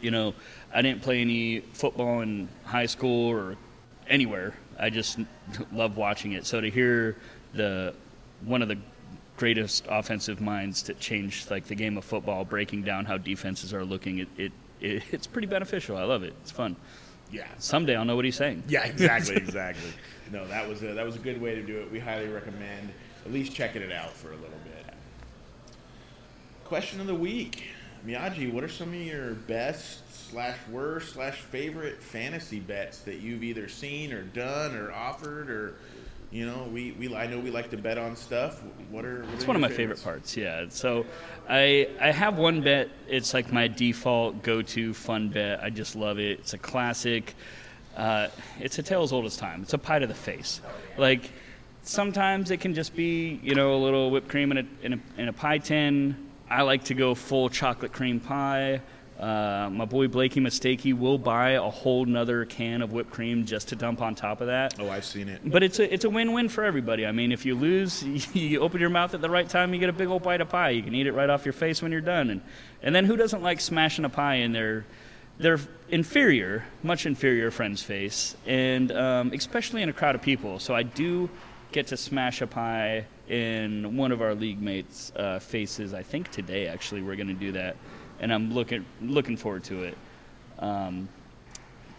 you 0.00 0.10
know, 0.10 0.34
I 0.74 0.82
didn't 0.82 1.02
play 1.02 1.20
any 1.20 1.60
football 1.60 2.20
in 2.20 2.48
high 2.64 2.86
school 2.86 3.28
or 3.30 3.56
anywhere. 4.08 4.54
I 4.78 4.90
just 4.90 5.18
love 5.72 5.96
watching 5.96 6.32
it. 6.32 6.46
So 6.46 6.60
to 6.60 6.70
hear 6.70 7.16
the 7.54 7.94
one 8.44 8.62
of 8.62 8.68
the 8.68 8.78
greatest 9.36 9.84
offensive 9.88 10.40
minds 10.40 10.82
to 10.82 10.94
change 10.94 11.50
like 11.50 11.66
the 11.66 11.74
game 11.74 11.96
of 11.96 12.04
football, 12.04 12.44
breaking 12.44 12.82
down 12.82 13.04
how 13.04 13.18
defenses 13.18 13.72
are 13.72 13.84
looking, 13.84 14.18
it, 14.18 14.28
it, 14.36 14.52
it 14.80 15.02
it's 15.12 15.26
pretty 15.26 15.46
beneficial. 15.46 15.96
I 15.96 16.04
love 16.04 16.22
it. 16.22 16.34
It's 16.42 16.50
fun. 16.50 16.76
Yeah. 17.30 17.46
Someday 17.58 17.96
I'll 17.96 18.04
know 18.04 18.16
what 18.16 18.24
he's 18.24 18.36
saying. 18.36 18.62
Yeah, 18.68 18.84
exactly, 18.84 19.36
exactly. 19.36 19.90
no, 20.30 20.46
that 20.46 20.68
was 20.68 20.82
a, 20.82 20.94
that 20.94 21.04
was 21.04 21.16
a 21.16 21.20
good 21.20 21.40
way 21.40 21.54
to 21.54 21.62
do 21.62 21.78
it. 21.78 21.90
We 21.90 21.98
highly 21.98 22.28
recommend 22.28 22.92
at 23.24 23.32
least 23.32 23.52
checking 23.52 23.82
it 23.82 23.92
out 23.92 24.12
for 24.12 24.28
a 24.28 24.36
little 24.36 24.50
bit. 24.64 24.94
Question 26.64 27.00
of 27.00 27.06
the 27.06 27.14
week, 27.14 27.64
Miyagi. 28.06 28.52
What 28.52 28.62
are 28.64 28.68
some 28.68 28.88
of 28.88 28.94
your 28.94 29.34
best 29.34 30.05
slash 30.30 30.56
worst 30.70 31.14
slash 31.14 31.40
favorite 31.40 32.02
fantasy 32.02 32.60
bets 32.60 32.98
that 33.00 33.16
you've 33.20 33.42
either 33.42 33.68
seen 33.68 34.12
or 34.12 34.22
done 34.22 34.74
or 34.76 34.92
offered 34.92 35.50
or 35.50 35.74
you 36.30 36.44
know 36.44 36.68
we, 36.72 36.92
we 36.92 37.14
I 37.14 37.26
know 37.26 37.38
we 37.38 37.50
like 37.50 37.70
to 37.70 37.76
bet 37.76 37.98
on 37.98 38.16
stuff. 38.16 38.60
What 38.90 39.04
are 39.04 39.22
what 39.22 39.34
It's 39.34 39.44
are 39.44 39.46
one 39.48 39.56
of 39.56 39.62
my 39.62 39.68
favorites? 39.68 40.02
favorite 40.02 40.12
parts. 40.18 40.36
Yeah. 40.36 40.66
So, 40.70 41.06
I 41.48 41.88
I 42.00 42.10
have 42.10 42.38
one 42.38 42.60
bet. 42.62 42.88
It's 43.08 43.32
like 43.32 43.52
my 43.52 43.68
default 43.68 44.42
go-to 44.42 44.92
fun 44.92 45.28
bet. 45.28 45.62
I 45.62 45.70
just 45.70 45.94
love 45.96 46.18
it. 46.18 46.40
It's 46.40 46.52
a 46.54 46.58
classic. 46.58 47.34
Uh, 47.96 48.28
it's 48.60 48.78
a 48.78 48.82
tale 48.82 49.02
as 49.02 49.12
old 49.12 49.24
as 49.24 49.36
time. 49.36 49.62
It's 49.62 49.72
a 49.72 49.78
pie 49.78 50.00
to 50.00 50.06
the 50.06 50.14
face. 50.14 50.60
Like 50.98 51.30
sometimes 51.82 52.50
it 52.50 52.60
can 52.60 52.74
just 52.74 52.96
be 52.96 53.38
you 53.42 53.54
know 53.54 53.74
a 53.76 53.80
little 53.82 54.10
whipped 54.10 54.28
cream 54.28 54.50
in 54.50 54.58
a 54.58 54.66
in 54.82 54.92
a, 54.94 55.00
in 55.20 55.28
a 55.28 55.32
pie 55.32 55.58
tin. 55.58 56.16
I 56.50 56.62
like 56.62 56.84
to 56.84 56.94
go 56.94 57.14
full 57.14 57.48
chocolate 57.48 57.92
cream 57.92 58.18
pie. 58.20 58.80
Uh, 59.18 59.70
my 59.72 59.84
boy 59.84 60.08
Blakey 60.08 60.40
Mistakey 60.40 60.96
will 60.96 61.16
buy 61.16 61.50
a 61.50 61.62
whole 61.62 62.04
nother 62.04 62.44
can 62.44 62.82
of 62.82 62.92
whipped 62.92 63.10
cream 63.10 63.46
just 63.46 63.68
to 63.68 63.76
dump 63.76 64.02
on 64.02 64.14
top 64.14 64.40
of 64.40 64.48
that. 64.48 64.78
Oh, 64.78 64.90
I've 64.90 65.04
seen 65.04 65.28
it. 65.28 65.40
But 65.44 65.62
it's 65.62 65.78
a 65.78 65.92
it's 65.92 66.04
a 66.04 66.10
win-win 66.10 66.48
for 66.48 66.64
everybody. 66.64 67.06
I 67.06 67.12
mean, 67.12 67.32
if 67.32 67.46
you 67.46 67.54
lose, 67.54 68.02
you 68.34 68.60
open 68.60 68.80
your 68.80 68.90
mouth 68.90 69.14
at 69.14 69.22
the 69.22 69.30
right 69.30 69.48
time, 69.48 69.72
you 69.72 69.80
get 69.80 69.88
a 69.88 69.94
big 69.94 70.08
old 70.08 70.22
bite 70.22 70.40
of 70.40 70.48
pie. 70.48 70.70
You 70.70 70.82
can 70.82 70.94
eat 70.94 71.06
it 71.06 71.12
right 71.12 71.30
off 71.30 71.46
your 71.46 71.54
face 71.54 71.80
when 71.80 71.92
you're 71.92 72.00
done. 72.00 72.30
And 72.30 72.40
and 72.82 72.94
then 72.94 73.04
who 73.04 73.16
doesn't 73.16 73.42
like 73.42 73.60
smashing 73.60 74.04
a 74.04 74.10
pie 74.10 74.36
in 74.36 74.52
their 74.52 74.84
their 75.38 75.58
inferior, 75.88 76.64
much 76.82 77.06
inferior 77.06 77.50
friend's 77.50 77.82
face, 77.82 78.36
and 78.46 78.90
um, 78.92 79.32
especially 79.32 79.82
in 79.82 79.88
a 79.88 79.92
crowd 79.92 80.14
of 80.14 80.22
people. 80.22 80.58
So 80.58 80.74
I 80.74 80.82
do 80.82 81.30
get 81.72 81.88
to 81.88 81.96
smash 81.96 82.40
a 82.40 82.46
pie 82.46 83.06
in 83.28 83.96
one 83.96 84.12
of 84.12 84.22
our 84.22 84.34
league 84.34 84.60
mates' 84.60 85.12
uh, 85.16 85.38
faces. 85.38 85.92
I 85.92 86.02
think 86.02 86.30
today 86.30 86.68
actually 86.68 87.02
we're 87.02 87.16
going 87.16 87.28
to 87.28 87.34
do 87.34 87.52
that, 87.52 87.76
and 88.20 88.32
I'm 88.32 88.52
looking 88.54 88.84
looking 89.00 89.36
forward 89.36 89.64
to 89.64 89.84
it. 89.84 89.98
Um, 90.58 91.08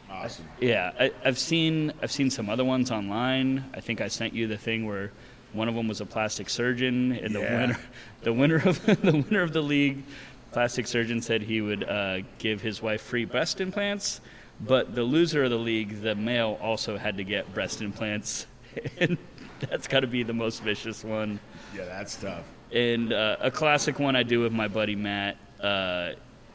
Awesome. 0.10 0.46
yeah, 0.62 0.94
I, 1.00 1.12
I've 1.26 1.38
seen 1.38 1.92
I've 2.02 2.12
seen 2.12 2.30
some 2.30 2.50
other 2.50 2.64
ones 2.64 2.92
online. 2.92 3.66
I 3.74 3.82
think 3.82 4.00
I 4.02 4.08
sent 4.08 4.34
you 4.34 4.48
the 4.48 4.58
thing 4.58 4.86
where 4.86 5.12
one 5.54 5.68
of 5.68 5.76
them 5.76 5.88
was 5.88 6.02
a 6.02 6.06
plastic 6.06 6.50
surgeon, 6.50 7.12
and 7.12 7.36
the 7.36 7.42
winner 7.42 7.78
the 8.24 8.34
winner 8.34 8.56
of 8.56 8.84
the 9.02 9.26
winner 9.30 9.42
of 9.42 9.52
the 9.54 9.62
league, 9.62 10.04
plastic 10.52 10.88
surgeon 10.88 11.22
said 11.22 11.42
he 11.42 11.62
would 11.62 11.84
uh, 11.84 12.20
give 12.38 12.62
his 12.62 12.82
wife 12.82 13.02
free 13.02 13.26
breast 13.26 13.60
implants, 13.60 14.22
but 14.62 14.96
the 14.96 15.04
loser 15.04 15.44
of 15.44 15.50
the 15.50 15.60
league, 15.60 16.02
the 16.02 16.16
male, 16.16 16.58
also 16.62 16.98
had 16.98 17.18
to 17.18 17.24
get 17.24 17.54
breast 17.54 17.82
implants, 17.82 18.48
and 19.00 19.18
that's 19.60 19.88
got 19.88 20.00
to 20.02 20.08
be 20.08 20.24
the 20.24 20.34
most 20.34 20.64
vicious 20.64 21.04
one. 21.04 21.40
Yeah, 21.76 21.86
that's 21.86 22.16
tough. 22.16 22.44
And 22.72 23.12
uh, 23.14 23.38
a 23.42 23.52
classic 23.52 24.00
one 24.00 24.16
I 24.16 24.24
do 24.24 24.40
with 24.40 24.54
my 24.54 24.68
buddy 24.70 24.96
Matt: 24.96 25.38
uh, 25.62 26.12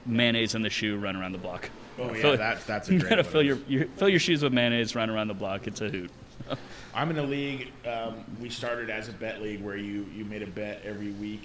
mayonnaise 0.07 0.55
in 0.55 0.63
the 0.63 0.71
shoe, 0.71 0.97
run 0.99 1.17
around 1.17 1.33
the 1.33 1.39
block. 1.39 1.71
Oh 1.99 2.13
yeah, 2.13 2.23
Fill- 2.23 2.37
that's 2.37 2.65
that's 2.65 2.89
a 2.89 2.93
you 2.95 3.01
gotta 3.01 3.25
fill 3.25 3.43
your, 3.43 3.59
your 3.69 3.87
fill 3.97 4.09
your 4.09 4.21
shoes 4.21 4.43
with 4.43 4.53
mayonnaise, 4.53 4.95
run 4.95 5.11
around 5.11 5.29
the 5.29 5.35
block. 5.35 5.67
It's 5.67 5.81
a 5.81 5.89
hoot. 5.89 6.11
I'm 6.95 7.11
in 7.11 7.19
a 7.19 7.23
league. 7.23 7.73
Um, 7.87 8.25
we 8.41 8.51
started 8.51 8.91
as 8.91 9.09
a 9.09 9.13
bet 9.13 9.43
league 9.43 9.63
where 9.63 9.77
you, 9.77 10.07
you 10.15 10.25
made 10.25 10.43
a 10.43 10.47
bet 10.47 10.83
every 10.85 11.13
week. 11.13 11.43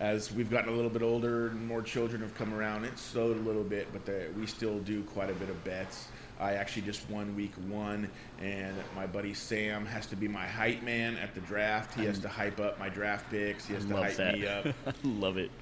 As 0.00 0.32
we've 0.32 0.50
gotten 0.50 0.72
a 0.72 0.74
little 0.74 0.90
bit 0.90 1.02
older 1.02 1.48
and 1.48 1.66
more 1.66 1.80
children 1.80 2.22
have 2.22 2.34
come 2.34 2.52
around, 2.52 2.84
it's 2.84 3.00
slowed 3.00 3.36
a 3.36 3.40
little 3.40 3.62
bit, 3.62 3.86
but 3.92 4.04
the, 4.04 4.28
we 4.36 4.46
still 4.46 4.80
do 4.80 5.02
quite 5.04 5.30
a 5.30 5.34
bit 5.34 5.48
of 5.48 5.62
bets. 5.64 6.08
I 6.40 6.54
actually 6.54 6.82
just 6.82 7.08
won 7.08 7.36
week 7.36 7.52
one, 7.68 8.10
and 8.40 8.74
my 8.96 9.06
buddy 9.06 9.32
Sam 9.32 9.86
has 9.86 10.06
to 10.06 10.16
be 10.16 10.26
my 10.26 10.44
hype 10.44 10.82
man 10.82 11.16
at 11.18 11.34
the 11.36 11.40
draft. 11.42 11.96
He 11.96 12.04
has 12.06 12.18
to 12.18 12.28
hype 12.28 12.58
up 12.58 12.80
my 12.80 12.88
draft 12.88 13.30
picks. 13.30 13.64
He 13.66 13.74
has 13.74 13.84
to 13.84 13.96
hype 13.96 14.16
that. 14.16 14.34
me 14.34 14.46
up. 14.46 14.66
Love 15.04 15.36
it. 15.36 15.52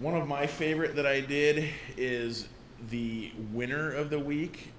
One 0.00 0.16
of 0.16 0.26
my 0.26 0.48
favorite 0.48 0.96
that 0.96 1.06
I 1.06 1.20
did 1.20 1.68
is 1.96 2.48
the 2.90 3.30
winner 3.52 3.92
of 3.92 4.10
the 4.10 4.18
week 4.18 4.72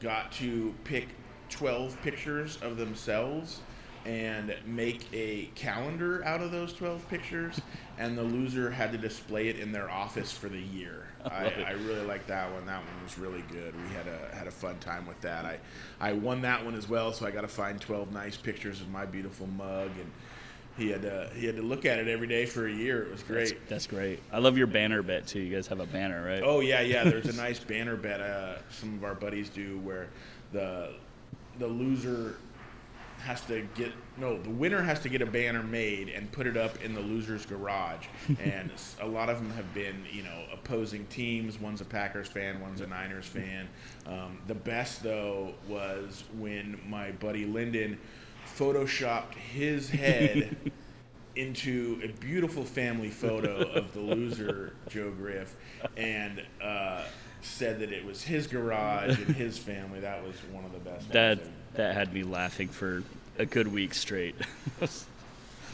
got 0.00 0.32
to 0.32 0.74
pick 0.84 1.08
12 1.50 2.00
pictures 2.00 2.56
of 2.62 2.78
themselves 2.78 3.60
and 4.06 4.56
make 4.66 5.06
a 5.12 5.50
calendar 5.54 6.24
out 6.24 6.40
of 6.40 6.50
those 6.50 6.72
12 6.72 7.06
pictures 7.08 7.60
and 7.98 8.16
the 8.16 8.22
loser 8.22 8.70
had 8.70 8.90
to 8.92 8.98
display 8.98 9.48
it 9.48 9.58
in 9.58 9.70
their 9.70 9.90
office 9.90 10.32
for 10.32 10.48
the 10.48 10.58
year. 10.58 11.06
I, 11.26 11.44
it. 11.44 11.66
I 11.66 11.72
really 11.72 12.06
like 12.06 12.26
that 12.26 12.50
one. 12.52 12.64
That 12.64 12.78
one 12.78 13.02
was 13.04 13.18
really 13.18 13.44
good. 13.52 13.74
We 13.76 13.94
had 13.94 14.06
a 14.08 14.34
had 14.34 14.46
a 14.46 14.50
fun 14.50 14.78
time 14.78 15.06
with 15.06 15.20
that. 15.20 15.44
I, 15.44 15.58
I 16.00 16.14
won 16.14 16.40
that 16.42 16.64
one 16.64 16.74
as 16.74 16.88
well 16.88 17.12
so 17.12 17.26
I 17.26 17.30
got 17.30 17.42
to 17.42 17.48
find 17.48 17.78
12 17.78 18.12
nice 18.12 18.38
pictures 18.38 18.80
of 18.80 18.88
my 18.88 19.04
beautiful 19.04 19.46
mug 19.46 19.90
and 20.00 20.10
he 20.76 20.88
had 20.88 21.02
to 21.02 21.30
he 21.34 21.46
had 21.46 21.56
to 21.56 21.62
look 21.62 21.84
at 21.84 21.98
it 21.98 22.08
every 22.08 22.26
day 22.26 22.46
for 22.46 22.66
a 22.66 22.72
year 22.72 23.02
it 23.02 23.10
was 23.10 23.22
great 23.22 23.48
That's, 23.48 23.68
that's 23.68 23.86
great. 23.86 24.20
I 24.32 24.38
love 24.38 24.56
your 24.56 24.66
banner 24.66 25.02
bet 25.02 25.26
too. 25.26 25.40
You 25.40 25.54
guys 25.54 25.66
have 25.68 25.80
a 25.80 25.86
banner, 25.86 26.24
right? 26.24 26.42
Oh 26.44 26.60
yeah, 26.60 26.80
yeah. 26.80 27.04
There's 27.04 27.26
a 27.26 27.32
nice 27.36 27.58
banner 27.58 27.96
bet 27.96 28.20
uh, 28.20 28.56
some 28.70 28.94
of 28.94 29.04
our 29.04 29.14
buddies 29.14 29.48
do 29.48 29.78
where 29.78 30.08
the 30.52 30.90
the 31.58 31.66
loser 31.66 32.36
has 33.22 33.40
to 33.42 33.62
get 33.74 33.92
no, 34.18 34.36
the 34.42 34.50
winner 34.50 34.82
has 34.82 35.00
to 35.00 35.08
get 35.08 35.22
a 35.22 35.26
banner 35.26 35.62
made 35.62 36.08
and 36.08 36.30
put 36.32 36.46
it 36.46 36.56
up 36.56 36.82
in 36.82 36.92
the 36.94 37.00
loser's 37.00 37.46
garage. 37.46 38.06
and 38.42 38.70
a 39.00 39.06
lot 39.06 39.28
of 39.28 39.38
them 39.38 39.50
have 39.50 39.72
been 39.74 40.04
you 40.10 40.22
know 40.22 40.44
opposing 40.52 41.06
teams. 41.06 41.60
One's 41.60 41.80
a 41.80 41.84
Packers 41.84 42.28
fan, 42.28 42.60
one's 42.60 42.80
a 42.80 42.86
Niners 42.86 43.26
fan. 43.26 43.68
Um, 44.06 44.38
the 44.46 44.54
best 44.54 45.02
though 45.02 45.54
was 45.68 46.24
when 46.38 46.80
my 46.88 47.12
buddy 47.12 47.44
Lyndon 47.44 47.98
photoshopped 48.58 49.34
his 49.34 49.90
head 49.90 50.56
into 51.36 52.00
a 52.04 52.08
beautiful 52.20 52.64
family 52.64 53.08
photo 53.08 53.62
of 53.72 53.92
the 53.94 54.00
loser 54.00 54.74
Joe 54.88 55.10
Griff 55.10 55.56
and 55.96 56.42
uh, 56.62 57.02
said 57.40 57.80
that 57.80 57.92
it 57.92 58.04
was 58.04 58.22
his 58.22 58.46
garage 58.46 59.18
and 59.18 59.34
his 59.34 59.58
family. 59.58 60.00
That 60.00 60.22
was 60.24 60.36
one 60.52 60.64
of 60.64 60.72
the 60.72 60.78
best. 60.78 61.10
that 61.12 61.40
that 61.74 61.94
had 61.94 62.12
me 62.12 62.22
laughing 62.22 62.68
for 62.68 63.02
a 63.38 63.46
good 63.46 63.66
week 63.68 63.94
straight. 63.94 64.34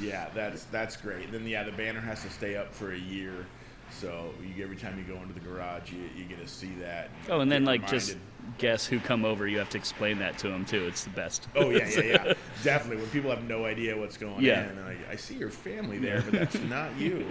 Yeah, 0.01 0.29
that's 0.35 0.65
that's 0.65 0.97
great. 0.97 1.33
Then 1.33 1.47
yeah, 1.47 1.65
the 1.65 1.73
banner 1.73 2.01
has 2.01 2.23
to 2.23 2.31
stay 2.31 2.57
up 2.57 2.73
for 2.73 2.93
a 2.93 2.99
year. 2.99 3.47
So 3.91 4.33
you, 4.55 4.63
every 4.63 4.77
time 4.77 4.99
you 4.99 5.05
go 5.13 5.21
into 5.21 5.35
the 5.35 5.41
garage, 5.41 5.91
you, 5.91 5.99
you 6.17 6.25
get 6.25 6.41
to 6.41 6.49
see 6.49 6.73
that. 6.81 7.11
oh, 7.29 7.41
and 7.41 7.51
then 7.51 7.65
like 7.65 7.87
just 7.89 8.11
reminded. 8.11 8.38
Guess 8.57 8.87
who 8.87 8.99
come 9.01 9.25
over. 9.25 9.47
You 9.47 9.59
have 9.59 9.69
to 9.71 9.79
explain 9.79 10.19
that 10.21 10.39
to 10.39 10.49
them 10.49 10.65
too. 10.65 10.87
It's 10.87 11.05
the 11.05 11.11
best. 11.11 11.49
Oh 11.55 11.71
yeah, 11.71 11.89
yeah, 11.89 12.01
yeah. 12.03 12.35
Definitely. 12.65 13.03
When 13.03 13.11
people 13.11 13.31
have 13.31 13.45
no 13.45 13.67
idea 13.67 13.97
what's 13.97 14.17
going 14.17 14.43
Yeah. 14.45 14.61
on, 14.63 14.79
and 14.79 14.81
I 15.11 15.17
see 15.17 15.35
your 15.35 15.51
family 15.51 15.99
there, 15.99 16.23
but 16.23 16.33
that's 16.33 16.59
not 16.69 16.97
you. 16.97 17.27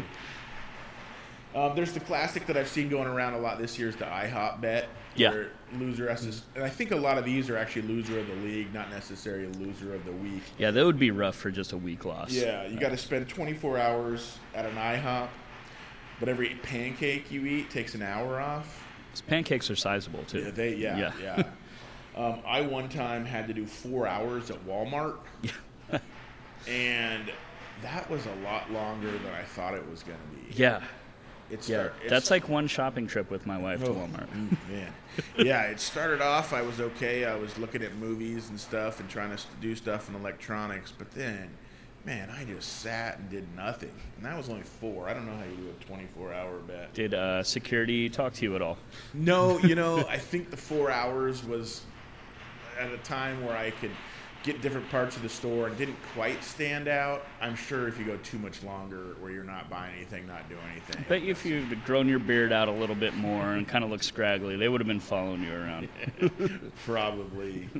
Um, 1.55 1.75
there's 1.75 1.93
the 1.93 1.99
classic 2.01 2.45
that 2.47 2.57
I've 2.57 2.67
seen 2.67 2.87
going 2.89 3.07
around 3.07 3.33
a 3.33 3.39
lot 3.39 3.57
this 3.57 3.79
year 3.79 3.89
is 3.89 3.95
the 3.95 4.05
IHOP 4.05 4.61
bet. 4.61 4.89
Yeah. 5.15 5.31
Where 5.31 5.47
loser 5.79 6.13
to, 6.13 6.33
and 6.55 6.63
I 6.63 6.69
think 6.69 6.91
a 6.91 6.95
lot 6.95 7.17
of 7.17 7.25
these 7.25 7.49
are 7.49 7.57
actually 7.57 7.81
loser 7.83 8.19
of 8.19 8.27
the 8.27 8.35
league, 8.35 8.71
not 8.73 8.91
necessarily 8.91 9.47
loser 9.53 9.95
of 9.95 10.05
the 10.05 10.11
week. 10.11 10.43
Yeah, 10.59 10.69
that 10.71 10.85
would 10.85 10.99
be 10.99 11.09
rough 11.09 11.35
for 11.35 11.49
just 11.49 11.73
a 11.73 11.77
week 11.77 12.05
loss. 12.05 12.31
Yeah, 12.31 12.67
you 12.67 12.79
got 12.79 12.89
to 12.89 12.97
spend 12.97 13.27
24 13.27 13.79
hours 13.79 14.37
at 14.53 14.65
an 14.65 14.75
IHOP, 14.75 15.27
but 16.19 16.29
every 16.29 16.49
pancake 16.61 17.31
you 17.31 17.45
eat 17.45 17.71
takes 17.71 17.95
an 17.95 18.03
hour 18.03 18.39
off. 18.39 18.86
Pancakes 19.21 19.69
are 19.71 19.75
sizable 19.75 20.23
too. 20.27 20.39
Yeah, 20.39 20.51
they 20.51 20.75
yeah 20.75 21.11
yeah. 21.21 21.43
um, 22.15 22.39
I 22.45 22.61
one 22.61 22.89
time 22.89 23.25
had 23.25 23.47
to 23.47 23.53
do 23.53 23.65
four 23.65 24.07
hours 24.07 24.49
at 24.51 24.65
Walmart, 24.67 25.17
and 26.67 27.31
that 27.81 28.09
was 28.09 28.25
a 28.25 28.35
lot 28.43 28.71
longer 28.71 29.11
than 29.11 29.33
I 29.33 29.43
thought 29.43 29.73
it 29.75 29.89
was 29.89 30.03
going 30.03 30.17
to 30.19 30.35
be. 30.55 30.61
yeah. 30.61 30.81
It's 31.49 31.69
Yeah, 31.69 31.77
start- 31.83 31.93
it's- 31.97 32.09
that's 32.09 32.29
like 32.29 32.49
one 32.49 32.67
shopping 32.67 33.07
trip 33.07 33.31
with 33.31 33.45
my 33.45 33.57
wife 33.57 33.81
to 33.81 33.91
Oh, 33.91 33.93
Walmart. 33.93 34.27
mm, 34.35 34.57
man. 34.69 34.91
yeah, 35.37 35.61
it 35.63 35.79
started 35.79 36.21
off. 36.21 36.51
I 36.51 36.61
was 36.61 36.81
okay. 36.81 37.23
I 37.23 37.35
was 37.37 37.57
looking 37.57 37.81
at 37.83 37.95
movies 37.95 38.49
and 38.49 38.59
stuff 38.59 38.99
and 38.99 39.07
trying 39.09 39.33
to 39.33 39.41
do 39.61 39.73
stuff 39.73 40.09
in 40.09 40.15
electronics, 40.15 40.91
but 40.97 41.09
then 41.11 41.49
man, 42.05 42.29
I 42.29 42.45
just 42.45 42.81
sat 42.81 43.19
and 43.19 43.29
did 43.29 43.45
nothing, 43.55 43.91
and 44.15 44.25
that 44.25 44.37
was 44.37 44.49
only 44.49 44.63
four. 44.63 45.09
I 45.09 45.13
don't 45.13 45.25
know 45.25 45.35
how 45.35 45.43
you 45.43 45.57
do 45.57 45.69
a 45.69 45.83
24 45.85 46.33
hour 46.33 46.57
bet. 46.59 46.93
Did 46.93 47.13
uh, 47.13 47.43
security 47.43 48.09
talk 48.09 48.33
to 48.33 48.43
you 48.45 48.55
at 48.55 48.61
all? 48.61 48.77
No, 49.13 49.57
you 49.59 49.75
know, 49.81 50.05
I 50.07 50.17
think 50.17 50.49
the 50.49 50.57
four 50.57 50.89
hours 50.91 51.43
was 51.43 51.81
at 52.79 52.91
a 52.91 52.97
time 52.99 53.43
where 53.43 53.57
I 53.57 53.71
could 53.71 53.91
get 54.43 54.61
different 54.61 54.89
parts 54.89 55.17
of 55.17 55.23
the 55.23 55.29
store 55.29 55.67
and 55.67 55.77
didn't 55.77 55.97
quite 56.13 56.41
stand 56.43 56.87
out. 56.87 57.25
I'm 57.41 57.55
sure 57.55 57.87
if 57.87 57.99
you 57.99 58.05
go 58.05 58.15
too 58.17 58.37
much 58.37 58.63
longer 58.63 59.15
where 59.19 59.31
you're 59.31 59.43
not 59.43 59.69
buying 59.69 59.93
anything, 59.95 60.25
not 60.25 60.47
doing 60.47 60.61
anything. 60.71 61.03
Bet 61.09 61.21
you 61.21 61.31
if 61.31 61.45
you'd 61.45 61.83
grown 61.83 62.07
your 62.07 62.19
beard 62.19 62.53
out 62.53 62.69
a 62.69 62.71
little 62.71 62.95
bit 62.95 63.13
more 63.15 63.53
and 63.53 63.67
kind 63.67 63.83
of 63.83 63.89
looked 63.89 64.05
scraggly, 64.05 64.55
they 64.55 64.69
would 64.69 64.79
have 64.79 64.87
been 64.87 65.01
following 65.01 65.43
you 65.43 65.53
around. 65.53 65.89
Probably. 66.85 67.69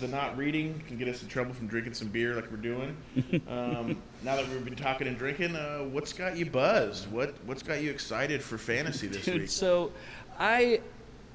the 0.00 0.08
not 0.08 0.36
reading 0.38 0.82
can 0.88 0.96
get 0.96 1.08
us 1.08 1.22
in 1.22 1.28
trouble 1.28 1.52
from 1.52 1.66
drinking 1.66 1.92
some 1.94 2.08
beer 2.08 2.34
like 2.34 2.50
we're 2.50 2.56
doing. 2.56 2.96
Um, 3.48 4.00
now 4.22 4.36
that 4.36 4.48
we've 4.48 4.64
been 4.64 4.76
talking 4.76 5.06
and 5.06 5.18
drinking, 5.18 5.54
uh, 5.56 5.80
what's 5.80 6.12
got 6.14 6.36
you 6.36 6.46
buzzed? 6.46 7.10
What 7.12 7.34
what's 7.44 7.62
got 7.62 7.82
you 7.82 7.90
excited 7.90 8.42
for 8.42 8.56
fantasy 8.56 9.06
this 9.08 9.24
Dude, 9.26 9.42
week? 9.42 9.50
so 9.50 9.92
I, 10.38 10.80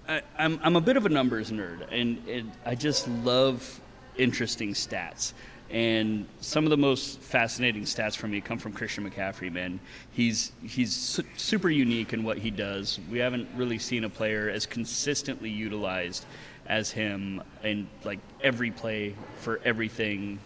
I 0.10 0.22
I'm 0.38 0.60
I'm 0.64 0.76
a 0.76 0.82
bit 0.82 0.97
of 0.97 1.05
a 1.05 1.10
numbers 1.10 1.51
nerd, 1.51 1.88
and, 1.91 2.28
and 2.28 2.51
I 2.66 2.76
just 2.76 3.07
love 3.07 3.80
interesting 4.18 4.74
stats. 4.74 5.34
And 5.70 6.26
some 6.41 6.64
of 6.64 6.72
the 6.72 6.78
most 6.78 7.20
fascinating 7.20 7.84
stats 7.84 8.18
for 8.18 8.28
me 8.28 8.41
come 8.41 8.57
from 8.57 8.74
Christian 8.74 9.10
McCaffrey. 9.10 9.51
Man, 9.51 9.80
he's 10.12 10.51
he's 10.64 10.95
su- 10.95 11.24
super 11.38 11.70
unique 11.70 12.12
in 12.12 12.24
what 12.24 12.39
he 12.39 12.49
does. 12.49 12.99
We 13.12 13.20
haven't 13.20 13.47
really 13.55 13.78
seen 13.78 14.03
a 14.03 14.10
player 14.10 14.49
as 14.49 14.66
consistently 14.66 15.51
utilized 15.51 16.26
as 16.66 16.89
him 16.91 17.43
in 17.64 17.88
like 18.03 18.20
every 18.41 18.72
play 18.72 19.16
for 19.39 19.62
everything 19.64 20.39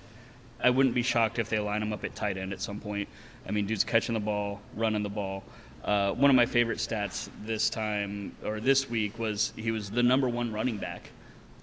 I 0.61 0.69
wouldn't 0.69 0.95
be 0.95 1.03
shocked 1.03 1.39
if 1.39 1.49
they 1.49 1.59
line 1.59 1.81
him 1.81 1.91
up 1.91 2.03
at 2.03 2.15
tight 2.15 2.37
end 2.37 2.53
at 2.53 2.61
some 2.61 2.79
point. 2.79 3.07
I 3.47 3.51
mean, 3.51 3.65
dude's 3.65 3.83
catching 3.83 4.13
the 4.13 4.21
ball, 4.21 4.61
running 4.75 5.03
the 5.03 5.09
ball. 5.09 5.43
Uh, 5.83 6.13
one 6.13 6.29
of 6.29 6.35
my 6.35 6.45
favorite 6.45 6.77
stats 6.77 7.29
this 7.45 7.69
time 7.69 8.33
or 8.45 8.59
this 8.61 8.89
week 8.89 9.19
was 9.19 9.51
he 9.57 9.69
was 9.71 9.91
the 9.91 10.01
number 10.03 10.29
one 10.29 10.51
running 10.53 10.77
back 10.77 11.09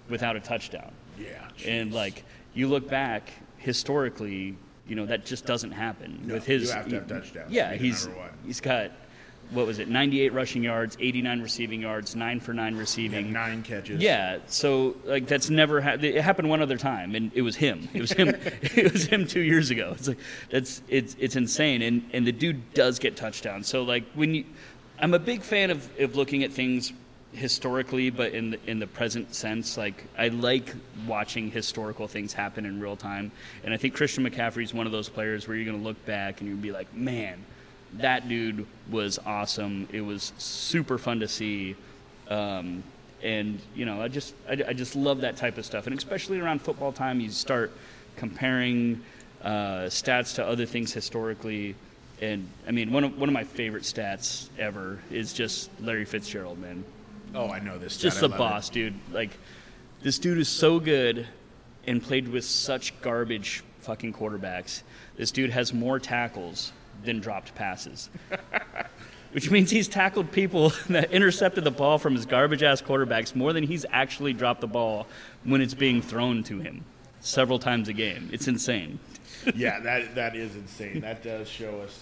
without 0.09 0.35
a 0.35 0.39
touchdown. 0.39 0.91
yeah. 1.17 1.47
And 1.65 1.91
like 1.93 2.23
you 2.53 2.67
look 2.67 2.87
back 2.87 3.31
historically, 3.57 4.55
you 4.87 4.95
know 4.95 5.05
that 5.07 5.25
just 5.25 5.45
doesn't 5.45 5.71
happen 5.71 6.21
No, 6.25 6.35
with 6.35 6.45
his. 6.45 6.69
you 6.69 6.75
have 6.75 6.87
to 6.89 6.95
have 6.95 7.07
touchdowns 7.07 7.47
to 7.49 7.53
Yeah, 7.53 7.73
he's 7.73 8.05
number 8.05 8.19
one. 8.21 8.29
he's 8.45 8.61
got 8.61 8.91
what 9.51 9.67
was 9.67 9.79
it, 9.79 9.89
98 9.89 10.33
rushing 10.33 10.63
yards, 10.63 10.97
89 10.99 11.41
receiving 11.41 11.81
yards, 11.81 12.15
nine 12.15 12.39
for 12.39 12.53
nine 12.53 12.75
receiving. 12.75 13.31
nine 13.31 13.63
catches. 13.63 14.01
Yeah, 14.01 14.39
so 14.47 14.95
like 15.05 15.27
that's 15.27 15.49
never 15.49 15.81
ha- 15.81 15.97
it 16.01 16.21
happened 16.21 16.49
one 16.49 16.61
other 16.61 16.77
time, 16.77 17.15
and 17.15 17.31
it 17.33 17.41
was 17.41 17.55
him. 17.55 17.87
It 17.93 18.01
was 18.01 18.11
him. 18.11 18.29
it 18.61 18.91
was 18.91 19.05
him 19.05 19.27
two 19.27 19.41
years 19.41 19.69
ago. 19.69 19.93
It's 19.95 20.07
like 20.07 20.17
that's 20.49 20.81
it's 20.87 21.15
it's 21.19 21.35
insane, 21.35 21.81
and 21.81 22.09
and 22.13 22.25
the 22.25 22.31
dude 22.31 22.73
does 22.73 22.99
get 22.99 23.15
touchdowns. 23.15 23.67
So 23.67 23.83
like 23.83 24.05
when 24.13 24.35
you, 24.35 24.45
I'm 24.99 25.13
a 25.13 25.19
big 25.19 25.41
fan 25.41 25.69
of 25.69 25.89
of 25.99 26.15
looking 26.15 26.43
at 26.43 26.51
things 26.51 26.93
historically, 27.33 28.09
but 28.09 28.33
in 28.33 28.51
the, 28.51 28.59
in 28.67 28.79
the 28.79 28.87
present 28.87 29.33
sense, 29.33 29.77
like 29.77 30.05
I 30.17 30.29
like 30.29 30.73
watching 31.07 31.51
historical 31.51 32.07
things 32.07 32.33
happen 32.33 32.65
in 32.65 32.79
real 32.79 32.95
time, 32.95 33.31
and 33.63 33.73
I 33.73 33.77
think 33.77 33.95
Christian 33.95 34.29
McCaffrey 34.29 34.63
is 34.63 34.73
one 34.73 34.85
of 34.85 34.91
those 34.91 35.09
players 35.09 35.47
where 35.47 35.55
you're 35.55 35.65
going 35.65 35.77
to 35.77 35.83
look 35.83 36.05
back 36.05 36.41
and 36.41 36.49
you'll 36.49 36.59
be 36.59 36.71
like, 36.71 36.93
man, 36.93 37.43
that 37.97 38.27
dude 38.27 38.65
was 38.89 39.19
awesome. 39.25 39.87
It 39.91 40.01
was 40.01 40.33
super 40.37 40.97
fun 40.97 41.19
to 41.19 41.27
see. 41.27 41.75
Um, 42.29 42.83
and 43.23 43.59
you 43.75 43.85
know, 43.85 44.01
I 44.01 44.07
just 44.07 44.33
I, 44.49 44.63
I 44.69 44.73
just 44.73 44.95
love 44.95 45.21
that 45.21 45.37
type 45.37 45.57
of 45.57 45.65
stuff, 45.65 45.87
and 45.87 45.97
especially 45.97 46.39
around 46.39 46.61
football 46.61 46.91
time, 46.91 47.19
you 47.19 47.29
start 47.29 47.71
comparing 48.15 49.01
uh, 49.43 49.85
stats 49.87 50.35
to 50.35 50.45
other 50.45 50.65
things 50.65 50.93
historically. 50.93 51.75
And 52.21 52.47
I 52.67 52.71
mean, 52.71 52.91
one 52.91 53.03
of 53.03 53.17
one 53.17 53.29
of 53.29 53.33
my 53.33 53.43
favorite 53.43 53.83
stats 53.83 54.49
ever 54.57 54.99
is 55.11 55.33
just 55.33 55.69
Larry 55.79 56.05
Fitzgerald, 56.05 56.59
man. 56.59 56.83
Oh, 57.33 57.49
I 57.49 57.59
know 57.59 57.77
this. 57.77 57.97
Just 57.97 58.19
the 58.19 58.27
love 58.27 58.35
it. 58.35 58.37
boss, 58.39 58.69
dude. 58.69 58.93
Like, 59.11 59.31
this 60.01 60.19
dude 60.19 60.37
is 60.37 60.49
so 60.49 60.79
good 60.79 61.27
and 61.87 62.01
played 62.01 62.27
with 62.27 62.43
such 62.43 62.99
garbage 63.01 63.63
fucking 63.79 64.13
quarterbacks. 64.13 64.83
This 65.15 65.31
dude 65.31 65.49
has 65.51 65.73
more 65.73 65.99
tackles 65.99 66.73
than 67.03 67.19
dropped 67.19 67.55
passes. 67.55 68.09
Which 69.31 69.49
means 69.49 69.71
he's 69.71 69.87
tackled 69.87 70.31
people 70.31 70.73
that 70.89 71.11
intercepted 71.11 71.63
the 71.63 71.71
ball 71.71 71.97
from 71.97 72.15
his 72.15 72.25
garbage 72.25 72.63
ass 72.63 72.81
quarterbacks 72.81 73.35
more 73.35 73.53
than 73.53 73.63
he's 73.63 73.85
actually 73.91 74.33
dropped 74.33 74.61
the 74.61 74.67
ball 74.67 75.07
when 75.43 75.61
it's 75.61 75.73
being 75.73 76.01
thrown 76.01 76.43
to 76.43 76.59
him 76.59 76.83
several 77.21 77.59
times 77.59 77.87
a 77.87 77.93
game. 77.93 78.29
It's 78.33 78.47
insane. 78.47 78.99
yeah, 79.55 79.79
that 79.79 80.15
that 80.15 80.35
is 80.35 80.55
insane. 80.55 81.01
That 81.01 81.23
does 81.23 81.47
show 81.47 81.79
us 81.81 81.99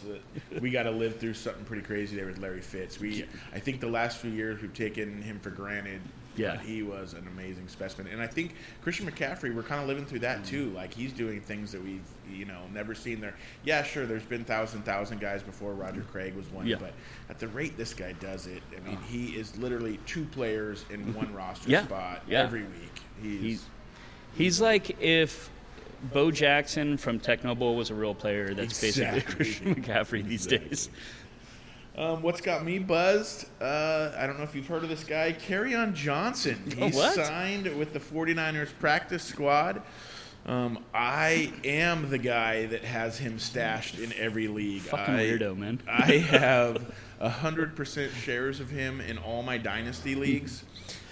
that 0.49 0.61
we 0.61 0.71
got 0.71 0.83
to 0.83 0.91
live 0.91 1.19
through 1.19 1.35
something 1.35 1.63
pretty 1.63 1.83
crazy 1.83 2.15
there 2.15 2.25
with 2.25 2.39
Larry 2.39 2.61
Fitz. 2.61 2.99
We, 2.99 3.25
I 3.53 3.59
think, 3.59 3.79
the 3.79 3.87
last 3.87 4.17
few 4.17 4.31
years 4.31 4.61
we've 4.61 4.73
taken 4.73 5.21
him 5.21 5.39
for 5.39 5.49
granted. 5.49 6.01
Yeah. 6.39 6.55
but 6.55 6.65
he 6.65 6.81
was 6.83 7.13
an 7.13 7.27
amazing 7.27 7.67
specimen, 7.67 8.11
and 8.11 8.21
I 8.21 8.27
think 8.27 8.55
Christian 8.81 9.09
McCaffrey, 9.09 9.53
we're 9.53 9.63
kind 9.63 9.81
of 9.81 9.87
living 9.87 10.05
through 10.05 10.19
that 10.19 10.41
mm. 10.41 10.47
too. 10.47 10.69
Like 10.71 10.93
he's 10.93 11.11
doing 11.11 11.41
things 11.41 11.71
that 11.71 11.83
we've, 11.83 12.05
you 12.31 12.45
know, 12.45 12.61
never 12.73 12.95
seen 12.95 13.19
there. 13.19 13.35
Yeah, 13.63 13.83
sure, 13.83 14.05
there's 14.05 14.23
been 14.23 14.43
thousand 14.43 14.83
thousand 14.83 15.19
guys 15.19 15.43
before. 15.43 15.73
Roger 15.73 16.01
Craig 16.01 16.35
was 16.35 16.47
one, 16.51 16.65
Yeah. 16.67 16.77
but 16.79 16.93
at 17.29 17.39
the 17.39 17.47
rate 17.49 17.77
this 17.77 17.93
guy 17.93 18.13
does 18.13 18.47
it, 18.47 18.63
I 18.75 18.87
mean, 18.87 18.97
oh. 18.99 19.05
he 19.07 19.27
is 19.35 19.57
literally 19.57 19.99
two 20.05 20.25
players 20.25 20.85
in 20.89 21.01
mm-hmm. 21.01 21.13
one 21.13 21.33
roster 21.33 21.69
Yeah. 21.69 21.83
spot 21.85 22.23
Yeah. 22.27 22.43
every 22.43 22.63
week. 22.63 23.01
He's, 23.21 23.41
He's 23.41 23.65
he's 24.35 24.61
like 24.61 25.01
if 25.01 25.49
Bo 26.13 26.31
Jackson 26.31 26.97
from 26.97 27.19
Tecmo 27.19 27.57
Bowl 27.57 27.75
was 27.75 27.89
a 27.89 27.95
real 27.95 28.15
player. 28.15 28.53
That's 28.53 28.81
Exactly. 28.83 29.19
basically 29.19 29.35
Christian 29.35 29.75
McCaffrey 29.75 30.25
these 30.25 30.45
Exactly. 30.45 30.69
days. 30.69 30.89
Um, 31.97 32.21
what's 32.21 32.39
got 32.41 32.63
me 32.63 32.79
buzzed? 32.79 33.45
Uh, 33.61 34.11
I 34.17 34.25
don't 34.25 34.37
know 34.37 34.43
if 34.43 34.55
you've 34.55 34.67
heard 34.67 34.83
of 34.83 34.89
this 34.89 35.03
guy, 35.03 35.33
Kerryon 35.33 35.93
Johnson. 35.93 36.71
He 36.77 36.89
What? 36.91 37.15
signed 37.15 37.65
with 37.77 37.93
the 37.93 37.99
49ers 37.99 38.69
practice 38.79 39.23
squad. 39.23 39.81
Um, 40.45 40.79
I 40.93 41.51
am 41.65 42.09
the 42.09 42.17
guy 42.17 42.67
that 42.67 42.83
has 42.85 43.17
him 43.17 43.37
stashed 43.37 43.99
in 43.99 44.13
every 44.13 44.47
league. 44.47 44.81
Fucking 44.83 45.13
I, 45.15 45.23
weirdo, 45.25 45.57
man. 45.57 45.81
I 45.87 46.17
have 46.19 46.93
100% 47.21 48.09
shares 48.11 48.59
of 48.61 48.69
him 48.69 49.01
in 49.01 49.17
all 49.17 49.43
my 49.43 49.57
dynasty 49.57 50.15
leagues. 50.15 50.63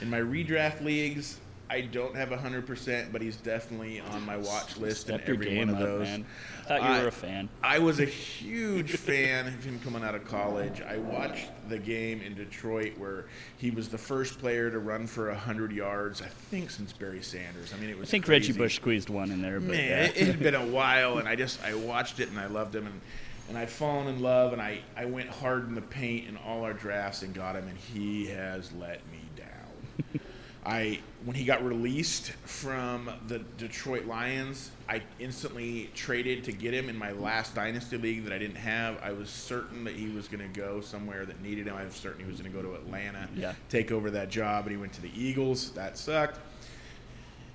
In 0.02 0.10
my 0.10 0.20
redraft 0.22 0.82
leagues, 0.84 1.40
I 1.70 1.82
don't 1.82 2.16
have 2.16 2.30
100%, 2.30 3.12
but 3.12 3.22
he's 3.22 3.36
definitely 3.36 4.00
on 4.00 4.26
my 4.26 4.38
watch 4.38 4.78
list 4.78 5.02
Step 5.02 5.28
your 5.28 5.36
every 5.36 5.58
one 5.58 5.68
of 5.70 5.76
up, 5.76 5.82
those. 5.82 6.04
man. 6.04 6.26
Thought 6.66 6.82
you 6.82 6.88
I- 6.88 7.02
were 7.02 7.08
a 7.10 7.12
fan. 7.12 7.50
I 7.62 7.80
was 7.80 8.00
a 8.00 8.06
huge 8.06 8.92
fan 8.96 9.48
of 9.48 9.64
him 9.64 9.80
coming 9.82 10.02
out 10.04 10.16
of 10.16 10.24
college. 10.26 10.82
I 10.82 10.98
watched 10.98 11.50
the 11.68 11.78
game 11.78 12.22
in 12.22 12.36
Detroit 12.36 12.98
where 12.98 13.26
he 13.58 13.70
was 13.72 13.90
the 13.90 13.98
first 13.98 14.40
player 14.40 14.72
to 14.72 14.80
run 14.80 15.08
for 15.08 15.28
100 15.28 15.74
yards, 15.74 16.22
I 16.22 16.28
think, 16.28 16.70
since 16.72 16.94
Barry 16.94 17.22
Sanders. 17.22 17.74
I 17.74 17.78
mean, 17.78 17.90
it 17.90 17.98
was. 17.98 18.08
I 18.08 18.12
think 18.12 18.26
crazy. 18.26 18.52
Reggie 18.54 18.58
Bush 18.60 18.76
squeezed 18.78 19.10
one 19.10 19.32
in 19.32 19.42
there, 19.42 19.60
but 19.60 19.72
Man, 19.72 19.90
yeah. 19.90 20.04
it, 20.06 20.18
it 20.18 20.28
had 20.28 20.40
been 20.40 20.56
a 20.56 20.66
while, 20.66 21.18
and 21.18 21.28
I 21.28 21.36
just 21.36 21.62
I 21.66 21.74
watched 21.76 22.20
it 22.22 22.30
and 22.30 22.40
I 22.40 22.46
loved 22.48 22.74
him, 22.76 22.86
and 22.88 23.02
and 23.50 23.58
I've 23.58 23.70
fallen 23.70 24.08
in 24.08 24.22
love, 24.22 24.54
and 24.54 24.62
I 24.62 24.80
I 24.96 25.04
went 25.06 25.30
hard 25.30 25.68
in 25.68 25.76
the 25.76 25.82
paint 25.82 26.28
in 26.30 26.38
all 26.38 26.64
our 26.64 26.74
drafts 26.74 27.24
and 27.24 27.34
got 27.34 27.56
him, 27.58 27.68
and 27.68 27.78
he 27.78 28.28
has 28.28 28.72
let 28.74 29.02
me 29.12 29.20
down. 29.36 30.20
I 30.68 31.00
when 31.24 31.36
he 31.36 31.46
got 31.46 31.64
released 31.66 32.32
from 32.46 33.10
the 33.28 33.40
Detroit 33.58 34.06
Lions, 34.06 34.70
I 34.90 35.02
instantly 35.18 35.90
traded 35.96 36.44
to 36.44 36.52
get 36.52 36.74
him 36.74 36.90
in 36.90 36.98
my 36.98 37.12
last 37.14 37.56
dynasty 37.56 37.98
league 37.98 38.26
that 38.26 38.34
I 38.34 38.38
didn't 38.38 38.58
have. 38.58 38.98
I 39.02 39.14
was 39.14 39.30
certain 39.30 39.86
that 39.86 39.96
he 39.96 40.10
was 40.10 40.28
going 40.28 40.42
to 40.52 40.60
go 40.60 40.82
somewhere 40.82 41.26
that 41.26 41.42
needed 41.42 41.68
him. 41.68 41.76
I 41.76 41.86
was 41.86 41.94
certain 41.94 42.24
he 42.26 42.30
was 42.30 42.42
going 42.42 42.52
to 42.52 42.58
go 42.62 42.62
to 42.68 42.76
Atlanta, 42.76 43.30
Yeah. 43.36 43.54
take 43.70 43.92
over 43.94 44.12
that 44.12 44.30
job, 44.30 44.66
and 44.66 44.72
he 44.72 44.78
went 44.78 44.92
to 44.94 45.02
the 45.02 45.12
Eagles. 45.16 45.72
That 45.72 45.98
sucked 45.98 46.40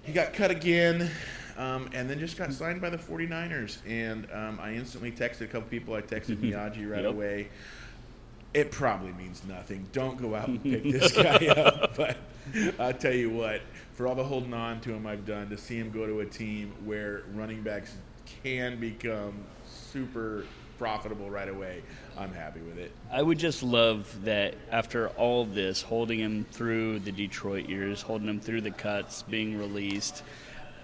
he 0.04 0.12
got 0.12 0.32
cut 0.32 0.50
again 0.50 1.08
um, 1.56 1.88
and 1.92 2.10
then 2.10 2.18
just 2.18 2.36
got 2.36 2.52
signed 2.52 2.80
by 2.80 2.90
the 2.90 2.96
49ers 2.98 3.76
and 3.86 4.26
um, 4.32 4.58
i 4.60 4.72
instantly 4.74 5.12
texted 5.12 5.42
a 5.42 5.46
couple 5.46 5.68
people 5.68 5.94
i 5.94 6.00
texted 6.02 6.36
miyagi 6.42 6.90
right 6.90 7.02
Yep. 7.04 7.12
away 7.14 7.48
it 8.54 8.70
probably 8.70 9.12
means 9.12 9.42
nothing 9.44 9.86
don't 9.92 10.20
go 10.20 10.34
out 10.34 10.48
and 10.48 10.62
pick 10.62 10.82
this 10.84 11.12
guy 11.16 11.46
up 11.48 11.96
but 11.96 12.16
i'll 12.78 12.92
tell 12.92 13.14
you 13.14 13.30
what 13.30 13.62
for 13.94 14.06
all 14.06 14.14
the 14.14 14.24
holding 14.24 14.54
on 14.54 14.80
to 14.80 14.92
him 14.92 15.06
i've 15.06 15.26
done 15.26 15.48
to 15.48 15.56
see 15.56 15.76
him 15.76 15.90
go 15.90 16.06
to 16.06 16.20
a 16.20 16.26
team 16.26 16.72
where 16.84 17.22
running 17.34 17.62
backs 17.62 17.94
can 18.42 18.78
become 18.78 19.34
super 19.66 20.44
profitable 20.78 21.30
right 21.30 21.48
away 21.48 21.82
i'm 22.18 22.32
happy 22.32 22.60
with 22.60 22.78
it 22.78 22.90
I 23.10 23.22
would 23.22 23.38
just 23.38 23.62
love 23.62 24.24
that 24.24 24.54
after 24.70 25.08
all 25.10 25.44
this, 25.44 25.82
holding 25.82 26.18
him 26.18 26.46
through 26.50 27.00
the 27.00 27.12
Detroit 27.12 27.68
years, 27.68 28.00
holding 28.00 28.26
him 28.26 28.40
through 28.40 28.62
the 28.62 28.70
cuts, 28.70 29.20
being 29.20 29.58
released, 29.58 30.22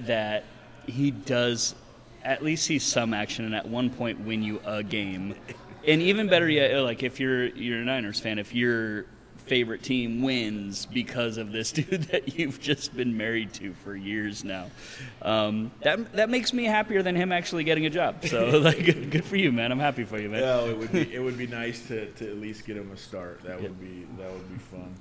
that 0.00 0.44
he 0.86 1.10
does 1.10 1.74
at 2.22 2.44
least 2.44 2.66
see 2.66 2.78
some 2.78 3.14
action 3.14 3.46
and 3.46 3.54
at 3.54 3.66
one 3.66 3.88
point 3.88 4.20
win 4.20 4.42
you 4.42 4.60
a 4.66 4.82
game. 4.82 5.34
And 5.88 6.02
even 6.02 6.28
better 6.28 6.48
yet, 6.48 6.74
like 6.82 7.02
if 7.02 7.18
you're 7.18 7.46
you're 7.46 7.80
a 7.80 7.84
Niners 7.84 8.20
fan, 8.20 8.38
if 8.38 8.54
your 8.54 9.06
favorite 9.38 9.82
team 9.82 10.20
wins 10.20 10.84
because 10.84 11.38
of 11.38 11.50
this 11.50 11.72
dude 11.78 12.02
that 12.04 12.38
you've 12.38 12.60
just 12.60 12.94
been 12.94 13.16
married 13.16 13.54
to 13.54 13.72
for 13.72 13.96
years 13.96 14.44
now, 14.44 14.70
um, 15.22 15.72
that 15.80 16.12
that 16.12 16.28
makes 16.28 16.52
me 16.52 16.64
happier 16.64 17.02
than 17.02 17.16
him 17.16 17.32
actually 17.32 17.64
getting 17.64 17.86
a 17.86 17.90
job. 17.90 18.26
So 18.26 18.58
like, 18.58 18.84
good, 18.84 19.10
good 19.10 19.24
for 19.24 19.36
you, 19.36 19.50
man. 19.50 19.72
I'm 19.72 19.78
happy 19.78 20.04
for 20.04 20.20
you, 20.20 20.28
man. 20.28 20.42
Well, 20.42 20.68
it 20.68 20.76
would 20.76 20.92
be 20.92 21.14
it 21.14 21.22
would 21.22 21.38
be 21.38 21.46
nice 21.46 21.86
to, 21.88 22.10
to 22.12 22.28
at 22.28 22.38
least 22.38 22.66
get 22.66 22.76
him 22.76 22.90
a 22.92 22.96
start. 22.96 23.42
That 23.44 23.60
would 23.62 23.80
be 23.80 24.06
that 24.18 24.30
would 24.30 24.52
be 24.52 24.58
fun. 24.58 24.94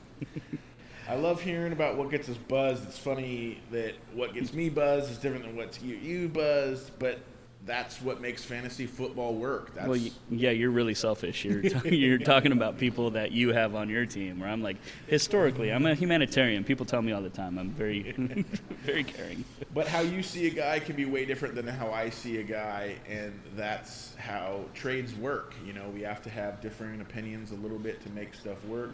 I 1.10 1.16
love 1.16 1.42
hearing 1.42 1.72
about 1.72 1.98
what 1.98 2.12
gets 2.12 2.28
us 2.28 2.38
buzzed. 2.38 2.86
It's 2.86 2.98
funny 2.98 3.60
that 3.72 3.94
what 4.14 4.34
gets 4.34 4.54
me 4.54 4.70
buzzed 4.70 5.12
is 5.12 5.18
different 5.18 5.46
than 5.46 5.56
what's 5.56 5.82
you, 5.82 5.96
you 5.96 6.28
buzzed, 6.28 6.92
but 7.00 7.20
that's 7.68 8.02
what 8.02 8.22
makes 8.22 8.44
fantasy 8.44 8.88
football 8.88 9.36
work. 9.36 9.76
That's 9.76 9.88
Well, 9.88 10.00
yeah, 10.32 10.52
you're 10.52 10.72
really 10.72 10.96
selfish. 10.96 11.44
You're 11.44 11.62
t- 11.62 11.96
you're 11.96 12.18
talking 12.18 12.54
about 12.54 12.78
people 12.78 13.12
that 13.12 13.32
you 13.34 13.54
have 13.54 13.76
on 13.76 13.90
your 13.90 14.06
team. 14.06 14.40
Where 14.40 14.50
I'm 14.50 14.64
like, 14.64 14.78
historically, 15.08 15.72
I'm 15.72 15.86
a 15.86 15.94
humanitarian. 15.94 16.64
People 16.64 16.86
tell 16.86 17.02
me 17.02 17.12
all 17.12 17.22
the 17.22 17.30
time. 17.30 17.60
I'm 17.60 17.70
very, 17.70 18.14
very 18.86 19.04
caring. 19.04 19.44
But 19.74 19.88
how 19.88 20.00
you 20.00 20.24
see 20.24 20.48
a 20.48 20.50
guy 20.50 20.80
can 20.80 20.96
be 20.96 21.06
way 21.06 21.26
different 21.26 21.56
than 21.56 21.68
how 21.68 21.92
I 21.92 22.10
see 22.10 22.38
a 22.38 22.44
guy, 22.44 22.96
and 23.08 23.40
that's 23.56 24.16
how 24.16 24.62
trades 24.74 25.14
work. 25.14 25.54
You 25.66 25.74
know, 25.74 25.90
we 25.94 26.02
have 26.02 26.24
to 26.24 26.30
have 26.30 26.62
differing 26.62 27.02
opinions 27.02 27.52
a 27.52 27.56
little 27.56 27.80
bit 27.80 28.02
to 28.04 28.10
make 28.12 28.34
stuff 28.34 28.64
work. 28.66 28.94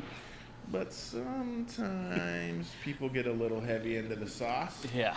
But 0.72 0.94
sometimes 0.94 2.72
people 2.84 3.10
get 3.10 3.28
a 3.28 3.32
little 3.32 3.62
heavy 3.62 3.98
into 3.98 4.16
the 4.16 4.28
sauce. 4.28 4.84
Yeah. 4.96 5.16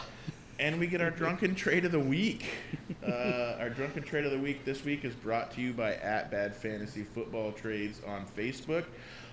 And 0.58 0.80
we 0.80 0.86
get 0.86 1.00
our 1.02 1.10
drunken 1.10 1.54
trade 1.54 1.84
of 1.84 1.92
the 1.92 2.00
week. 2.00 2.46
Uh, 3.06 3.56
our 3.60 3.68
drunken 3.70 4.02
trade 4.02 4.24
of 4.24 4.32
the 4.32 4.38
week 4.38 4.64
this 4.64 4.84
week 4.84 5.04
is 5.04 5.14
brought 5.14 5.52
to 5.52 5.60
you 5.60 5.72
by 5.72 5.94
at 5.94 6.30
Bad 6.30 6.56
Fantasy 6.56 7.04
Football 7.04 7.52
Trades 7.52 8.00
on 8.06 8.24
Facebook. 8.36 8.84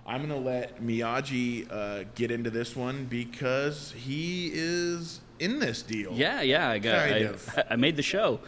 I'm 0.05 0.21
gonna 0.21 0.37
let 0.37 0.81
Miyagi 0.81 1.71
uh, 1.71 2.03
get 2.13 2.29
into 2.29 2.49
this 2.49 2.75
one 2.75 3.05
because 3.05 3.93
he 3.93 4.51
is 4.53 5.21
in 5.39 5.59
this 5.59 5.81
deal. 5.81 6.11
Yeah, 6.13 6.41
yeah. 6.41 6.69
I 6.69 6.79
got. 6.79 6.95
I. 6.95 7.33
I 7.69 7.75
made 7.77 7.95
the 7.95 8.03
show, 8.03 8.41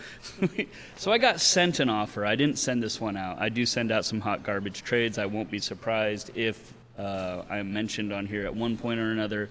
so 0.98 1.12
I 1.12 1.18
got 1.18 1.40
sent 1.40 1.80
an 1.80 1.90
offer. 1.90 2.26
I 2.26 2.36
didn't 2.36 2.60
send 2.60 2.84
this 2.84 3.02
one 3.02 3.18
out. 3.18 3.42
I 3.42 3.50
do 3.50 3.66
send 3.66 3.92
out 3.92 4.06
some 4.06 4.20
hot 4.20 4.44
garbage 4.44 4.84
trades. 4.84 5.18
I 5.18 5.26
won't 5.26 5.50
be 5.50 5.60
surprised 5.60 6.32
if 6.36 6.75
uh, 6.98 7.44
I'm 7.50 7.74
mentioned 7.74 8.14
on 8.14 8.26
here 8.26 8.46
at 8.46 8.56
one 8.56 8.78
point 8.78 9.00
or 9.00 9.12
another. 9.12 9.50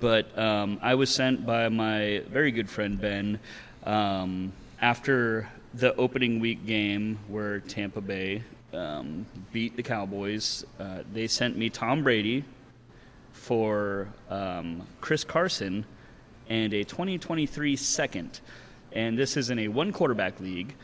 But 0.00 0.36
um, 0.38 0.78
I 0.82 0.94
was 0.94 1.10
sent 1.10 1.44
by 1.44 1.68
my 1.68 2.22
very 2.28 2.52
good 2.52 2.68
friend 2.68 3.00
Ben 3.00 3.38
um, 3.84 4.52
after 4.80 5.48
the 5.74 5.94
opening 5.96 6.40
week 6.40 6.66
game 6.66 7.18
where 7.28 7.60
Tampa 7.60 8.00
Bay 8.00 8.42
um, 8.72 9.26
beat 9.52 9.76
the 9.76 9.82
Cowboys. 9.82 10.64
Uh, 10.78 11.02
they 11.12 11.26
sent 11.26 11.56
me 11.56 11.70
Tom 11.70 12.02
Brady 12.02 12.44
for 13.32 14.08
um, 14.30 14.86
Chris 15.00 15.24
Carson 15.24 15.84
and 16.48 16.72
a 16.72 16.84
2023 16.84 17.76
second. 17.76 18.40
And 18.92 19.18
this 19.18 19.36
is 19.36 19.50
in 19.50 19.58
a 19.58 19.68
one 19.68 19.92
quarterback 19.92 20.40
league 20.40 20.74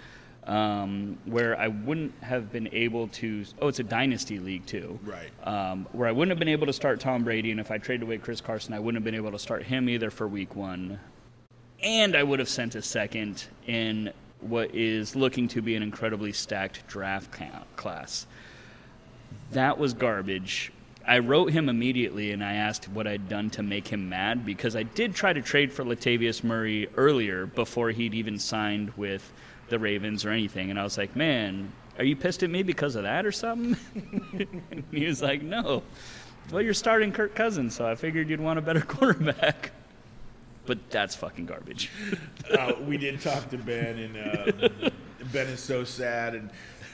um, 0.51 1.17
where 1.27 1.57
I 1.59 1.69
wouldn't 1.69 2.13
have 2.23 2.51
been 2.51 2.69
able 2.73 3.07
to. 3.09 3.45
Oh, 3.63 3.69
it's 3.69 3.79
a 3.79 3.85
dynasty 3.85 4.41
league 4.41 4.67
too. 4.67 4.99
Right. 5.05 5.31
Um, 5.45 5.87
where 5.93 6.09
I 6.09 6.13
wouldn't 6.13 6.31
have 6.31 6.41
been 6.41 6.49
able 6.49 6.67
to 6.67 6.73
start 6.73 6.99
Tom 6.99 7.23
Brady, 7.23 7.53
and 7.53 7.61
if 7.61 7.71
I 7.71 7.79
traded 7.79 8.03
away 8.03 8.19
Chris 8.19 8.41
Carson, 8.41 8.75
I 8.75 8.81
wouldn't 8.81 8.97
have 8.97 9.05
been 9.05 9.15
able 9.15 9.31
to 9.31 9.39
start 9.39 9.63
him 9.63 9.89
either 9.89 10.11
for 10.11 10.27
week 10.27 10.57
one. 10.57 10.99
And 11.83 12.17
I 12.17 12.25
would 12.25 12.41
have 12.41 12.49
sent 12.49 12.75
a 12.75 12.83
second 12.83 13.47
in 13.69 14.13
what 14.41 14.75
is 14.75 15.15
looking 15.15 15.47
to 15.49 15.63
be 15.63 15.77
an 15.77 15.85
incredibly 15.85 16.33
stacked 16.33 16.87
draft 16.89 17.31
class. 17.77 18.27
That 19.53 19.79
was 19.79 19.95
garbage. 19.95 20.73
I 21.07 21.21
wrote 21.21 21.53
him 21.53 21.69
immediately 21.69 22.33
and 22.33 22.45
I 22.45 22.55
asked 22.55 22.89
what 22.89 23.07
I'd 23.07 23.29
done 23.29 23.51
to 23.51 23.63
make 23.63 23.89
him 23.89 24.09
mad 24.09 24.45
because 24.45 24.77
I 24.77 24.83
did 24.83 25.15
try 25.15 25.33
to 25.33 25.41
trade 25.41 25.73
for 25.73 25.85
Latavius 25.85 26.45
Murray 26.45 26.89
earlier 26.97 27.47
before 27.47 27.91
he'd 27.91 28.15
even 28.15 28.39
signed 28.39 28.93
with 28.97 29.33
the 29.71 29.79
Ravens 29.79 30.25
or 30.25 30.31
anything. 30.31 30.71
And 30.71 30.79
I 30.79 30.83
was 30.85 30.99
like, 30.99 31.17
man, 31.17 31.73
are 31.99 32.05
you 32.05 32.17
pissed 32.17 32.43
at 32.43 32.51
me 32.51 32.63
because 32.63 32.95
of 32.97 33.05
that 33.05 33.25
or 33.25 33.33
something? 33.33 33.77
and 34.73 34.85
he 34.91 35.07
was 35.07 35.23
like, 35.23 35.43
no. 35.43 35.83
Well, 36.53 36.63
you're 36.63 36.75
starting 36.75 37.13
Kirk 37.13 37.35
Cousins, 37.35 37.75
so 37.77 37.87
I 37.87 37.95
figured 37.95 38.29
you'd 38.29 38.41
want 38.41 38.59
a 38.59 38.63
better 38.63 38.81
quarterback. 38.87 39.71
But 40.67 40.91
that's 40.91 41.15
fucking 41.15 41.47
garbage. 41.47 41.91
uh, 42.57 42.73
we 42.87 42.97
did 42.99 43.21
talk 43.21 43.49
to 43.51 43.59
Ben, 43.59 43.99
and 43.99 44.17
uh, 44.17 44.91
Ben 45.33 45.47
is 45.49 45.61
so 45.61 45.85
sad 45.85 46.35
and 46.35 46.51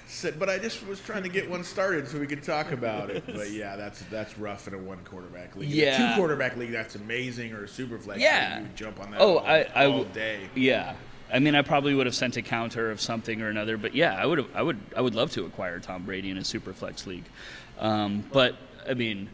said, 0.06 0.38
"But 0.38 0.48
I 0.48 0.58
just 0.58 0.86
was 0.86 1.00
trying 1.00 1.24
to 1.24 1.28
get 1.28 1.50
one 1.50 1.64
started 1.64 2.06
so 2.08 2.18
we 2.18 2.26
could 2.26 2.42
talk 2.42 2.72
about 2.72 3.10
it." 3.10 3.24
But 3.26 3.50
yeah, 3.50 3.76
that's 3.76 4.00
that's 4.02 4.38
rough 4.38 4.68
in 4.68 4.72
a 4.74 4.78
one 4.78 4.98
quarterback 5.04 5.56
league. 5.56 5.68
Yeah. 5.68 6.10
two 6.14 6.16
quarterback 6.16 6.56
league, 6.56 6.70
that's 6.72 6.94
amazing, 6.94 7.52
or 7.52 7.64
a 7.64 7.68
super 7.68 7.98
flex 7.98 8.20
Yeah. 8.20 8.58
league, 8.60 8.68
you 8.68 8.76
jump 8.76 9.00
on 9.00 9.10
that. 9.10 9.20
Oh, 9.20 9.38
all, 9.38 9.46
I, 9.46 9.66
I 9.74 9.86
all 9.86 10.04
day. 10.04 10.48
Yeah, 10.54 10.94
I 11.32 11.38
mean, 11.38 11.54
I 11.54 11.62
probably 11.62 11.94
would 11.94 12.06
have 12.06 12.14
sent 12.14 12.36
a 12.36 12.42
counter 12.42 12.90
of 12.90 13.00
something 13.00 13.42
or 13.42 13.48
another, 13.48 13.76
but 13.76 13.94
yeah, 13.94 14.14
I 14.14 14.26
would 14.26 14.38
have, 14.38 14.48
I 14.54 14.62
would, 14.62 14.78
I 14.96 15.00
would 15.00 15.14
love 15.14 15.32
to 15.32 15.44
acquire 15.44 15.80
Tom 15.80 16.04
Brady 16.04 16.30
in 16.30 16.38
a 16.38 16.44
super 16.44 16.72
flex 16.72 17.06
league. 17.06 17.24
Um, 17.78 18.24
but 18.32 18.56
I 18.88 18.94
mean, 18.94 19.28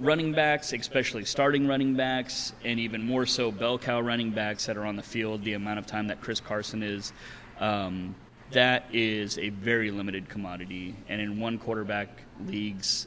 running 0.00 0.32
backs, 0.32 0.72
especially 0.72 1.24
starting 1.24 1.66
running 1.66 1.94
backs, 1.94 2.52
and 2.64 2.78
even 2.78 3.04
more 3.04 3.26
so 3.26 3.50
bell 3.50 3.78
cow 3.78 4.00
running 4.00 4.30
backs 4.30 4.66
that 4.66 4.76
are 4.76 4.84
on 4.84 4.96
the 4.96 5.02
field, 5.02 5.44
the 5.44 5.54
amount 5.54 5.78
of 5.78 5.86
time 5.86 6.08
that 6.08 6.20
Chris 6.20 6.40
Carson 6.40 6.82
is. 6.82 7.12
Um, 7.58 8.14
that 8.50 8.86
is 8.92 9.38
a 9.38 9.50
very 9.50 9.90
limited 9.90 10.28
commodity, 10.28 10.96
and 11.08 11.20
in 11.20 11.38
one 11.38 11.58
quarterback 11.58 12.08
leagues, 12.46 13.06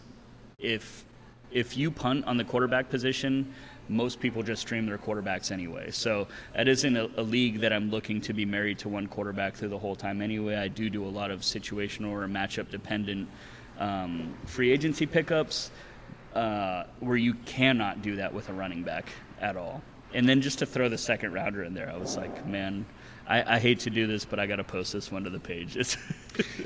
if 0.57 1.03
if 1.51 1.77
you 1.77 1.91
punt 1.91 2.25
on 2.25 2.37
the 2.37 2.43
quarterback 2.43 2.89
position, 2.89 3.53
most 3.89 4.19
people 4.19 4.43
just 4.43 4.61
stream 4.61 4.85
their 4.85 4.97
quarterbacks 4.97 5.51
anyway. 5.51 5.91
So 5.91 6.27
that 6.55 6.67
isn't 6.67 6.95
a, 6.95 7.09
a 7.17 7.23
league 7.23 7.59
that 7.61 7.73
I'm 7.73 7.89
looking 7.89 8.21
to 8.21 8.33
be 8.33 8.45
married 8.45 8.79
to 8.79 8.89
one 8.89 9.07
quarterback 9.07 9.55
through 9.55 9.69
the 9.69 9.79
whole 9.79 9.95
time 9.95 10.21
anyway. 10.21 10.55
I 10.55 10.67
do 10.67 10.89
do 10.89 11.05
a 11.05 11.09
lot 11.09 11.31
of 11.31 11.41
situational 11.41 12.11
or 12.11 12.27
matchup 12.27 12.69
dependent 12.69 13.27
um, 13.79 14.33
free 14.45 14.71
agency 14.71 15.05
pickups 15.05 15.71
uh, 16.33 16.85
where 16.99 17.17
you 17.17 17.33
cannot 17.45 18.01
do 18.01 18.15
that 18.17 18.33
with 18.33 18.49
a 18.49 18.53
running 18.53 18.83
back 18.83 19.09
at 19.41 19.57
all. 19.57 19.81
And 20.13 20.29
then 20.29 20.41
just 20.41 20.59
to 20.59 20.65
throw 20.65 20.89
the 20.89 20.97
second 20.97 21.33
rounder 21.33 21.63
in 21.63 21.73
there, 21.73 21.91
I 21.91 21.97
was 21.97 22.17
like, 22.17 22.45
man, 22.45 22.85
I, 23.27 23.55
I 23.55 23.59
hate 23.59 23.79
to 23.81 23.89
do 23.89 24.05
this, 24.05 24.25
but 24.25 24.37
I 24.39 24.45
got 24.47 24.57
to 24.57 24.63
post 24.63 24.91
this 24.93 25.11
one 25.11 25.23
to 25.23 25.29
the 25.29 25.39
page. 25.39 25.77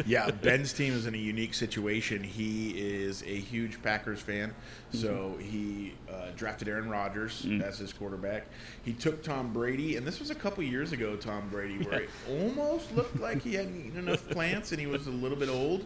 Yeah, 0.05 0.31
Ben's 0.31 0.71
team 0.71 0.93
is 0.93 1.07
in 1.07 1.13
a 1.13 1.17
unique 1.17 1.53
situation. 1.53 2.23
He 2.23 2.69
is 2.69 3.21
a 3.23 3.35
huge 3.37 3.83
Packers 3.83 4.21
fan, 4.21 4.55
so 4.93 5.35
Mm-hmm. 5.37 5.41
he 5.41 5.93
uh, 6.09 6.27
drafted 6.37 6.69
Aaron 6.69 6.87
Rodgers 6.89 7.41
Mm. 7.45 7.61
as 7.61 7.77
his 7.77 7.91
quarterback. 7.91 8.45
He 8.85 8.93
took 8.93 9.21
Tom 9.23 9.51
Brady, 9.51 9.97
and 9.97 10.07
this 10.07 10.21
was 10.21 10.29
a 10.29 10.35
couple 10.35 10.63
years 10.63 10.93
ago. 10.93 11.17
Tom 11.17 11.49
Brady, 11.49 11.83
where 11.83 12.03
it 12.03 12.09
almost 12.29 12.95
looked 12.95 13.19
like 13.19 13.41
he 13.41 13.55
hadn't 13.55 13.77
eaten 13.87 13.99
enough 13.99 14.25
plants, 14.29 14.71
and 14.71 14.79
he 14.79 14.87
was 14.87 15.07
a 15.07 15.11
little 15.11 15.37
bit 15.37 15.49
old. 15.49 15.85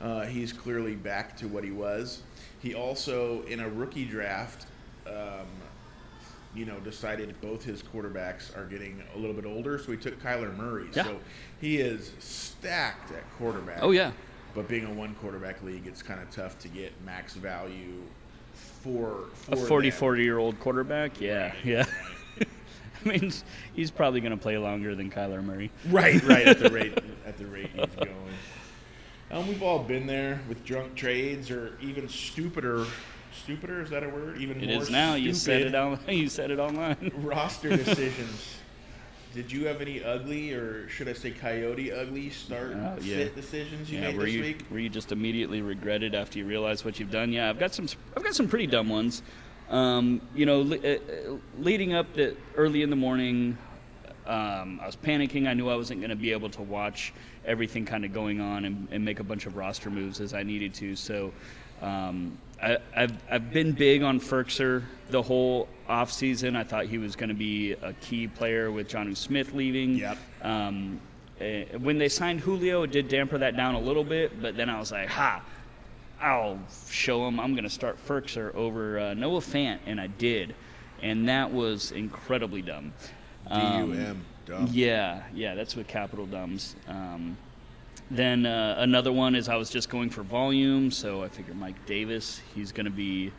Uh, 0.00 0.22
he's 0.22 0.52
clearly 0.52 0.96
back 0.96 1.36
to 1.36 1.46
what 1.46 1.62
he 1.62 1.70
was. 1.70 2.22
He 2.58 2.74
also, 2.74 3.42
in 3.42 3.60
a 3.60 3.68
rookie 3.68 4.06
draft, 4.06 4.66
um, 5.06 5.46
you 6.54 6.64
know, 6.64 6.78
decided 6.80 7.40
both 7.40 7.62
his 7.62 7.82
quarterbacks 7.82 8.56
are 8.56 8.64
getting 8.64 9.02
a 9.14 9.18
little 9.18 9.34
bit 9.34 9.46
older, 9.46 9.78
so 9.78 9.92
he 9.92 9.98
took 9.98 10.20
Kyler 10.22 10.56
Murray. 10.56 10.88
Yeah. 10.94 11.04
So 11.04 11.20
he 11.60 11.78
is 11.78 12.12
stacked 12.18 13.12
at 13.12 13.22
quarterback. 13.38 13.78
oh 13.82 13.92
yeah, 13.92 14.12
But 14.54 14.68
being 14.68 14.84
a 14.86 14.92
one 14.92 15.14
quarterback 15.16 15.62
league, 15.62 15.86
it's 15.86 16.02
kind 16.02 16.20
of 16.20 16.30
tough 16.30 16.58
to 16.60 16.68
get 16.68 16.92
max 17.04 17.34
value 17.34 18.02
for, 18.54 19.26
for 19.34 19.54
a 19.54 19.56
40, 19.56 19.90
them. 19.90 19.98
40 19.98 20.22
year 20.22 20.38
old 20.38 20.58
quarterback. 20.60 21.20
Yeah, 21.20 21.48
Right, 21.48 21.64
yeah. 21.64 21.84
I 23.04 23.08
mean, 23.08 23.32
he's 23.74 23.90
probably 23.90 24.20
going 24.20 24.32
to 24.32 24.36
play 24.36 24.58
longer 24.58 24.94
than 24.94 25.10
Kyler 25.10 25.42
Murray. 25.42 25.70
Right, 25.88 26.22
right 26.24 26.46
at 26.46 26.58
the 26.58 26.70
rate 26.70 26.98
at 27.24 27.38
the 27.38 27.46
rate 27.46 27.70
he's 27.74 27.94
going. 27.94 28.16
Um, 29.30 29.46
we've 29.46 29.62
all 29.62 29.78
been 29.78 30.06
there 30.06 30.40
with 30.48 30.64
drunk 30.64 30.96
trades, 30.96 31.50
or 31.50 31.78
even 31.80 32.08
stupider. 32.08 32.84
Stupider 33.32 33.80
is 33.82 33.90
that 33.90 34.02
a 34.02 34.08
word? 34.08 34.38
Even 34.38 34.60
It 34.62 34.68
more 34.70 34.82
is 34.82 34.90
now. 34.90 35.14
You 35.14 35.34
said 35.34 35.62
it 35.62 35.74
on. 35.74 35.98
You 36.08 36.28
said 36.28 36.50
it 36.50 36.58
online. 36.58 37.12
roster 37.16 37.76
decisions. 37.76 38.56
Did 39.32 39.52
you 39.52 39.66
have 39.66 39.80
any 39.80 40.02
ugly, 40.02 40.52
or 40.52 40.88
should 40.88 41.06
I 41.08 41.12
say 41.12 41.30
coyote 41.30 41.92
ugly, 41.92 42.30
start 42.30 42.72
Oh, 42.74 42.96
yeah. 43.00 43.16
sit 43.18 43.36
decisions 43.36 43.88
you 43.90 44.00
Yeah, 44.00 44.08
made 44.08 44.16
were 44.16 44.24
this 44.24 44.34
you 44.34 44.42
week? 44.42 44.64
were 44.70 44.80
you 44.80 44.88
just 44.88 45.12
immediately 45.12 45.62
regretted 45.62 46.16
after 46.16 46.40
you 46.40 46.44
realized 46.46 46.84
what 46.84 46.98
you've 46.98 47.12
done? 47.12 47.32
Yeah, 47.32 47.48
I've 47.48 47.58
got 47.60 47.72
some. 47.72 47.86
I've 48.16 48.24
got 48.24 48.34
some 48.34 48.48
pretty 48.48 48.66
dumb 48.66 48.88
ones. 48.88 49.22
Um, 49.68 50.20
you 50.34 50.46
know, 50.46 50.62
le- 50.62 50.78
uh, 50.78 50.80
uh, 50.96 51.36
leading 51.60 51.94
up 51.94 52.12
to 52.14 52.36
early 52.56 52.82
in 52.82 52.90
the 52.90 52.96
morning, 52.96 53.56
um, 54.26 54.80
I 54.82 54.86
was 54.86 54.96
panicking. 54.96 55.46
I 55.46 55.54
knew 55.54 55.68
I 55.68 55.76
wasn't 55.76 56.00
going 56.00 56.10
to 56.10 56.16
be 56.16 56.32
able 56.32 56.50
to 56.50 56.62
watch 56.62 57.12
everything 57.46 57.84
kind 57.86 58.04
of 58.04 58.12
going 58.12 58.40
on 58.40 58.64
and, 58.64 58.88
and 58.90 59.04
make 59.04 59.20
a 59.20 59.24
bunch 59.24 59.46
of 59.46 59.56
roster 59.56 59.90
moves 59.90 60.20
as 60.20 60.34
I 60.34 60.42
needed 60.42 60.74
to. 60.74 60.96
So. 60.96 61.32
Um, 61.82 62.36
I, 62.62 62.78
I've, 62.94 63.12
I've 63.30 63.52
been 63.52 63.72
big 63.72 64.02
on 64.02 64.20
Firkser 64.20 64.82
the 65.10 65.22
whole 65.22 65.68
offseason. 65.88 66.56
I 66.56 66.64
thought 66.64 66.86
he 66.86 66.98
was 66.98 67.16
going 67.16 67.28
to 67.28 67.34
be 67.34 67.72
a 67.72 67.92
key 67.94 68.28
player 68.28 68.70
with 68.70 68.88
Jonnu 68.88 69.16
Smith 69.16 69.52
leaving. 69.52 69.96
Yep. 69.96 70.18
Um, 70.42 71.00
eh, 71.40 71.64
when 71.78 71.98
they 71.98 72.08
signed 72.08 72.40
Julio, 72.40 72.82
it 72.82 72.92
did 72.92 73.08
damper 73.08 73.38
that 73.38 73.56
down 73.56 73.74
a 73.74 73.80
little 73.80 74.04
bit, 74.04 74.40
but 74.40 74.56
then 74.56 74.68
I 74.68 74.78
was 74.78 74.92
like, 74.92 75.08
ha, 75.08 75.42
I'll 76.20 76.58
show 76.88 77.26
him 77.26 77.40
I'm 77.40 77.52
going 77.52 77.64
to 77.64 77.70
start 77.70 77.98
Firkser 78.06 78.54
over 78.54 78.98
uh, 78.98 79.14
Noah 79.14 79.40
Fant, 79.40 79.78
and 79.86 80.00
I 80.00 80.06
did. 80.06 80.54
And 81.02 81.28
that 81.28 81.50
was 81.50 81.92
incredibly 81.92 82.60
dumb. 82.60 82.92
Um, 83.46 83.92
D-U-M, 83.92 84.24
dumb. 84.44 84.68
Yeah, 84.70 85.22
yeah, 85.34 85.54
that's 85.54 85.74
what 85.76 85.88
capital 85.88 86.26
dumbs. 86.26 86.76
Um, 86.86 87.38
then 88.10 88.44
uh, 88.44 88.74
another 88.78 89.12
one 89.12 89.34
is 89.34 89.48
I 89.48 89.56
was 89.56 89.70
just 89.70 89.88
going 89.88 90.10
for 90.10 90.22
volume, 90.22 90.90
so 90.90 91.22
I 91.22 91.28
figured 91.28 91.56
Mike 91.56 91.86
Davis, 91.86 92.40
he's 92.54 92.72
going 92.72 92.86
to 92.86 92.90
be, 92.90 93.32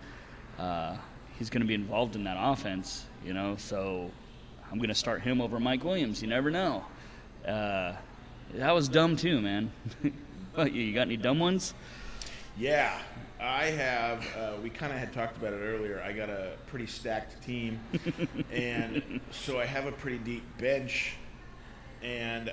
uh, 0.57 0.95
he's 1.38 1.49
going 1.49 1.61
to 1.61 1.67
be 1.67 1.74
involved 1.74 2.15
in 2.15 2.24
that 2.24 2.38
offense, 2.39 3.05
you 3.26 3.34
know. 3.34 3.55
So 3.57 4.09
I'm 4.72 4.78
going 4.78 4.89
to 4.89 4.95
start 4.95 5.22
him 5.22 5.41
over 5.41 5.59
Mike 5.59 5.84
Williams. 5.84 6.22
You 6.22 6.30
never 6.30 6.49
know. 6.49 6.86
Uh, 7.45 7.93
that 8.53 8.72
was 8.72 8.88
dumb 8.88 9.15
too, 9.15 9.41
man. 9.41 9.72
You 10.57 10.93
got 10.93 11.03
any 11.03 11.15
dumb 11.15 11.39
ones? 11.39 11.74
Yeah, 12.57 12.99
I 13.39 13.67
have. 13.67 14.26
Uh, 14.38 14.53
we 14.61 14.69
kind 14.69 14.91
of 14.91 14.99
had 14.99 15.13
talked 15.13 15.38
about 15.38 15.53
it 15.53 15.59
earlier. 15.59 16.03
I 16.05 16.11
got 16.11 16.30
a 16.30 16.57
pretty 16.67 16.88
stacked 16.88 17.41
team, 17.41 17.80
and 18.51 19.22
so 19.32 19.61
I 19.61 19.65
have 19.65 19.86
a 19.86 19.93
pretty 19.93 20.17
deep 20.17 20.43
bench. 20.57 21.15
And 22.03 22.51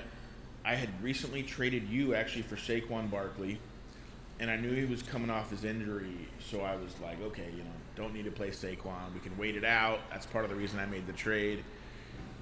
I 0.68 0.74
had 0.74 0.90
recently 1.02 1.42
traded 1.42 1.88
you 1.88 2.14
actually 2.14 2.42
for 2.42 2.56
Saquon 2.56 3.10
Barkley, 3.10 3.58
and 4.38 4.50
I 4.50 4.56
knew 4.56 4.74
he 4.74 4.84
was 4.84 5.02
coming 5.02 5.30
off 5.30 5.48
his 5.48 5.64
injury, 5.64 6.28
so 6.46 6.60
I 6.60 6.76
was 6.76 6.94
like, 7.02 7.18
okay, 7.22 7.46
you 7.56 7.62
know, 7.62 7.70
don't 7.96 8.12
need 8.12 8.26
to 8.26 8.30
play 8.30 8.50
Saquon. 8.50 9.14
We 9.14 9.20
can 9.20 9.36
wait 9.38 9.56
it 9.56 9.64
out. 9.64 10.00
That's 10.10 10.26
part 10.26 10.44
of 10.44 10.50
the 10.50 10.56
reason 10.56 10.78
I 10.78 10.84
made 10.84 11.06
the 11.06 11.14
trade. 11.14 11.64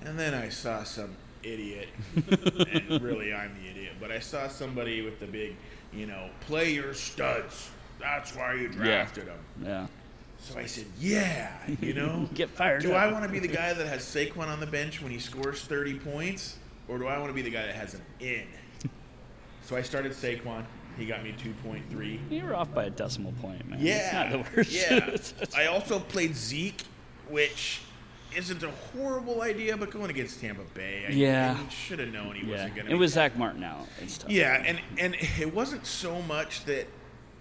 And 0.05 0.19
then 0.19 0.35
I 0.35 0.49
saw 0.49 0.83
some 0.83 1.15
idiot, 1.45 1.89
and 2.17 3.01
really 3.01 3.33
I'm 3.33 3.55
the 3.63 3.71
idiot, 3.71 3.93
but 4.01 4.11
I 4.11 4.19
saw 4.19 4.49
somebody 4.49 5.03
with 5.03 5.21
the 5.21 5.27
big, 5.27 5.55
you 5.95 6.07
know, 6.07 6.29
play 6.41 6.73
your 6.73 6.95
studs. 6.95 7.71
That's 8.01 8.35
why 8.35 8.55
you 8.55 8.67
drafted 8.67 9.29
him. 9.29 9.39
Yeah. 9.63 9.87
So 10.41 10.59
I 10.59 10.67
said, 10.67 10.87
yeah, 10.99 11.53
you 11.81 11.95
know. 11.95 12.29
Get 12.35 12.51
fired 12.51 12.83
Do 12.83 12.95
up. 12.95 13.03
I 13.03 13.13
want 13.13 13.23
to 13.23 13.31
be 13.31 13.39
the 13.39 13.47
guy 13.47 13.73
that 13.73 13.87
has 13.87 14.03
Saquon 14.03 14.49
on 14.49 14.59
the 14.59 14.67
bench 14.67 15.01
when 15.01 15.13
he 15.13 15.21
scores 15.21 15.63
30 15.63 16.01
points, 16.01 16.57
or 16.89 16.99
do 16.99 17.07
I 17.07 17.19
want 17.19 17.31
to 17.31 17.35
be 17.35 17.43
the 17.43 17.51
guy 17.51 17.67
that 17.67 17.75
has 17.75 17.95
an 17.95 18.03
in? 18.21 18.47
So 19.63 19.77
I 19.77 19.83
started 19.83 20.13
Saquon. 20.13 20.65
He 20.97 21.05
got 21.07 21.23
me 21.23 21.35
2.3. 21.65 22.31
You 22.31 22.45
were 22.45 22.55
off 22.55 22.73
by 22.73 22.85
a 22.85 22.91
decimal 22.91 23.33
point, 23.43 23.69
man. 23.69 23.79
Yeah. 23.81 23.97
It's 23.97 24.13
not 24.13 24.31
the 24.31 24.57
worst. 24.57 24.73
Yeah. 24.73 25.57
I 25.61 25.67
also 25.67 25.99
played 25.99 26.35
Zeke, 26.35 26.83
which 27.29 27.81
isn't 28.35 28.63
a 28.63 28.71
horrible 28.71 29.43
idea, 29.43 29.77
but 29.77 29.91
going 29.91 30.11
against 30.11 30.41
Tampa 30.41 30.63
Bay, 30.75 31.05
I, 31.09 31.13
Yeah. 31.13 31.59
I 31.59 31.69
should 31.69 31.99
have 31.99 32.13
known 32.13 32.35
he 32.37 32.47
yeah. 32.47 32.53
wasn't 32.53 32.75
going 32.77 32.87
to 32.87 32.93
It 32.93 32.97
was 32.97 33.13
Zack 33.13 33.37
Martin 33.37 33.65
out. 33.65 33.87
It's 34.01 34.19
tough. 34.19 34.31
Yeah, 34.31 34.63
and, 34.65 34.81
and 34.99 35.17
it 35.39 35.53
wasn't 35.53 35.85
so 35.85 36.23
much 36.23 36.65
that 36.65 36.87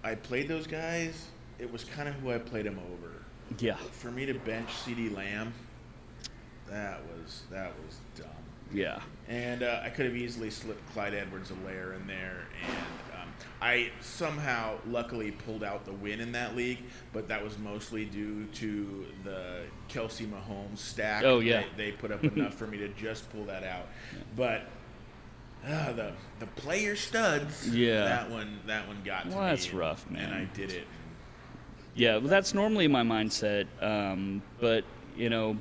I 0.02 0.14
played 0.14 0.48
those 0.48 0.66
guys, 0.66 1.26
it 1.58 1.72
was 1.72 1.84
kind 1.84 2.08
of 2.08 2.14
who 2.16 2.32
I 2.32 2.38
played 2.38 2.66
them 2.66 2.78
over. 2.92 3.12
Yeah. 3.58 3.76
For 3.92 4.10
me 4.10 4.26
to 4.26 4.34
bench 4.34 4.68
CeeDee 4.84 5.14
Lamb, 5.14 5.52
that 6.68 7.00
was 7.06 7.42
that 7.50 7.72
was 7.84 7.96
dumb. 8.16 8.28
Yeah. 8.72 9.00
And 9.28 9.62
uh, 9.62 9.80
I 9.84 9.90
could 9.90 10.06
have 10.06 10.16
easily 10.16 10.50
slipped 10.50 10.92
Clyde 10.92 11.14
Edwards-Helaire 11.14 11.96
in 11.96 12.06
there. 12.06 12.42
And 12.64 12.76
um, 13.22 13.28
I 13.60 13.90
somehow, 14.00 14.76
luckily, 14.86 15.30
pulled 15.32 15.64
out 15.64 15.84
the 15.84 15.92
win 15.92 16.20
in 16.20 16.32
that 16.32 16.54
league, 16.56 16.78
but 17.12 17.26
that 17.28 17.42
was 17.42 17.58
mostly 17.58 18.04
due 18.04 18.44
to 18.54 19.06
the 19.24 19.62
Kelce 19.88 20.26
Mahomes 20.28 20.78
stack. 20.78 21.24
Oh, 21.24 21.40
yeah. 21.40 21.64
They, 21.76 21.90
they 21.90 21.92
put 21.92 22.12
up 22.12 22.22
enough 22.36 22.54
for 22.54 22.66
me 22.66 22.78
to 22.78 22.88
just 22.88 23.30
pull 23.32 23.44
that 23.46 23.64
out. 23.64 23.86
But 24.36 24.62
uh, 25.66 25.92
the 25.92 26.12
the 26.38 26.46
player 26.46 26.94
studs, 26.94 27.68
Yeah. 27.74 28.04
that 28.04 28.30
one 28.30 28.60
that 28.66 28.86
one 28.86 28.98
got 29.04 29.24
to 29.24 29.30
Well, 29.30 29.40
me. 29.40 29.50
that's 29.50 29.72
rough, 29.72 30.08
man. 30.10 30.30
And. 30.32 30.34
I 30.34 30.44
did 30.54 30.70
it. 30.70 30.86
Yeah, 31.96 32.18
well, 32.18 32.28
that's 32.28 32.54
normally 32.54 32.86
my 32.88 33.02
mindset. 33.02 33.66
Um, 33.82 34.42
but 34.60 34.84
you 35.16 35.30
know, 35.30 35.56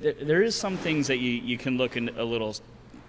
th- 0.00 0.16
there 0.20 0.42
is 0.42 0.54
some 0.54 0.76
things 0.76 1.06
that 1.06 1.18
you, 1.18 1.30
you 1.30 1.58
can 1.58 1.76
look 1.78 1.96
in 1.96 2.08
a 2.10 2.24
little 2.24 2.54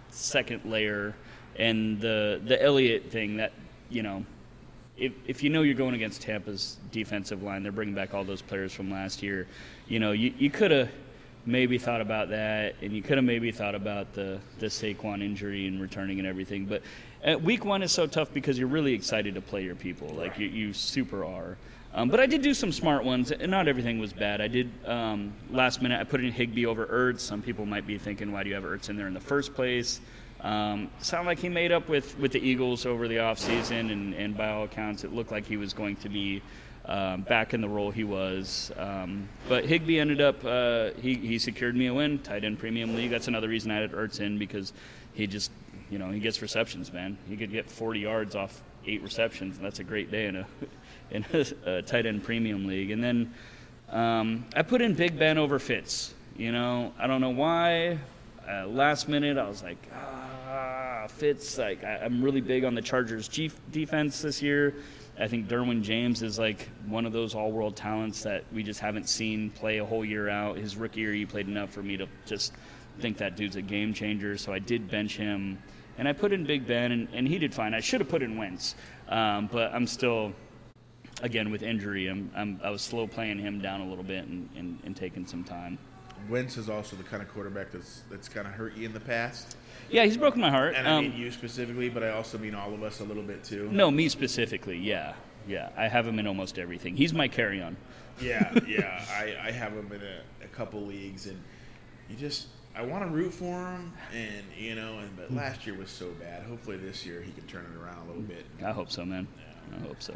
second 0.10 0.66
layer, 0.66 1.16
and 1.58 2.00
the 2.00 2.42
the 2.46 2.62
Elliott 2.62 3.12
thing 3.12 3.38
that 3.38 3.54
you 3.90 4.04
know, 4.04 4.26
if 4.98 5.14
if 5.28 5.44
you 5.44 5.50
know 5.50 5.62
you're 5.62 5.76
going 5.76 5.96
against 5.96 6.22
Tampa's 6.22 6.78
defensive 6.92 7.44
line, 7.44 7.64
they're 7.64 7.72
bringing 7.72 7.96
back 7.96 8.14
all 8.14 8.24
those 8.24 8.42
players 8.42 8.74
from 8.74 8.92
last 8.92 9.22
year. 9.24 9.48
You 9.88 10.00
know, 10.00 10.12
you 10.12 10.34
you 10.38 10.50
could 10.50 10.72
have 10.72 10.90
maybe 11.46 11.78
thought 11.78 12.02
about 12.02 12.30
that, 12.30 12.76
and 12.82 12.94
you 12.94 13.02
could 13.02 13.18
have 13.18 13.26
maybe 13.26 13.52
thought 13.52 13.76
about 13.76 14.14
the 14.14 14.40
the 14.60 14.68
Saquon 14.68 15.24
injury 15.24 15.68
and 15.68 15.82
returning 15.82 16.20
and 16.20 16.28
everything. 16.28 16.66
But 16.66 16.84
uh, 17.26 17.38
week 17.38 17.66
one 17.66 17.82
is 17.84 17.92
so 17.92 18.08
tough 18.08 18.34
because 18.34 18.58
you're 18.58 18.68
really 18.68 18.94
excited 18.94 19.36
to 19.36 19.42
play 19.42 19.64
your 19.64 19.76
people, 19.76 20.10
like 20.10 20.38
you, 20.40 20.48
you 20.48 20.74
super 20.74 21.26
are. 21.26 21.58
Um, 21.94 22.10
but 22.10 22.20
I 22.20 22.28
did 22.28 22.42
do 22.42 22.54
some 22.54 22.72
smart 22.72 23.04
ones, 23.04 23.32
and 23.32 23.50
not 23.50 23.68
everything 23.68 24.00
was 24.00 24.14
bad. 24.14 24.42
I 24.42 24.48
did 24.48 24.70
um, 24.86 25.34
last 25.50 25.82
minute. 25.82 26.00
I 26.00 26.04
put 26.04 26.24
in 26.24 26.32
Higbee 26.32 26.66
over 26.66 26.86
Ertz. 26.86 27.22
Some 27.22 27.42
people 27.42 27.66
might 27.66 27.88
be 27.88 27.98
thinking, 27.98 28.32
why 28.32 28.44
do 28.44 28.50
you 28.50 28.56
have 28.56 28.64
Ertz 28.64 28.90
in 28.90 28.96
there 28.96 29.08
in 29.08 29.14
the 29.14 29.20
first 29.20 29.56
place? 29.56 30.00
Um, 30.42 30.90
sound 31.00 31.26
like 31.26 31.40
he 31.40 31.50
made 31.50 31.72
up 31.72 31.90
with, 31.90 32.18
with 32.20 32.32
the 32.32 32.40
Eagles 32.40 32.86
over 32.86 33.08
the 33.08 33.18
offseason, 33.18 33.92
and, 33.92 34.14
and 34.14 34.38
by 34.38 34.50
all 34.50 34.64
accounts, 34.64 35.04
it 35.04 35.14
looked 35.14 35.32
like 35.32 35.46
he 35.46 35.58
was 35.58 35.74
going 35.74 35.96
to 35.98 36.10
be 36.10 36.42
um, 36.86 37.22
back 37.22 37.54
in 37.54 37.62
the 37.62 37.68
role 37.68 37.92
he 37.92 38.04
was. 38.04 38.72
Um, 38.78 39.28
but 39.48 39.66
Higbee 39.66 40.00
ended 40.00 40.22
up, 40.22 40.44
uh, 40.46 40.92
he, 41.02 41.16
he 41.16 41.40
secured 41.40 41.76
me 41.76 41.88
a 41.88 41.94
win, 41.94 42.20
tight 42.20 42.44
end 42.44 42.60
premium 42.60 42.96
league. 42.96 43.10
That's 43.10 43.28
another 43.28 43.50
reason 43.50 43.72
I 43.72 43.78
had 43.78 43.92
Ertz 43.92 44.20
in 44.20 44.38
because 44.38 44.74
he 45.14 45.28
just, 45.28 45.52
you 45.90 45.98
know, 45.98 46.10
he 46.12 46.20
gets 46.20 46.42
receptions, 46.42 46.94
man. 46.94 47.18
He 47.28 47.36
could 47.36 47.52
get 47.52 47.70
40 47.70 48.00
yards 48.00 48.36
off 48.36 48.62
eight 48.86 49.02
receptions, 49.04 49.58
and 49.58 49.66
that's 49.66 49.80
a 49.80 49.84
great 49.84 50.10
day 50.10 50.28
in 50.28 50.38
a, 50.38 50.48
in 51.12 51.26
a, 51.34 51.46
a 51.66 51.82
tight 51.82 52.06
end 52.06 52.24
premium 52.24 52.66
league. 52.66 52.92
And 52.92 53.04
then 53.04 53.34
um, 53.90 54.46
I 54.56 54.62
put 54.62 54.82
in 54.82 54.94
Big 54.94 55.18
Ben 55.18 55.38
over 55.38 55.60
Fitz. 55.60 56.14
You 56.38 56.52
know, 56.52 56.94
I 56.98 57.08
don't 57.08 57.22
know 57.22 57.32
why. 57.32 58.00
Uh, 58.50 58.66
last 58.68 59.08
minute, 59.08 59.38
I 59.38 59.48
was 59.48 59.62
like, 59.62 59.78
ah, 59.94 61.06
Fitz. 61.08 61.58
Like, 61.58 61.84
I, 61.84 61.98
I'm 61.98 62.24
really 62.24 62.42
big 62.42 62.64
on 62.64 62.76
the 62.76 62.82
Chargers' 62.82 63.28
chief 63.28 63.60
defense 63.72 64.22
this 64.22 64.42
year. 64.42 64.76
I 65.20 65.28
think 65.28 65.50
Derwin 65.50 65.82
James 65.82 66.22
is 66.22 66.40
like 66.40 66.70
one 66.88 67.06
of 67.06 67.12
those 67.12 67.36
all-world 67.36 67.76
talents 67.76 68.24
that 68.24 68.46
we 68.54 68.64
just 68.64 68.80
haven't 68.80 69.10
seen 69.10 69.50
play 69.50 69.80
a 69.80 69.86
whole 69.86 70.06
year 70.06 70.30
out. 70.30 70.58
His 70.58 70.78
rookie 70.78 71.02
year, 71.02 71.14
he 71.14 71.26
played 71.26 71.48
enough 71.48 71.72
for 71.72 71.84
me 71.84 71.98
to 71.98 72.08
just 72.26 72.54
think 73.00 73.18
that 73.18 73.36
dude's 73.36 73.58
a 73.58 73.62
game 73.62 73.94
changer. 73.94 74.38
So 74.38 74.54
I 74.54 74.60
did 74.60 74.90
bench 74.90 75.18
him, 75.18 75.62
and 75.98 76.08
I 76.08 76.14
put 76.14 76.32
in 76.32 76.46
Big 76.46 76.66
Ben, 76.66 76.94
and, 76.94 77.08
and 77.14 77.28
he 77.28 77.38
did 77.38 77.54
fine. 77.54 77.74
I 77.74 77.82
should 77.82 78.00
have 78.00 78.10
put 78.10 78.24
in 78.24 78.38
Wentz, 78.38 78.76
um, 79.10 79.50
but 79.52 79.74
I'm 79.74 79.88
still, 79.88 80.32
again 81.22 81.52
with 81.52 81.64
injury, 81.64 82.08
I'm, 82.08 82.32
I'm, 82.36 82.60
i 82.64 82.70
was 82.70 82.82
slow 82.82 83.08
playing 83.08 83.40
him 83.40 83.62
down 83.62 83.82
a 83.82 83.88
little 83.88 84.04
bit 84.04 84.26
and, 84.26 84.50
and, 84.58 84.80
and 84.86 84.96
taking 84.96 85.26
some 85.26 85.44
time. 85.44 85.78
Wentz 86.30 86.58
is 86.58 86.70
also 86.70 86.96
the 86.96 87.04
kind 87.04 87.24
of 87.24 87.30
quarterback 87.30 87.72
that's 87.72 88.02
that's 88.12 88.28
kind 88.28 88.46
of 88.46 88.54
hurt 88.54 88.76
you 88.76 88.86
in 88.86 88.94
the 88.94 89.00
past. 89.00 89.56
Yeah, 89.90 90.04
he's 90.04 90.18
broken 90.18 90.42
my 90.42 90.50
heart. 90.50 90.76
And 90.76 90.88
I 90.88 90.98
um, 90.98 91.04
mean 91.06 91.18
you 91.18 91.32
specifically, 91.32 91.90
but 91.90 92.04
I 92.04 92.10
also 92.10 92.38
mean 92.38 92.54
all 92.54 92.74
of 92.74 92.84
us 92.84 93.00
a 93.00 93.04
little 93.04 93.24
bit 93.24 93.44
too. 93.44 93.70
No, 93.72 93.90
me 93.90 94.10
specifically. 94.10 94.78
Yeah, 94.78 95.14
yeah. 95.48 95.70
I 95.78 95.88
have 95.88 96.06
him 96.06 96.20
in 96.20 96.28
almost 96.28 96.60
everything. 96.60 96.98
He's 96.98 97.14
my 97.14 97.28
carry 97.28 97.62
on. 97.62 97.78
Yeah, 98.22 98.54
yeah. 98.68 99.04
I, 99.12 99.48
I 99.48 99.52
have 99.52 99.72
him 99.72 99.92
in 99.94 100.02
a, 100.02 100.46
a 100.46 100.48
couple 100.50 100.82
leagues, 100.82 101.28
and 101.28 101.42
you 102.10 102.18
just 102.18 102.48
I 102.76 102.84
want 102.84 103.04
to 103.04 103.10
root 103.10 103.34
for 103.34 103.46
him, 103.46 103.94
and 104.14 104.44
you 104.58 104.76
know, 104.76 105.00
and 105.00 105.16
but 105.16 105.34
last 105.34 105.66
year 105.66 105.76
was 105.76 105.90
so 105.90 106.10
bad. 106.20 106.44
Hopefully 106.44 106.78
this 106.78 107.06
year 107.06 107.22
he 107.22 107.32
can 107.32 107.46
turn 107.48 107.66
it 107.66 107.82
around 107.82 108.04
a 108.04 108.08
little 108.08 108.22
bit. 108.22 108.46
I 108.64 108.72
hope 108.72 108.92
so, 108.92 109.06
man. 109.06 109.28
Yeah. 109.38 109.78
I 109.78 109.88
hope 109.88 110.02
so. 110.02 110.14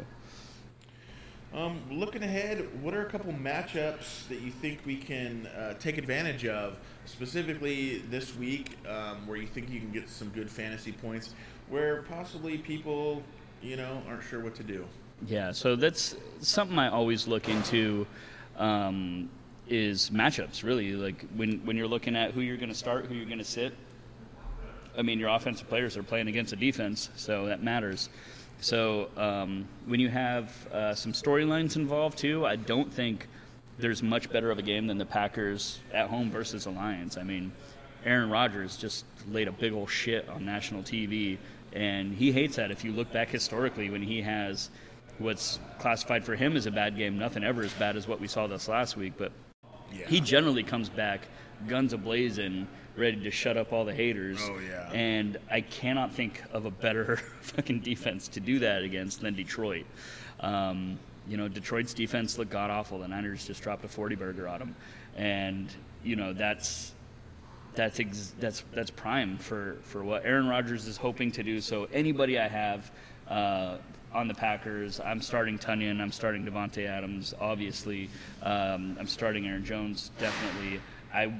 Um, 1.54 1.80
looking 1.88 2.24
ahead, 2.24 2.66
what 2.82 2.94
are 2.94 3.02
a 3.02 3.08
couple 3.08 3.32
matchups 3.32 4.26
that 4.26 4.40
you 4.40 4.50
think 4.50 4.80
we 4.84 4.96
can 4.96 5.46
uh, 5.46 5.74
take 5.74 5.98
advantage 5.98 6.44
of, 6.46 6.76
specifically 7.04 7.98
this 8.10 8.34
week, 8.36 8.76
um, 8.88 9.24
where 9.24 9.36
you 9.36 9.46
think 9.46 9.70
you 9.70 9.78
can 9.78 9.92
get 9.92 10.08
some 10.08 10.30
good 10.30 10.50
fantasy 10.50 10.90
points, 10.90 11.32
where 11.68 12.02
possibly 12.02 12.58
people, 12.58 13.22
you 13.62 13.76
know, 13.76 14.02
aren't 14.08 14.24
sure 14.24 14.40
what 14.40 14.56
to 14.56 14.64
do? 14.64 14.84
Yeah, 15.26 15.52
so 15.52 15.76
that's 15.76 16.16
something 16.40 16.76
I 16.76 16.88
always 16.88 17.28
look 17.28 17.48
into. 17.48 18.06
Um, 18.56 19.30
is 19.66 20.10
matchups 20.10 20.62
really 20.62 20.92
like 20.92 21.24
when 21.36 21.64
when 21.64 21.74
you're 21.74 21.88
looking 21.88 22.14
at 22.16 22.32
who 22.32 22.42
you're 22.42 22.58
going 22.58 22.68
to 22.68 22.74
start, 22.74 23.06
who 23.06 23.14
you're 23.14 23.24
going 23.24 23.38
to 23.38 23.44
sit. 23.44 23.74
I 24.96 25.02
mean, 25.02 25.18
your 25.18 25.30
offensive 25.30 25.68
players 25.68 25.96
are 25.96 26.02
playing 26.02 26.28
against 26.28 26.52
a 26.52 26.56
defense, 26.56 27.08
so 27.16 27.46
that 27.46 27.62
matters. 27.62 28.10
So 28.60 29.08
um, 29.16 29.68
when 29.86 30.00
you 30.00 30.08
have 30.08 30.66
uh, 30.72 30.94
some 30.94 31.12
storylines 31.12 31.76
involved 31.76 32.18
too, 32.18 32.46
I 32.46 32.56
don't 32.56 32.92
think 32.92 33.28
there's 33.78 34.02
much 34.02 34.30
better 34.30 34.50
of 34.50 34.58
a 34.58 34.62
game 34.62 34.86
than 34.86 34.98
the 34.98 35.06
Packers 35.06 35.80
at 35.92 36.08
home 36.08 36.30
versus 36.30 36.64
the 36.64 36.70
Lions. 36.70 37.16
I 37.16 37.22
mean, 37.22 37.52
Aaron 38.04 38.30
Rodgers 38.30 38.76
just 38.76 39.04
laid 39.30 39.48
a 39.48 39.52
big 39.52 39.72
old 39.72 39.90
shit 39.90 40.28
on 40.28 40.44
national 40.44 40.82
TV, 40.82 41.38
and 41.72 42.14
he 42.14 42.32
hates 42.32 42.56
that. 42.56 42.70
If 42.70 42.84
you 42.84 42.92
look 42.92 43.12
back 43.12 43.28
historically, 43.30 43.90
when 43.90 44.02
he 44.02 44.22
has 44.22 44.70
what's 45.18 45.58
classified 45.78 46.24
for 46.24 46.34
him 46.34 46.56
as 46.56 46.66
a 46.66 46.70
bad 46.70 46.96
game, 46.96 47.18
nothing 47.18 47.44
ever 47.44 47.62
as 47.62 47.72
bad 47.74 47.96
as 47.96 48.06
what 48.06 48.20
we 48.20 48.28
saw 48.28 48.46
this 48.46 48.68
last 48.68 48.96
week, 48.96 49.14
but 49.16 49.32
yeah. 49.92 50.06
he 50.06 50.20
generally 50.20 50.62
comes 50.62 50.88
back 50.88 51.22
guns 51.68 51.94
ablazing 51.94 52.66
ready 52.96 53.20
to 53.22 53.30
shut 53.30 53.56
up 53.56 53.72
all 53.72 53.84
the 53.84 53.94
haters. 53.94 54.38
Oh 54.42 54.58
yeah. 54.58 54.90
And 54.92 55.38
I 55.50 55.60
cannot 55.60 56.12
think 56.12 56.42
of 56.52 56.66
a 56.66 56.70
better 56.70 57.16
fucking 57.40 57.80
defense 57.80 58.28
to 58.28 58.40
do 58.40 58.58
that 58.60 58.82
against 58.82 59.20
than 59.20 59.34
Detroit. 59.34 59.86
Um, 60.40 60.98
you 61.26 61.36
know, 61.36 61.48
Detroit's 61.48 61.94
defense 61.94 62.38
looked 62.38 62.50
god 62.50 62.70
awful. 62.70 62.98
The 62.98 63.08
Niners 63.08 63.46
just 63.46 63.62
dropped 63.62 63.84
a 63.84 63.88
40 63.88 64.14
burger 64.16 64.48
on 64.48 64.58
them, 64.58 64.76
and 65.16 65.68
you 66.02 66.16
know 66.16 66.32
that's 66.32 66.92
that's 67.74 67.98
ex- 67.98 68.34
that's 68.38 68.62
that's 68.72 68.90
prime 68.90 69.38
for 69.38 69.78
for 69.82 70.04
what 70.04 70.24
Aaron 70.24 70.48
Rodgers 70.48 70.86
is 70.86 70.96
hoping 70.96 71.32
to 71.32 71.42
do. 71.42 71.60
So 71.60 71.88
anybody 71.92 72.38
I 72.38 72.48
have. 72.48 72.90
Uh, 73.28 73.78
on 74.12 74.28
the 74.28 74.34
Packers, 74.34 75.00
I'm 75.00 75.20
starting 75.20 75.58
Tonyan. 75.58 76.00
I'm 76.00 76.12
starting 76.12 76.46
Davante 76.46 76.86
Adams. 76.86 77.34
Obviously, 77.40 78.08
um, 78.42 78.96
I'm 79.00 79.08
starting 79.08 79.48
Aaron 79.48 79.64
Jones. 79.64 80.12
Definitely, 80.20 80.80
I 81.12 81.32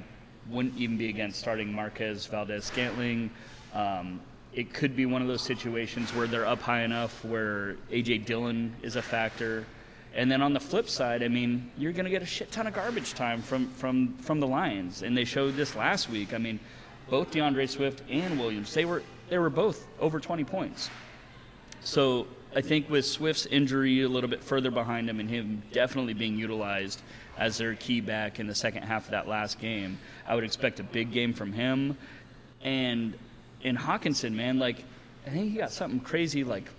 wouldn't 0.49 0.77
even 0.77 0.97
be 0.97 1.09
against 1.09 1.39
starting 1.39 1.73
Marquez 1.73 2.25
Valdes, 2.25 2.65
Scantling. 2.65 3.29
Um, 3.73 4.19
it 4.53 4.73
could 4.73 4.95
be 4.95 5.05
one 5.05 5.21
of 5.21 5.27
those 5.27 5.41
situations 5.41 6.13
where 6.13 6.27
they're 6.27 6.45
up 6.45 6.61
high 6.61 6.83
enough 6.83 7.23
where 7.25 7.75
AJ 7.91 8.25
Dillon 8.25 8.73
is 8.81 8.95
a 8.95 9.01
factor. 9.01 9.65
And 10.13 10.31
then 10.31 10.41
on 10.41 10.53
the 10.53 10.59
flip 10.61 10.87
side, 10.87 11.23
I 11.23 11.27
mean, 11.27 11.69
you're 11.77 11.91
going 11.91 12.05
to 12.05 12.11
get 12.11 12.21
a 12.21 12.25
shit 12.25 12.51
ton 12.51 12.67
of 12.67 12.73
garbage 12.73 13.13
time 13.13 13.41
from, 13.41 13.67
from, 13.71 14.15
from 14.17 14.39
the 14.39 14.47
Lions. 14.47 15.03
And 15.03 15.17
they 15.17 15.25
showed 15.25 15.57
this 15.57 15.75
last 15.75 16.09
week. 16.09 16.33
I 16.33 16.37
mean, 16.37 16.59
both 17.09 17.31
D'Andre 17.31 17.65
Swift 17.65 18.01
and 18.09 18.39
Williams, 18.39 18.73
they 18.73 18.85
were, 18.85 19.03
they 19.29 19.37
were 19.37 19.49
both 19.49 19.85
over 19.99 20.21
20 20.21 20.45
points. 20.45 20.89
So 21.81 22.27
I 22.55 22.61
think 22.61 22.89
with 22.89 23.05
Swift's 23.05 23.45
injury 23.45 24.01
a 24.03 24.07
little 24.07 24.29
bit 24.29 24.41
further 24.41 24.71
behind 24.71 25.09
him 25.09 25.19
and 25.19 25.29
him 25.29 25.61
definitely 25.73 26.13
being 26.13 26.37
utilized 26.37 27.01
as 27.37 27.57
their 27.57 27.75
key 27.75 27.99
back 27.99 28.39
in 28.39 28.47
the 28.47 28.55
second 28.55 28.83
half 28.83 29.05
of 29.05 29.11
that 29.11 29.27
last 29.27 29.59
game, 29.59 29.99
I 30.25 30.35
would 30.35 30.45
expect 30.45 30.79
a 30.79 30.83
big 30.83 31.11
game 31.11 31.33
from 31.33 31.51
him. 31.51 31.97
And 32.61 33.17
in 33.61 33.75
Hockenson, 33.75 34.33
man, 34.33 34.57
like 34.57 34.85
I 35.27 35.31
think 35.31 35.51
he 35.51 35.57
got 35.57 35.71
something 35.71 35.99
crazy 35.99 36.45
like 36.45 36.69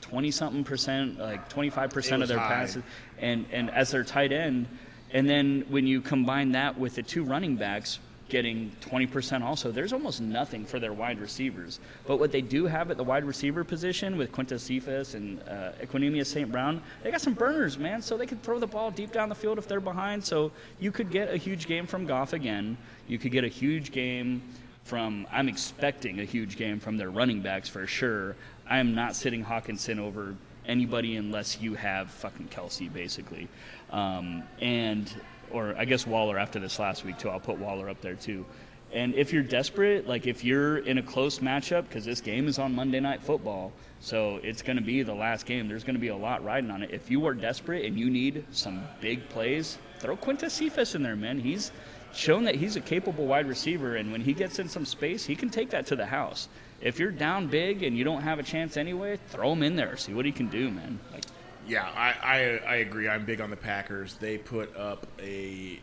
20 0.00 0.30
something 0.30 0.64
percent, 0.64 1.18
like 1.18 1.50
25 1.50 1.90
percent 1.90 2.22
of 2.22 2.28
their 2.28 2.38
high. 2.38 2.48
passes, 2.48 2.82
and 3.18 3.44
and 3.52 3.70
as 3.70 3.90
their 3.90 4.04
tight 4.04 4.32
end. 4.32 4.66
And 5.10 5.28
then 5.28 5.64
when 5.68 5.86
you 5.86 6.00
combine 6.00 6.52
that 6.52 6.78
with 6.78 6.94
the 6.94 7.02
two 7.02 7.24
running 7.24 7.56
backs, 7.56 7.98
getting 8.28 8.70
20% 8.82 9.42
also. 9.42 9.70
There's 9.70 9.92
almost 9.92 10.20
nothing 10.20 10.64
for 10.64 10.78
their 10.78 10.92
wide 10.92 11.18
receivers. 11.18 11.80
But 12.06 12.18
what 12.18 12.30
they 12.30 12.42
do 12.42 12.66
have 12.66 12.90
at 12.90 12.96
the 12.96 13.04
wide 13.04 13.24
receiver 13.24 13.64
position 13.64 14.16
with 14.16 14.32
Quintez 14.32 14.60
Cephus 14.60 15.14
and 15.14 15.40
uh, 15.48 16.24
St. 16.24 16.50
Brown, 16.52 16.82
they 17.02 17.10
got 17.10 17.20
some 17.20 17.34
burners, 17.34 17.78
man. 17.78 18.02
So 18.02 18.16
they 18.16 18.26
can 18.26 18.38
throw 18.38 18.58
the 18.58 18.66
ball 18.66 18.90
deep 18.90 19.12
down 19.12 19.28
the 19.28 19.34
field 19.34 19.58
if 19.58 19.66
they're 19.66 19.80
behind. 19.80 20.24
So 20.24 20.52
you 20.78 20.92
could 20.92 21.10
get 21.10 21.32
a 21.32 21.36
huge 21.36 21.66
game 21.66 21.86
from 21.86 22.06
Goff 22.06 22.32
again. 22.32 22.76
You 23.06 23.18
could 23.18 23.32
get 23.32 23.44
a 23.44 23.48
huge 23.48 23.92
game 23.92 24.42
from, 24.84 25.26
I'm 25.30 25.48
expecting 25.48 26.20
a 26.20 26.24
huge 26.24 26.56
game 26.56 26.80
from 26.80 26.96
their 26.96 27.10
running 27.10 27.40
backs 27.40 27.68
for 27.68 27.86
sure. 27.86 28.36
I 28.68 28.78
am 28.78 28.94
not 28.94 29.16
sitting 29.16 29.44
Hockenson 29.44 29.98
over 29.98 30.34
anybody 30.66 31.16
unless 31.16 31.60
you 31.60 31.74
have 31.74 32.10
fucking 32.10 32.48
Kelce, 32.48 32.92
basically. 32.92 33.48
Um, 33.90 34.42
and 34.60 35.10
or 35.52 35.74
I 35.76 35.84
guess 35.84 36.06
Waller 36.06 36.38
after 36.38 36.58
this 36.58 36.78
last 36.78 37.04
week 37.04 37.18
too. 37.18 37.30
I'll 37.30 37.40
put 37.40 37.58
Waller 37.58 37.88
up 37.88 38.00
there 38.00 38.14
too. 38.14 38.44
And 38.92 39.14
if 39.14 39.32
you're 39.32 39.42
desperate, 39.42 40.06
like 40.08 40.26
if 40.26 40.44
you're 40.44 40.78
in 40.78 40.98
a 40.98 41.02
close 41.02 41.40
matchup, 41.40 41.82
because 41.88 42.04
this 42.04 42.20
game 42.20 42.48
is 42.48 42.58
on 42.58 42.74
Monday 42.74 43.00
Night 43.00 43.22
Football, 43.22 43.72
so 44.00 44.40
it's 44.42 44.62
going 44.62 44.78
to 44.78 44.82
be 44.82 45.02
the 45.02 45.14
last 45.14 45.44
game. 45.44 45.68
There's 45.68 45.84
going 45.84 45.96
to 45.96 46.00
be 46.00 46.08
a 46.08 46.16
lot 46.16 46.42
riding 46.42 46.70
on 46.70 46.82
it. 46.82 46.90
If 46.90 47.10
you 47.10 47.26
are 47.26 47.34
desperate 47.34 47.84
and 47.84 47.98
you 47.98 48.08
need 48.08 48.46
some 48.50 48.82
big 49.00 49.28
plays, 49.28 49.78
throw 49.98 50.16
Quintez 50.16 50.52
Cephus 50.52 50.94
in 50.94 51.02
there, 51.02 51.16
man. 51.16 51.38
He's 51.40 51.70
shown 52.14 52.44
that 52.44 52.54
he's 52.54 52.76
a 52.76 52.80
capable 52.80 53.26
wide 53.26 53.46
receiver, 53.46 53.96
and 53.96 54.10
when 54.10 54.22
he 54.22 54.32
gets 54.32 54.58
in 54.58 54.68
some 54.68 54.86
space, 54.86 55.26
he 55.26 55.36
can 55.36 55.50
take 55.50 55.70
that 55.70 55.86
to 55.86 55.96
the 55.96 56.06
house. 56.06 56.48
If 56.80 56.98
you're 56.98 57.10
down 57.10 57.48
big 57.48 57.82
and 57.82 57.98
you 57.98 58.04
don't 58.04 58.22
have 58.22 58.38
a 58.38 58.42
chance 58.42 58.76
anyway, 58.76 59.18
throw 59.28 59.52
him 59.52 59.62
in 59.62 59.76
there. 59.76 59.96
See 59.96 60.14
what 60.14 60.24
he 60.24 60.32
can 60.32 60.48
do, 60.48 60.70
man. 60.70 61.00
Like, 61.12 61.24
yeah, 61.68 61.88
I, 61.94 62.14
I, 62.22 62.60
I 62.66 62.76
agree. 62.76 63.08
I'm 63.08 63.24
big 63.24 63.40
on 63.40 63.50
the 63.50 63.56
Packers. 63.56 64.14
They 64.14 64.38
put 64.38 64.74
up 64.76 65.06
a 65.20 65.78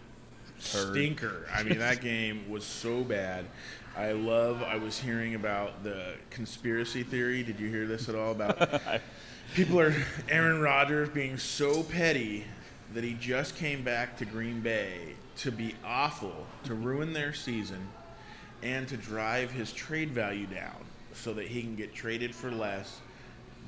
stinker. 0.59 1.47
I 1.53 1.63
mean, 1.63 1.79
that 1.79 2.01
game 2.01 2.49
was 2.49 2.63
so 2.63 3.03
bad. 3.03 3.45
I 3.95 4.11
love. 4.11 4.61
I 4.63 4.75
was 4.75 4.99
hearing 4.99 5.35
about 5.35 5.83
the 5.83 6.15
conspiracy 6.29 7.03
theory. 7.03 7.43
Did 7.43 7.59
you 7.59 7.69
hear 7.69 7.87
this 7.87 8.09
at 8.09 8.15
all 8.15 8.31
about 8.31 8.81
people 9.53 9.79
are 9.79 9.95
Aaron 10.27 10.59
Rodgers 10.59 11.09
being 11.09 11.37
so 11.37 11.83
petty 11.83 12.45
that 12.93 13.03
he 13.03 13.13
just 13.13 13.55
came 13.55 13.83
back 13.83 14.17
to 14.17 14.25
Green 14.25 14.61
Bay 14.61 15.15
to 15.37 15.51
be 15.51 15.75
awful, 15.85 16.45
to 16.63 16.73
ruin 16.73 17.13
their 17.13 17.33
season, 17.33 17.87
and 18.63 18.87
to 18.87 18.97
drive 18.97 19.51
his 19.51 19.71
trade 19.71 20.11
value 20.11 20.47
down 20.47 20.75
so 21.13 21.33
that 21.33 21.47
he 21.47 21.61
can 21.61 21.75
get 21.75 21.93
traded 21.93 22.33
for 22.33 22.51
less 22.51 22.99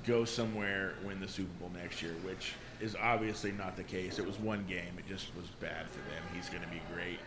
go 0.08 0.26
somewhere, 0.26 0.94
win 1.04 1.20
the 1.20 1.28
Super 1.28 1.52
Bowl 1.60 1.72
next 1.76 2.02
year, 2.02 2.14
which 2.24 2.54
is 2.80 2.96
obviously 2.96 3.52
not 3.52 3.76
the 3.76 3.84
case. 3.84 4.20
It 4.20 4.26
was 4.26 4.40
one 4.40 4.66
game. 4.68 4.98
It 4.98 5.08
just 5.08 5.36
was 5.36 5.48
bad 5.60 5.88
for 5.90 6.00
them. 6.00 6.24
He's 6.34 6.50
going 6.50 6.64
to 6.64 6.70
be 6.70 6.82
great. 6.94 7.20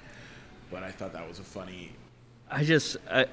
But 0.71 0.83
I 0.83 0.91
thought 0.91 1.13
that 1.13 1.29
was 1.29 1.39
a 1.39 1.45
funny. 1.45 1.93
I 2.51 2.65
just. 2.65 2.97
I, 3.11 3.27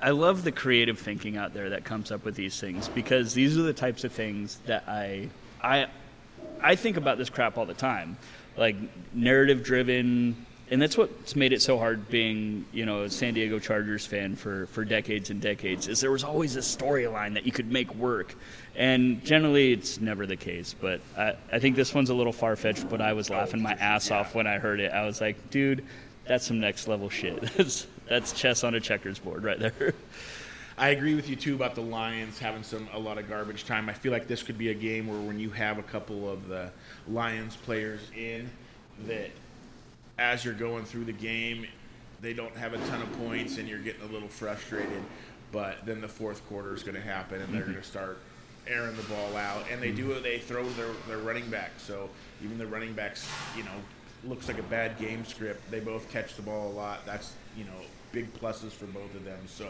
I 0.00 0.10
love 0.10 0.44
the 0.44 0.52
creative 0.52 0.98
thinking 0.98 1.36
out 1.36 1.54
there 1.54 1.70
that 1.70 1.84
comes 1.84 2.10
up 2.10 2.24
with 2.24 2.34
these 2.34 2.60
things 2.60 2.88
because 2.88 3.32
these 3.32 3.56
are 3.56 3.62
the 3.62 3.72
types 3.72 4.04
of 4.04 4.12
things 4.12 4.58
that 4.66 4.84
I 4.86 5.30
I 5.62 5.86
I 6.60 6.74
think 6.76 6.96
about 6.96 7.16
this 7.16 7.30
crap 7.30 7.56
all 7.56 7.66
the 7.66 7.74
time. 7.74 8.16
Like 8.56 8.76
narrative 9.14 9.62
driven 9.62 10.46
and 10.70 10.80
that's 10.80 10.96
what's 10.96 11.36
made 11.36 11.52
it 11.52 11.60
so 11.60 11.78
hard 11.78 12.08
being 12.08 12.64
you 12.72 12.86
know 12.86 13.02
a 13.02 13.10
San 13.10 13.34
Diego 13.34 13.58
Chargers 13.58 14.06
fan 14.06 14.36
for 14.36 14.66
for 14.66 14.84
decades 14.84 15.30
and 15.30 15.40
decades 15.40 15.88
is 15.88 16.00
there 16.00 16.10
was 16.10 16.24
always 16.24 16.56
a 16.56 16.60
storyline 16.60 17.34
that 17.34 17.44
you 17.44 17.52
could 17.52 17.70
make 17.70 17.94
work. 17.94 18.34
And 18.76 19.24
generally 19.24 19.72
it's 19.72 20.00
never 20.00 20.26
the 20.26 20.36
case 20.36 20.74
but 20.80 21.00
I, 21.16 21.34
I 21.52 21.58
think 21.58 21.76
this 21.76 21.94
one's 21.94 22.10
a 22.10 22.14
little 22.14 22.32
far-fetched 22.32 22.88
but 22.88 23.00
I 23.00 23.12
was 23.12 23.30
laughing 23.30 23.62
my 23.62 23.74
ass 23.74 24.10
off 24.10 24.34
when 24.34 24.46
I 24.46 24.58
heard 24.58 24.80
it. 24.80 24.92
I 24.92 25.04
was 25.04 25.20
like 25.20 25.50
dude 25.50 25.84
that's 26.26 26.46
some 26.46 26.60
next 26.60 26.88
level 26.88 27.10
shit. 27.10 27.40
That's 27.56 27.86
that's 28.08 28.32
chess 28.32 28.64
on 28.64 28.74
a 28.74 28.80
checkers 28.80 29.18
board 29.18 29.44
right 29.44 29.58
there. 29.58 29.94
I 30.76 30.88
agree 30.88 31.14
with 31.14 31.28
you 31.28 31.36
too 31.36 31.54
about 31.54 31.74
the 31.74 31.82
Lions 31.82 32.38
having 32.38 32.62
some 32.62 32.88
a 32.92 32.98
lot 32.98 33.18
of 33.18 33.28
garbage 33.28 33.64
time. 33.64 33.88
I 33.88 33.92
feel 33.92 34.10
like 34.10 34.26
this 34.26 34.42
could 34.42 34.58
be 34.58 34.70
a 34.70 34.74
game 34.74 35.06
where 35.06 35.20
when 35.20 35.38
you 35.38 35.50
have 35.50 35.78
a 35.78 35.82
couple 35.82 36.28
of 36.28 36.48
the 36.48 36.70
Lions 37.08 37.56
players 37.56 38.00
in 38.16 38.50
that 39.06 39.30
as 40.18 40.44
you're 40.44 40.54
going 40.54 40.84
through 40.84 41.04
the 41.04 41.12
game, 41.12 41.66
they 42.20 42.32
don't 42.32 42.56
have 42.56 42.72
a 42.72 42.78
ton 42.88 43.02
of 43.02 43.12
points 43.18 43.58
and 43.58 43.68
you're 43.68 43.78
getting 43.80 44.02
a 44.02 44.12
little 44.12 44.28
frustrated. 44.28 45.02
But 45.52 45.84
then 45.86 46.00
the 46.00 46.08
fourth 46.08 46.46
quarter 46.48 46.74
is 46.74 46.82
going 46.82 46.94
to 46.96 47.00
happen 47.00 47.40
and 47.40 47.52
they're 47.52 47.62
Mm-hmm. 47.62 47.72
going 47.72 47.82
to 47.82 47.88
start 47.88 48.18
airing 48.66 48.96
the 48.96 49.02
ball 49.04 49.36
out. 49.36 49.64
And 49.70 49.80
they 49.82 49.92
do 49.92 50.12
it. 50.12 50.22
They 50.22 50.38
throw 50.38 50.64
their 50.70 50.90
their 51.08 51.18
running 51.18 51.48
back. 51.50 51.72
So 51.78 52.08
even 52.42 52.58
the 52.58 52.66
running 52.66 52.92
backs, 52.94 53.28
you 53.56 53.62
know, 53.62 53.70
looks 54.24 54.48
like 54.48 54.58
a 54.58 54.62
bad 54.64 54.98
game 54.98 55.24
script. 55.24 55.70
They 55.70 55.80
both 55.80 56.10
catch 56.10 56.34
the 56.36 56.42
ball 56.42 56.68
a 56.68 56.74
lot. 56.74 57.04
That's 57.06 57.34
you 57.56 57.64
know 57.64 57.72
big 58.12 58.32
pluses 58.34 58.70
for 58.72 58.86
both 58.86 59.14
of 59.14 59.24
them. 59.24 59.38
So 59.46 59.68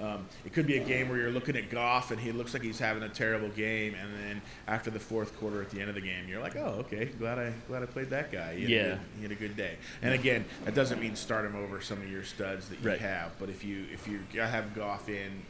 um, 0.00 0.26
it 0.44 0.52
could 0.52 0.66
be 0.66 0.76
a 0.78 0.84
game 0.84 1.08
where 1.08 1.18
you're 1.18 1.30
looking 1.30 1.56
at 1.56 1.70
Goff 1.70 2.10
and 2.10 2.20
he 2.20 2.32
looks 2.32 2.52
like 2.52 2.62
he's 2.62 2.78
having 2.78 3.02
a 3.02 3.08
terrible 3.08 3.48
game, 3.50 3.94
and 3.94 4.10
then 4.14 4.42
after 4.66 4.90
the 4.90 4.98
fourth 5.00 5.36
quarter, 5.38 5.62
at 5.62 5.70
the 5.70 5.80
end 5.80 5.88
of 5.88 5.94
the 5.94 6.00
game, 6.00 6.26
you're 6.28 6.40
like, 6.40 6.56
oh, 6.56 6.76
okay, 6.80 7.06
glad 7.18 7.38
I 7.38 7.52
glad 7.68 7.82
I 7.82 7.86
played 7.86 8.10
that 8.10 8.30
guy. 8.32 8.54
He 8.56 8.62
had 8.62 8.70
a 8.70 8.74
Yeah. 8.74 8.82
good- 8.90 8.98
he 9.16 9.22
had 9.22 9.32
a 9.32 9.34
good 9.36 9.56
day. 9.56 9.76
And 10.02 10.14
again, 10.14 10.44
that 10.64 10.74
doesn't 10.74 11.00
mean 11.00 11.16
start 11.16 11.44
him 11.46 11.54
over 11.56 11.80
some 11.80 12.00
of 12.00 12.10
your 12.10 12.24
studs 12.24 12.68
that 12.68 12.80
you 12.80 12.88
Right. 12.88 13.00
have, 13.00 13.32
but 13.38 13.48
if 13.48 13.64
you 13.64 13.84
if 13.92 14.06
you 14.08 14.20
have 14.40 14.74
Goff 14.74 15.08
in 15.08 15.42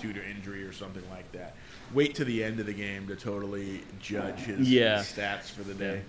due 0.00 0.12
to 0.12 0.24
injury 0.28 0.62
or 0.64 0.72
something 0.72 1.02
like 1.10 1.30
that, 1.32 1.54
wait 1.92 2.14
to 2.16 2.24
the 2.24 2.44
end 2.44 2.60
of 2.60 2.66
the 2.66 2.72
game 2.72 3.06
to 3.08 3.16
totally 3.16 3.82
judge 4.00 4.40
his 4.40 4.70
Yeah. 4.70 4.98
stats 5.00 5.50
for 5.50 5.62
the 5.64 5.74
day. 5.74 6.02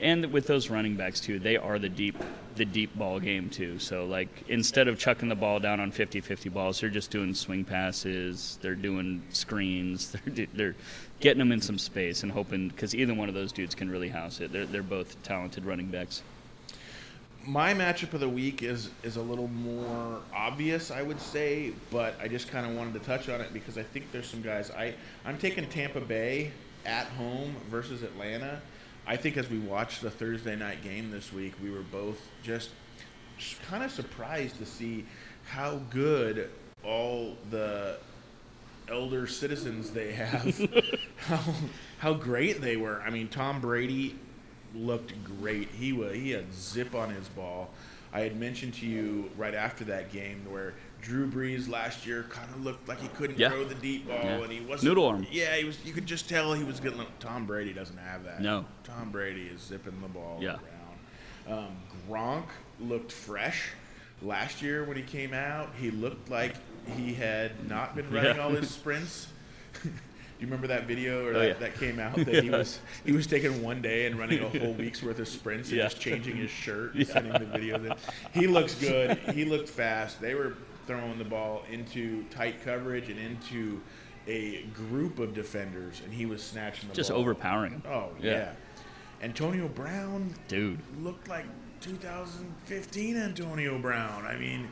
And 0.00 0.32
with 0.32 0.46
those 0.46 0.70
running 0.70 0.96
backs 0.96 1.20
too 1.20 1.38
they 1.38 1.56
are 1.56 1.78
the 1.78 1.88
deep 1.88 2.16
the 2.56 2.64
deep 2.64 2.96
ball 2.96 3.18
game 3.18 3.50
too 3.50 3.78
so 3.78 4.04
like 4.04 4.28
instead 4.48 4.88
of 4.88 4.98
chucking 4.98 5.28
the 5.28 5.34
ball 5.34 5.58
down 5.58 5.80
on 5.80 5.90
50-50 5.90 6.52
balls 6.52 6.80
they're 6.80 6.90
just 6.90 7.10
doing 7.10 7.34
swing 7.34 7.64
passes 7.64 8.58
they're 8.62 8.74
doing 8.74 9.22
screens 9.30 10.16
they're, 10.26 10.46
they're 10.54 10.74
getting 11.20 11.38
them 11.38 11.52
in 11.52 11.60
some 11.60 11.78
space 11.78 12.22
and 12.22 12.32
hoping 12.32 12.68
because 12.68 12.94
either 12.94 13.14
one 13.14 13.28
of 13.28 13.34
those 13.34 13.52
dudes 13.52 13.74
can 13.74 13.90
really 13.90 14.08
house 14.08 14.40
it 14.40 14.52
they're, 14.52 14.66
they're 14.66 14.82
both 14.82 15.20
talented 15.22 15.64
running 15.64 15.86
backs 15.86 16.22
my 17.46 17.74
matchup 17.74 18.14
of 18.14 18.20
the 18.20 18.28
week 18.28 18.62
is 18.62 18.90
is 19.02 19.16
a 19.16 19.22
little 19.22 19.48
more 19.48 20.20
obvious, 20.34 20.90
I 20.90 21.02
would 21.02 21.20
say, 21.20 21.72
but 21.90 22.14
I 22.20 22.28
just 22.28 22.48
kind 22.48 22.66
of 22.66 22.74
wanted 22.74 22.94
to 22.94 23.00
touch 23.00 23.28
on 23.28 23.40
it 23.40 23.52
because 23.52 23.76
I 23.76 23.82
think 23.82 24.10
there's 24.12 24.26
some 24.26 24.42
guys. 24.42 24.70
I 24.70 24.94
I'm 25.24 25.38
taking 25.38 25.68
Tampa 25.68 26.00
Bay 26.00 26.52
at 26.86 27.06
home 27.08 27.54
versus 27.70 28.02
Atlanta. 28.02 28.60
I 29.06 29.16
think 29.16 29.36
as 29.36 29.50
we 29.50 29.58
watched 29.58 30.00
the 30.00 30.10
Thursday 30.10 30.56
night 30.56 30.82
game 30.82 31.10
this 31.10 31.32
week, 31.32 31.52
we 31.62 31.70
were 31.70 31.82
both 31.82 32.18
just, 32.42 32.70
just 33.38 33.60
kind 33.62 33.82
of 33.82 33.90
surprised 33.90 34.58
to 34.58 34.66
see 34.66 35.04
how 35.44 35.80
good 35.90 36.48
all 36.82 37.36
the 37.50 37.98
elder 38.88 39.26
citizens 39.26 39.90
they 39.90 40.12
have, 40.12 40.58
how 41.16 41.40
how 41.98 42.14
great 42.14 42.60
they 42.60 42.76
were. 42.76 43.02
I 43.02 43.10
mean, 43.10 43.28
Tom 43.28 43.60
Brady 43.60 44.16
looked 44.74 45.12
great. 45.24 45.68
He 45.70 45.92
was 45.92 46.14
he 46.14 46.30
had 46.30 46.52
zip 46.54 46.94
on 46.94 47.10
his 47.10 47.28
ball. 47.28 47.70
I 48.14 48.20
had 48.20 48.38
mentioned 48.38 48.74
to 48.74 48.86
you 48.86 49.28
right 49.36 49.54
after 49.54 49.84
that 49.86 50.12
game 50.12 50.46
where 50.48 50.74
Drew 51.02 51.28
Brees 51.28 51.68
last 51.68 52.06
year 52.06 52.24
kind 52.30 52.48
of 52.54 52.64
looked 52.64 52.88
like 52.88 53.00
he 53.00 53.08
couldn't 53.08 53.38
Yeah. 53.40 53.50
throw 53.50 53.64
the 53.64 53.74
deep 53.74 54.06
ball, 54.06 54.16
Yeah. 54.22 54.38
and 54.44 54.52
he 54.52 54.60
wasn't 54.60 54.84
Noodle 54.90 55.06
arm. 55.08 55.26
Yeah, 55.32 55.56
he 55.56 55.64
was. 55.64 55.84
You 55.84 55.92
could 55.92 56.06
just 56.06 56.28
tell 56.28 56.54
he 56.54 56.62
was 56.62 56.78
getting. 56.78 57.04
Tom 57.18 57.44
Brady 57.44 57.72
doesn't 57.72 57.98
have 57.98 58.22
that. 58.24 58.40
No. 58.40 58.66
Tom 58.84 59.10
Brady 59.10 59.48
is 59.52 59.60
zipping 59.60 60.00
the 60.00 60.06
ball 60.08 60.38
Yeah. 60.40 60.56
around. 61.46 61.58
Um, 61.58 61.76
Gronk 62.08 62.46
looked 62.80 63.10
fresh 63.10 63.70
last 64.22 64.62
year 64.62 64.84
when 64.84 64.96
he 64.96 65.02
came 65.02 65.34
out. 65.34 65.70
He 65.78 65.90
looked 65.90 66.30
like 66.30 66.54
he 66.96 67.14
had 67.14 67.68
not 67.68 67.96
been 67.96 68.08
running 68.12 68.36
Yeah. 68.36 68.42
all 68.42 68.50
his 68.50 68.70
sprints. 68.80 69.26
You 70.44 70.50
remember 70.50 70.66
that 70.66 70.84
video 70.86 71.24
or 71.26 71.30
Oh, 71.30 71.38
that, 71.38 71.46
yeah. 71.48 71.54
that 71.54 71.74
came 71.78 71.98
out 71.98 72.16
that 72.26 72.44
he 72.44 72.50
was 72.50 72.78
he 73.06 73.12
was 73.12 73.26
taking 73.26 73.62
one 73.62 73.80
day 73.80 74.04
and 74.04 74.18
running 74.18 74.40
a 74.44 74.48
whole 74.50 74.74
week's 74.74 75.02
worth 75.02 75.18
of 75.18 75.26
sprints 75.26 75.70
and 75.70 75.78
Yeah. 75.78 75.84
just 75.84 76.00
changing 76.00 76.36
his 76.36 76.50
shirt 76.50 76.94
and 76.94 77.06
sending 77.06 77.32
the 77.32 77.38
video. 77.46 77.76
in. 77.82 77.94
He 78.34 78.46
looks 78.46 78.74
good. 78.74 79.16
He 79.32 79.46
looked 79.46 79.70
fast. 79.70 80.20
They 80.20 80.34
were 80.34 80.54
throwing 80.86 81.16
the 81.16 81.24
ball 81.24 81.62
into 81.72 82.24
tight 82.24 82.62
coverage 82.62 83.08
and 83.08 83.18
into 83.18 83.80
a 84.26 84.64
group 84.74 85.18
of 85.18 85.32
defenders, 85.32 86.02
and 86.04 86.12
he 86.12 86.26
was 86.26 86.42
snatching 86.42 86.90
the 86.90 86.94
just 86.94 87.08
ball. 87.08 87.20
overpowering 87.20 87.72
him 87.72 87.82
Oh 87.88 88.10
Yeah. 88.20 88.30
yeah. 88.32 88.52
Antonio 89.22 89.66
Brown 89.68 90.34
dude 90.48 90.78
looked 91.02 91.26
like 91.26 91.46
2015 91.80 93.16
Antonio 93.16 93.78
Brown. 93.78 94.26
I 94.26 94.36
mean, 94.36 94.68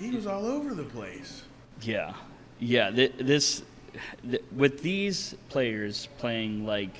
he 0.00 0.10
was 0.10 0.26
all 0.26 0.44
over 0.44 0.74
the 0.74 0.82
place. 0.84 1.44
Yeah, 1.82 2.14
yeah. 2.58 2.90
Th- 2.90 3.12
this 3.16 3.62
th- 4.28 4.42
with 4.56 4.82
these 4.82 5.34
players 5.48 6.08
playing 6.18 6.66
like 6.66 6.94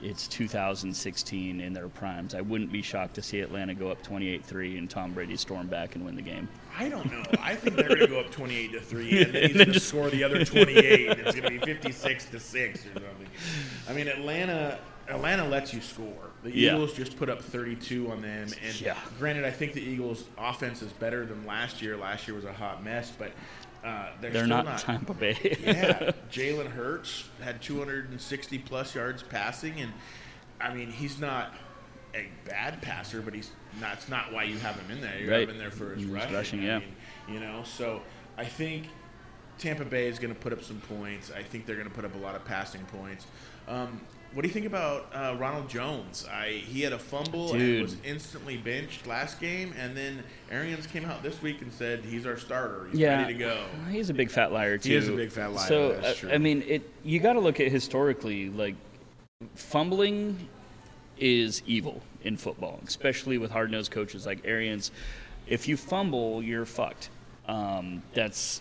it's 0.00 0.28
2016 0.28 1.60
in 1.60 1.72
their 1.72 1.88
primes, 1.88 2.34
I 2.34 2.40
wouldn't 2.40 2.70
be 2.70 2.82
shocked 2.82 3.14
to 3.14 3.22
see 3.22 3.40
Atlanta 3.40 3.74
go 3.74 3.90
up 3.90 4.00
28-3 4.06 4.78
and 4.78 4.88
Tom 4.88 5.12
Brady 5.12 5.36
storm 5.36 5.66
back 5.66 5.96
and 5.96 6.04
win 6.04 6.14
the 6.14 6.22
game. 6.22 6.48
I 6.78 6.88
don't 6.88 7.10
know. 7.10 7.22
I 7.42 7.56
think 7.56 7.74
they're 7.74 7.88
going 7.88 8.00
to 8.00 8.06
go 8.06 8.20
up 8.20 8.30
28 8.30 8.72
to 8.72 8.80
3 8.80 9.22
and 9.22 9.34
then 9.34 9.42
he's 9.42 9.52
going 9.54 9.66
to 9.66 9.72
just- 9.72 9.88
score 9.88 10.08
the 10.10 10.22
other 10.22 10.44
28 10.44 11.08
and 11.10 11.20
it's 11.20 11.34
going 11.38 11.42
to 11.42 11.50
be 11.50 11.58
56 11.58 12.26
to 12.26 12.38
6 12.38 12.78
or 12.78 12.82
something. 12.92 13.26
I 13.88 13.92
mean, 13.92 14.06
Atlanta 14.08 14.78
Atlanta 15.08 15.48
lets 15.48 15.72
you 15.72 15.80
score. 15.80 16.30
The 16.44 16.54
Yeah. 16.54 16.74
Eagles 16.74 16.92
just 16.92 17.16
put 17.16 17.28
up 17.30 17.42
32 17.42 18.10
on 18.12 18.20
them 18.22 18.46
and 18.64 18.80
Yeah. 18.80 18.94
granted 19.18 19.44
I 19.44 19.50
think 19.50 19.72
the 19.72 19.80
Eagles 19.82 20.24
offense 20.36 20.80
is 20.82 20.92
better 20.92 21.26
than 21.26 21.44
last 21.46 21.82
year. 21.82 21.96
Last 21.96 22.28
year 22.28 22.36
was 22.36 22.44
a 22.44 22.52
hot 22.52 22.84
mess, 22.84 23.10
but 23.18 23.32
uh, 23.88 24.08
they're, 24.20 24.30
They're 24.30 24.44
still 24.44 24.56
not, 24.56 24.64
not 24.64 24.78
Tampa 24.78 25.14
Bay. 25.14 25.36
yeah, 25.62 26.12
Jalen 26.30 26.68
Hurts 26.68 27.24
had 27.42 27.62
260 27.62 28.58
plus 28.58 28.94
yards 28.94 29.22
passing, 29.22 29.80
and 29.80 29.92
I 30.60 30.74
mean 30.74 30.90
he's 30.90 31.18
not 31.20 31.54
a 32.14 32.26
bad 32.46 32.80
passer, 32.82 33.20
but 33.22 33.34
he's 33.34 33.50
not. 33.80 33.90
That's 33.92 34.08
not 34.08 34.32
why 34.32 34.44
you 34.44 34.58
have 34.58 34.76
him 34.76 34.90
in 34.90 35.00
there. 35.00 35.18
You 35.18 35.30
Right. 35.30 35.40
have 35.40 35.48
him 35.50 35.54
in 35.56 35.58
there 35.58 35.70
for 35.70 35.94
his 35.94 36.04
rushing. 36.06 36.32
rushing, 36.34 36.60
I 36.60 36.64
yeah. 36.64 36.78
mean, 36.80 36.94
you 37.28 37.40
know, 37.40 37.62
so 37.64 38.02
I 38.36 38.44
think 38.44 38.86
Tampa 39.58 39.84
Bay 39.84 40.06
is 40.08 40.18
going 40.18 40.34
to 40.34 40.40
put 40.40 40.52
up 40.52 40.62
some 40.62 40.80
points. 40.80 41.30
I 41.30 41.42
think 41.42 41.66
they're 41.66 41.76
going 41.76 41.88
to 41.88 41.94
put 41.94 42.04
up 42.04 42.14
a 42.14 42.18
lot 42.18 42.34
of 42.34 42.44
passing 42.44 42.82
points. 42.86 43.26
Um, 43.68 44.00
what 44.34 44.42
do 44.42 44.48
you 44.48 44.52
think 44.52 44.66
about 44.66 45.10
uh, 45.14 45.36
Ronald 45.38 45.68
Jones? 45.68 46.26
I 46.30 46.48
he 46.48 46.82
had 46.82 46.92
a 46.92 46.98
fumble 46.98 47.54
and 47.54 47.82
was 47.82 47.96
instantly 48.04 48.56
benched 48.56 49.06
last 49.06 49.40
game, 49.40 49.72
and 49.78 49.96
then 49.96 50.22
Arians 50.50 50.86
came 50.86 51.04
out 51.06 51.22
this 51.22 51.40
week 51.40 51.62
and 51.62 51.72
said 51.72 52.04
he's 52.04 52.26
our 52.26 52.36
starter. 52.36 52.88
He's 52.90 53.00
yeah, 53.00 53.22
ready 53.22 53.32
to 53.32 53.38
go. 53.38 53.64
He's 53.90 54.10
a 54.10 54.14
big 54.14 54.30
fat 54.30 54.52
liar 54.52 54.76
too. 54.76 54.90
He 54.90 54.94
is 54.96 55.08
a 55.08 55.12
big 55.12 55.32
fat 55.32 55.52
liar, 55.52 55.66
So 55.66 55.92
that's 55.92 56.06
uh, 56.06 56.14
true. 56.14 56.30
I 56.30 56.38
mean, 56.38 56.62
it. 56.66 56.90
You 57.04 57.20
got 57.20 57.34
to 57.34 57.40
look 57.40 57.58
at 57.58 57.72
historically, 57.72 58.50
like 58.50 58.74
fumbling 59.54 60.48
is 61.16 61.62
evil 61.66 62.02
in 62.22 62.36
football, 62.36 62.80
especially 62.86 63.38
with 63.38 63.50
hard 63.50 63.70
nosed 63.70 63.90
coaches 63.90 64.26
like 64.26 64.40
Arians. 64.44 64.90
If 65.46 65.68
you 65.68 65.76
fumble, 65.76 66.42
you're 66.42 66.66
fucked. 66.66 67.08
Um, 67.46 68.02
that's 68.12 68.60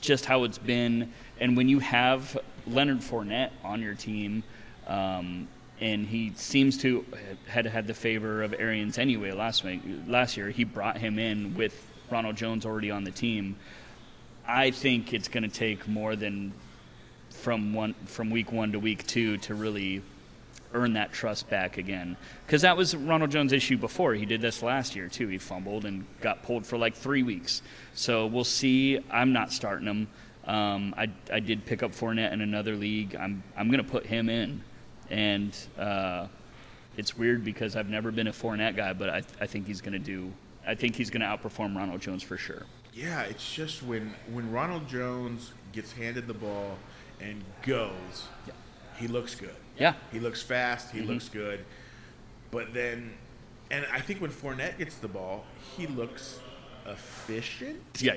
just 0.00 0.24
how 0.24 0.44
it's 0.44 0.58
been. 0.58 1.12
And 1.40 1.56
when 1.56 1.68
you 1.68 1.80
have 1.80 2.38
Leonard 2.66 3.00
Fournette 3.00 3.50
on 3.62 3.82
your 3.82 3.94
team, 3.94 4.42
um, 4.86 5.48
and 5.80 6.06
he 6.06 6.32
seems 6.36 6.78
to 6.78 7.04
had 7.46 7.66
had 7.66 7.86
the 7.86 7.94
favor 7.94 8.42
of 8.42 8.54
Arians 8.54 8.98
anyway 8.98 9.32
last 9.32 9.64
week. 9.64 9.82
Last 10.06 10.36
year, 10.36 10.50
he 10.50 10.64
brought 10.64 10.98
him 10.98 11.18
in 11.18 11.54
with 11.54 11.80
Ronald 12.10 12.36
Jones 12.36 12.64
already 12.64 12.90
on 12.90 13.04
the 13.04 13.10
team. 13.10 13.56
I 14.46 14.70
think 14.70 15.12
it's 15.12 15.28
going 15.28 15.42
to 15.42 15.48
take 15.48 15.88
more 15.88 16.16
than 16.16 16.52
from 17.30 17.74
one 17.74 17.94
from 18.06 18.30
week 18.30 18.52
one 18.52 18.72
to 18.72 18.78
week 18.78 19.06
two 19.06 19.38
to 19.38 19.54
really 19.54 20.02
earn 20.74 20.94
that 20.94 21.12
trust 21.12 21.48
back 21.48 21.78
again. 21.78 22.16
Because 22.46 22.62
that 22.62 22.76
was 22.76 22.94
Ronald 22.94 23.30
Jones' 23.30 23.52
issue 23.52 23.76
before. 23.76 24.14
He 24.14 24.26
did 24.26 24.40
this 24.40 24.62
last 24.62 24.94
year 24.96 25.08
too. 25.08 25.28
He 25.28 25.38
fumbled 25.38 25.84
and 25.84 26.04
got 26.20 26.42
pulled 26.42 26.66
for 26.66 26.76
like 26.76 26.94
three 26.94 27.22
weeks. 27.22 27.62
So 27.94 28.26
we'll 28.26 28.44
see. 28.44 28.98
I'm 29.10 29.32
not 29.32 29.52
starting 29.52 29.86
him. 29.86 30.08
Um, 30.46 30.94
I, 30.96 31.10
I 31.32 31.40
did 31.40 31.64
pick 31.64 31.82
up 31.82 31.92
Fournette 31.92 32.32
in 32.32 32.40
another 32.40 32.76
league. 32.76 33.16
I'm 33.16 33.42
I'm 33.56 33.70
going 33.70 33.82
to 33.82 33.90
put 33.90 34.04
him 34.06 34.28
in, 34.28 34.62
and 35.10 35.56
uh, 35.78 36.26
it's 36.96 37.16
weird 37.16 37.44
because 37.44 37.76
I've 37.76 37.88
never 37.88 38.10
been 38.10 38.26
a 38.28 38.32
Fournette 38.32 38.76
guy, 38.76 38.92
but 38.92 39.10
I 39.10 39.22
I 39.40 39.46
think 39.46 39.66
he's 39.66 39.80
going 39.80 39.92
to 39.94 39.98
do. 39.98 40.32
I 40.66 40.74
think 40.74 40.96
he's 40.96 41.10
going 41.10 41.20
to 41.20 41.26
outperform 41.26 41.76
Ronald 41.76 42.00
Jones 42.00 42.22
for 42.22 42.36
sure. 42.38 42.62
Yeah, 42.94 43.22
it's 43.22 43.52
just 43.52 43.82
when 43.82 44.14
when 44.32 44.50
Ronald 44.50 44.88
Jones 44.88 45.52
gets 45.72 45.92
handed 45.92 46.26
the 46.26 46.34
ball 46.34 46.78
and 47.20 47.42
goes, 47.62 48.28
Yeah. 48.46 48.52
he 48.96 49.08
looks 49.08 49.34
good. 49.34 49.54
Yeah. 49.78 49.94
He 50.12 50.20
looks 50.20 50.42
fast. 50.42 50.92
He 50.92 51.00
Mhm. 51.00 51.08
looks 51.08 51.28
good. 51.28 51.64
But 52.52 52.72
then, 52.72 53.12
and 53.70 53.84
I 53.92 54.00
think 54.00 54.20
when 54.20 54.30
Fournette 54.30 54.78
gets 54.78 54.94
the 54.96 55.08
ball, 55.08 55.44
he 55.76 55.86
looks 55.88 56.38
efficient. 56.86 57.80
Yeah. 58.00 58.16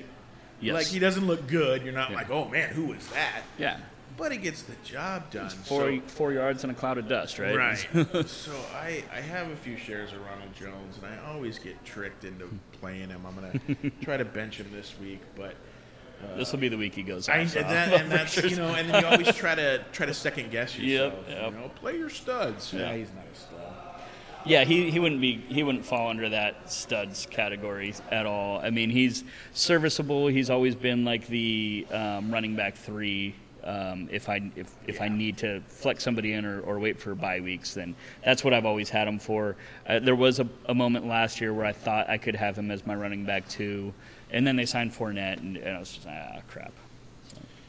Yes. 0.59 0.73
Like 0.73 0.87
he 0.87 0.99
doesn't 0.99 1.25
look 1.25 1.47
good. 1.47 1.83
You're 1.83 1.93
not 1.93 2.09
Yeah. 2.11 2.15
like, 2.17 2.29
oh 2.29 2.47
man, 2.47 2.69
who 2.69 2.85
was 2.85 3.05
that? 3.09 3.41
yeah. 3.57 3.77
But 4.17 4.31
he 4.31 4.37
gets 4.39 4.63
the 4.63 4.73
job 4.83 5.29
done. 5.29 5.49
Four 5.49 5.91
So- 5.91 6.01
four 6.07 6.33
yards 6.33 6.63
in 6.63 6.69
a 6.69 6.73
cloud 6.73 6.97
of 6.97 7.07
dust, 7.07 7.37
right? 7.39 7.55
Right. 7.55 7.77
so 8.27 8.51
I, 8.73 9.03
I 9.13 9.21
have 9.21 9.49
a 9.51 9.55
few 9.55 9.77
shares 9.77 10.11
of 10.11 10.19
Ronald 10.25 10.53
Jones, 10.55 10.97
and 10.97 11.05
I 11.05 11.31
always 11.31 11.59
get 11.59 11.83
tricked 11.85 12.23
into 12.25 12.49
playing 12.81 13.09
him. 13.09 13.25
I'm 13.25 13.35
gonna 13.35 13.91
try 14.01 14.17
to 14.17 14.25
bench 14.25 14.57
him 14.57 14.67
this 14.73 14.95
week, 14.99 15.21
but 15.35 15.55
this 16.35 16.51
will 16.51 16.59
be 16.59 16.69
the 16.69 16.77
week 16.77 16.95
he 16.95 17.03
goes. 17.03 17.29
Off, 17.29 17.35
I, 17.35 17.45
so. 17.45 17.61
that, 17.61 17.93
and 17.93 18.11
that's 18.11 18.35
you 18.37 18.55
know, 18.55 18.73
and 18.73 18.89
then 18.89 19.03
you 19.03 19.07
always 19.07 19.35
try 19.35 19.55
to 19.55 19.83
try 19.91 20.05
to 20.05 20.13
second 20.13 20.51
guess 20.51 20.77
yourself. 20.77 21.13
Yep, 21.27 21.37
yep. 21.37 21.51
You 21.53 21.59
know, 21.59 21.69
play 21.75 21.97
your 21.97 22.09
studs. 22.09 22.73
Yeah. 22.73 22.79
Yeah, 22.79 22.97
he's 22.97 23.09
not 23.13 23.25
a 23.31 23.35
stud. 23.37 23.73
Yeah, 24.45 24.63
he, 24.63 24.89
he 24.89 24.99
wouldn't 24.99 25.19
be 25.19 25.43
he 25.49 25.61
wouldn't 25.61 25.85
fall 25.85 26.09
under 26.09 26.29
that 26.29 26.71
studs 26.71 27.27
category 27.29 27.93
at 28.09 28.25
all. 28.25 28.59
I 28.59 28.69
mean, 28.69 28.89
he's 28.89 29.23
serviceable. 29.53 30.27
He's 30.27 30.49
always 30.49 30.73
been 30.73 31.03
like 31.03 31.27
the 31.27 31.85
um, 31.91 32.31
running 32.31 32.55
back 32.55 32.75
three. 32.75 33.35
Um, 33.67 34.07
if 34.09 34.29
I 34.29 34.49
if, 34.55 34.73
if 34.87 35.01
I 35.01 35.09
need 35.09 35.39
to 35.39 35.59
flex 35.67 36.01
somebody 36.01 36.31
in 36.31 36.45
or, 36.45 36.61
or 36.61 36.79
wait 36.79 36.97
for 36.97 37.13
bye 37.15 37.41
weeks, 37.41 37.73
then 37.73 37.95
that's 38.23 38.41
what 38.41 38.53
I've 38.53 38.65
always 38.65 38.89
had 38.89 39.09
him 39.09 39.19
for. 39.19 39.57
Uh, 39.85 39.99
there 39.99 40.15
was 40.15 40.39
a, 40.39 40.47
a 40.67 40.73
moment 40.73 41.05
last 41.05 41.41
year 41.41 41.53
where 41.53 41.65
I 41.65 41.73
thought 41.73 42.09
I 42.09 42.17
could 42.17 42.35
have 42.35 42.57
him 42.57 42.71
as 42.71 42.85
my 42.85 42.95
running 42.95 43.25
back 43.25 43.45
too, 43.49 43.93
and 44.31 44.47
then 44.47 44.55
they 44.55 44.65
signed 44.65 44.93
Fournette, 44.93 45.39
and, 45.39 45.57
and 45.57 45.75
I 45.75 45.79
was 45.79 45.91
just 45.91 46.07
ah 46.07 46.39
crap. 46.47 46.71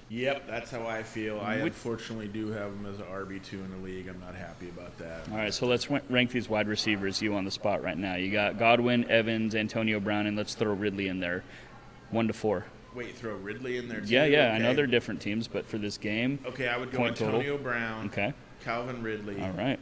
Yep, 0.09 0.47
that's 0.47 0.71
how 0.71 0.87
I 0.87 1.03
feel. 1.03 1.41
I 1.41 1.57
Which- 1.57 1.73
unfortunately 1.73 2.29
do 2.29 2.47
have 2.53 2.71
him 2.71 2.87
as 2.87 3.01
an 3.01 3.07
RB 3.07 3.45
two 3.45 3.59
in 3.59 3.71
the 3.73 3.85
league. 3.85 4.07
I'm 4.07 4.21
not 4.21 4.37
happy 4.37 4.69
about 4.69 4.97
that. 4.99 5.29
All 5.33 5.37
right, 5.37 5.53
so 5.53 5.67
let's 5.67 5.91
rank 5.91 6.31
these 6.31 6.49
wide 6.49 6.69
receivers. 6.69 7.21
You 7.21 7.35
on 7.35 7.45
the 7.45 7.51
spot 7.51 7.83
right 7.83 7.99
now? 7.99 8.15
You 8.15 8.31
got 8.31 8.57
Godwin, 8.57 9.11
Evans, 9.11 9.57
Antonio 9.57 9.99
Brown, 9.99 10.29
and 10.29 10.37
let's 10.37 10.55
throw 10.55 10.75
Ridley 10.75 11.09
in 11.09 11.19
there, 11.19 11.43
one 12.11 12.29
to 12.29 12.33
four. 12.33 12.67
Wait, 12.95 13.15
throw 13.17 13.35
Ridley 13.37 13.77
in 13.77 13.89
there 13.89 14.01
too. 14.01 14.07
Yeah, 14.13 14.25
yeah. 14.25 14.53
I 14.55 14.59
know 14.59 14.75
they're 14.75 14.87
different 14.87 15.21
teams, 15.21 15.47
but 15.49 15.67
for 15.67 15.79
this 15.79 15.99
game, 15.99 16.39
Okay, 16.47 16.69
I 16.69 16.77
would 16.77 16.91
go 16.91 16.99
Point 16.99 17.17
total. 17.17 17.35
Antonio 17.41 17.59
Brown, 17.59 18.07
okay. 18.07 18.33
Calvin 18.65 19.03
Ridley, 19.03 19.41
All 19.41 19.51
right, 19.53 19.79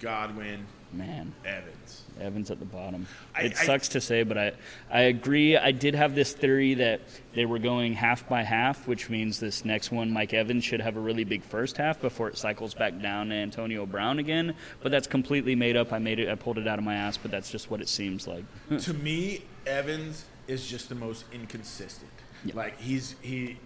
Godwin, 0.00 0.66
man. 0.92 1.32
Evans. 1.44 2.02
Evans 2.20 2.50
at 2.50 2.58
the 2.58 2.64
bottom. 2.66 3.06
I- 3.34 3.42
it 3.44 3.54
I- 3.58 3.64
sucks 3.64 3.88
to 3.88 4.00
say, 4.00 4.22
but 4.22 4.36
I, 4.36 4.52
I 4.90 5.00
agree. 5.02 5.56
I 5.56 5.72
did 5.72 5.94
have 5.94 6.14
this 6.14 6.34
theory 6.34 6.74
that 6.74 7.00
they 7.34 7.46
were 7.46 7.58
going 7.58 7.94
half 7.94 8.28
by 8.28 8.42
half, 8.42 8.86
which 8.86 9.08
means 9.08 9.40
this 9.40 9.64
next 9.64 9.90
one, 9.90 10.10
Mike 10.10 10.34
Evans, 10.34 10.62
should 10.62 10.80
have 10.82 10.96
a 10.96 11.00
really 11.00 11.24
big 11.24 11.42
first 11.42 11.78
half 11.78 12.00
before 12.00 12.28
it 12.28 12.36
cycles 12.36 12.74
back 12.74 13.00
down 13.00 13.30
to 13.30 13.34
Antonio 13.34 13.86
Brown 13.86 14.18
again. 14.18 14.54
But 14.82 14.92
that's 14.92 15.06
completely 15.06 15.56
made 15.56 15.76
up. 15.76 15.92
I 15.92 15.98
made 15.98 16.18
it. 16.20 16.28
I 16.28 16.34
pulled 16.34 16.58
it 16.58 16.68
out 16.68 16.78
of 16.78 16.84
my 16.84 16.94
ass, 16.94 17.16
but 17.16 17.30
that's 17.30 17.50
just 17.50 17.70
what 17.70 17.80
it 17.80 17.88
seems 17.88 18.28
like. 18.28 18.44
to 18.82 18.92
me, 18.94 19.42
Evans 19.66 20.26
is 20.46 20.68
just 20.68 20.88
the 20.90 20.94
most 20.94 21.24
inconsistent. 21.32 22.10
Yeah. 22.44 22.54
Like 22.56 22.80
he's 22.80 23.14
he 23.22 23.56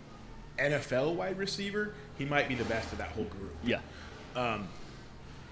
NFL 0.58 1.14
wide 1.14 1.38
receiver, 1.38 1.94
he 2.18 2.24
might 2.24 2.48
be 2.48 2.54
the 2.54 2.64
best 2.64 2.92
of 2.92 2.98
that 2.98 3.08
whole 3.08 3.24
group. 3.24 3.54
yeah. 3.64 3.80
Um, 4.34 4.68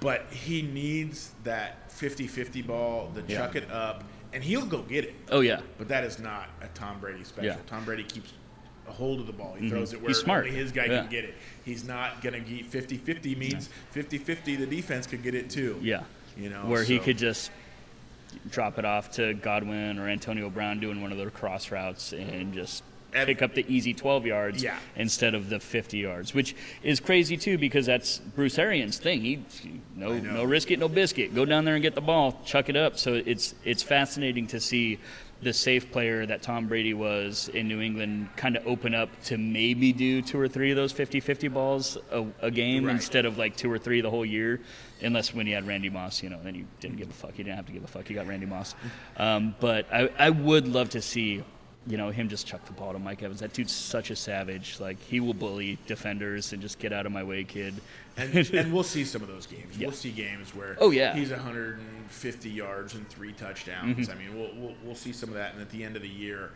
But 0.01 0.27
he 0.31 0.61
needs 0.61 1.31
that 1.45 1.89
50-50 1.91 2.61
ball, 2.67 3.11
the 3.15 3.23
Yeah. 3.27 3.39
chuck 3.39 3.57
it 3.57 3.71
up, 3.71 4.05
and 4.35 4.45
he'll 4.45 4.67
go 4.67 4.83
get 4.83 5.05
it. 5.05 5.15
Oh 5.31 5.41
yeah. 5.41 5.61
But 5.79 5.89
that 5.89 6.05
is 6.05 6.19
not 6.19 6.49
a 6.61 6.67
Tom 6.69 7.01
Brady 7.01 7.25
special. 7.25 7.45
Yeah. 7.47 7.53
Mm-hmm. 7.55 7.67
Tom 7.69 7.85
Brady 7.85 8.03
keeps 8.05 8.33
a 8.87 8.93
hold 8.93 9.21
of 9.21 9.27
the 9.27 9.33
ball. 9.33 9.55
He 9.59 9.71
throws 9.71 9.95
it 9.95 10.01
where 10.03 10.09
He's 10.09 10.19
smart. 10.19 10.45
only 10.45 10.57
his 10.57 10.73
guy 10.73 10.85
Yeah. 10.87 11.01
can 11.03 11.11
get 11.11 11.25
it. 11.25 11.35
He's 11.65 11.85
not 11.85 12.21
going 12.21 12.35
to 12.35 12.41
get 12.41 12.71
50-50 12.71 13.35
means 13.35 13.71
50-50 13.95 14.57
the 14.59 14.67
defense 14.67 15.07
could 15.07 15.23
get 15.23 15.35
it 15.35 15.49
too. 15.49 15.79
Yeah. 15.81 16.03
You 16.37 16.51
know, 16.51 16.67
where 16.67 16.83
he 16.85 16.99
could 16.99 17.17
just 17.17 17.51
drop 18.51 18.79
it 18.79 18.85
off 18.85 19.13
to 19.13 19.33
Godwin 19.35 19.99
or 19.99 20.09
Antonio 20.09 20.51
Brown 20.51 20.81
doing 20.81 21.01
one 21.01 21.13
of 21.13 21.19
their 21.19 21.31
cross 21.31 21.71
routes 21.71 22.13
and 22.13 22.53
just 22.53 22.83
pick 23.15 23.43
up 23.43 23.55
the 23.55 23.65
easy 23.73 23.95
12 23.95 24.27
yards 24.27 24.63
Yeah. 24.63 24.79
instead 24.97 25.35
of 25.35 25.49
the 25.49 25.61
50 25.61 25.99
yards, 25.99 26.35
which 26.35 26.55
is 26.83 27.01
crazy 27.01 27.37
too 27.37 27.57
because 27.59 27.87
that's 27.87 28.19
Bruce 28.19 28.59
Arians' 28.59 28.99
thing. 28.99 29.21
He 29.23 29.41
no 29.97 30.19
no 30.19 30.45
risk 30.45 30.71
it, 30.71 30.79
no 30.79 30.89
biscuit. 30.89 31.35
Go 31.35 31.45
down 31.45 31.65
there 31.65 31.75
and 31.75 31.83
get 31.83 31.95
the 31.95 32.01
ball, 32.01 32.41
chuck 32.45 32.69
it 32.69 32.77
up. 32.77 32.99
So 32.99 33.15
it's 33.15 33.55
it's 33.65 33.83
fascinating 33.83 34.47
to 34.49 34.61
see 34.61 34.99
the 35.43 35.53
safe 35.53 35.93
player 35.93 36.25
that 36.25 36.41
Tom 36.41 36.69
Brady 36.69 36.95
was 36.95 37.49
in 37.53 37.69
New 37.69 37.81
England 37.83 38.29
kind 38.35 38.57
of 38.57 38.67
open 38.67 38.95
up 38.95 39.11
to 39.25 39.37
maybe 39.37 39.93
do 39.93 40.23
two 40.23 40.39
or 40.41 40.49
three 40.49 40.71
of 40.71 40.77
those 40.77 40.91
50-50 40.95 41.53
balls 41.53 41.99
a, 42.11 42.25
a 42.41 42.51
game 42.51 42.87
Right. 42.87 42.95
instead 42.95 43.27
of 43.27 43.37
like 43.37 43.55
two 43.55 43.71
or 43.71 43.79
three 43.79 44.01
the 44.01 44.09
whole 44.09 44.25
year, 44.25 44.61
unless 45.03 45.35
when 45.35 45.47
you 45.47 45.55
had 45.55 45.67
Randy 45.67 45.91
Moss, 45.91 46.23
you 46.23 46.31
know, 46.31 46.39
then 46.43 46.55
you 46.55 46.65
didn't 46.81 46.97
give 46.97 47.11
a 47.11 47.13
fuck. 47.13 47.37
You 47.37 47.45
didn't 47.45 47.57
have 47.57 47.67
to 47.67 47.73
give 47.73 47.85
a 47.85 47.89
fuck. 47.89 48.09
You 48.09 48.17
got 48.17 48.27
Randy 48.27 48.47
Moss. 48.47 48.75
Um, 49.19 49.55
but 49.61 49.87
I, 49.93 50.09
I 50.19 50.31
would 50.31 50.67
love 50.67 50.91
to 50.91 51.03
see, 51.03 51.45
you 51.87 51.97
know, 51.99 52.11
him 52.11 52.29
just 52.29 52.47
chuck 52.47 52.65
the 52.65 52.73
ball 52.73 52.93
to 52.93 52.99
Mike 52.99 53.23
Evans. 53.23 53.41
That 53.41 53.53
dude's 53.53 53.73
such 53.73 54.11
a 54.11 54.17
savage. 54.17 54.81
Like 54.81 55.01
he 55.03 55.21
will 55.21 55.35
bully 55.35 55.79
defenders 55.87 56.53
and 56.53 56.63
just 56.63 56.79
get 56.79 56.93
out 56.93 57.05
of 57.07 57.13
my 57.13 57.23
way, 57.23 57.45
kid. 57.45 57.75
And, 58.17 58.35
and 58.55 58.73
we'll 58.73 58.83
see 58.83 59.05
some 59.05 59.23
of 59.23 59.29
those 59.29 59.47
games. 59.47 59.77
Yeah. 59.77 59.89
We'll 59.89 59.97
see 59.97 60.11
games 60.11 60.55
where 60.55 60.77
Oh, 60.81 60.91
yeah. 60.91 61.11
Mm-hmm. 61.11 61.19
he's 61.19 61.31
150 61.31 62.51
yards 62.51 62.95
and 62.95 63.09
three 63.09 63.33
touchdowns. 63.33 64.09
I 64.09 64.15
mean, 64.15 64.35
we'll, 64.39 64.51
we'll 64.57 64.75
we'll 64.85 64.95
see 64.95 65.13
some 65.13 65.29
of 65.29 65.35
that, 65.35 65.53
and 65.53 65.61
at 65.61 65.71
the 65.71 65.85
end 65.85 65.97
of 65.97 66.03
the 66.03 66.09
year, 66.09 66.53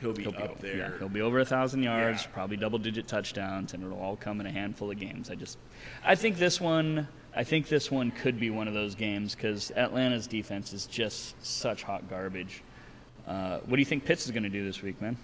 he'll 0.00 0.12
be 0.12 0.22
He'll 0.22 0.32
be, 0.32 0.38
up 0.38 0.60
there. 0.60 0.76
Yeah, 0.76 0.90
he'll 0.98 1.08
be 1.08 1.22
over 1.22 1.40
a 1.40 1.44
thousand 1.44 1.82
yards, 1.82 2.22
Yeah. 2.22 2.28
probably 2.32 2.56
double-digit 2.56 3.08
touchdowns, 3.08 3.74
and 3.74 3.82
it'll 3.82 3.98
all 3.98 4.16
come 4.16 4.40
in 4.40 4.46
a 4.46 4.52
handful 4.52 4.90
of 4.90 4.98
games. 5.00 5.28
I 5.30 5.34
just, 5.34 5.58
I 6.04 6.14
think 6.14 6.36
this 6.38 6.60
one, 6.60 7.08
I 7.34 7.42
think 7.42 7.68
this 7.68 7.90
one 7.90 8.10
could 8.12 8.38
be 8.38 8.50
one 8.50 8.68
of 8.68 8.74
those 8.74 8.94
games 8.94 9.34
because 9.34 9.72
Atlanta's 9.72 10.26
defense 10.28 10.72
is 10.72 10.86
just 10.86 11.34
such 11.44 11.82
hot 11.82 12.08
garbage. 12.08 12.62
Uh, 13.28 13.58
what 13.66 13.76
do 13.76 13.80
you 13.80 13.84
think 13.84 14.04
Pitts 14.04 14.24
is 14.24 14.30
going 14.30 14.42
to 14.42 14.48
do 14.48 14.64
this 14.64 14.82
week, 14.82 15.00
man? 15.02 15.16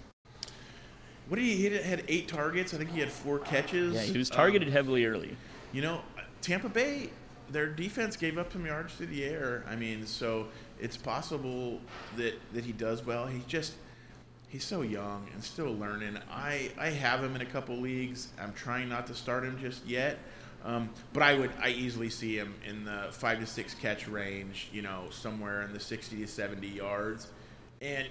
What 1.27 1.37
did 1.37 1.45
he 1.45 1.67
hit? 1.67 1.83
Had 1.83 2.03
eight 2.07 2.27
targets. 2.27 2.73
I 2.73 2.77
think 2.77 2.91
he 2.91 2.99
had 2.99 3.11
four 3.11 3.39
catches. 3.39 3.95
Yeah, 3.95 4.01
he 4.01 4.17
was 4.17 4.29
Um, 4.29 4.37
targeted 4.37 4.69
heavily 4.69 5.05
early. 5.05 5.35
You 5.73 5.81
know, 5.81 6.01
Tampa 6.41 6.69
Bay, 6.69 7.09
their 7.49 7.65
defense 7.65 8.15
gave 8.15 8.37
up 8.37 8.53
some 8.53 8.65
yards 8.65 8.93
through 8.93 9.07
the 9.07 9.23
air. 9.25 9.63
I 9.67 9.75
mean, 9.75 10.05
so 10.05 10.47
it's 10.79 10.97
possible 10.97 11.81
that, 12.15 12.35
that 12.53 12.63
he 12.63 12.71
does 12.73 13.03
well. 13.03 13.25
He 13.25 13.41
just 13.47 13.73
he's 14.49 14.63
so 14.63 14.83
young 14.83 15.27
and 15.33 15.43
still 15.43 15.73
learning. 15.73 16.19
I, 16.31 16.71
I 16.77 16.89
have 16.89 17.23
him 17.23 17.35
in 17.35 17.41
a 17.41 17.45
couple 17.45 17.75
leagues. 17.75 18.27
I'm 18.39 18.53
trying 18.53 18.87
not 18.87 19.07
to 19.07 19.15
start 19.15 19.43
him 19.43 19.57
just 19.59 19.85
yet. 19.85 20.19
Um, 20.63 20.89
but 21.11 21.23
I 21.23 21.35
would 21.35 21.51
I 21.61 21.69
easily 21.69 22.09
see 22.09 22.37
him 22.37 22.53
in 22.67 22.85
the 22.85 23.07
five 23.11 23.39
to 23.39 23.47
six 23.47 23.73
catch 23.73 24.07
range, 24.07 24.69
you 24.71 24.83
know, 24.83 25.05
somewhere 25.11 25.63
in 25.63 25.73
the 25.73 25.79
sixty 25.79 26.17
to 26.17 26.27
seventy 26.27 26.67
yards. 26.67 27.27
And 27.81 28.07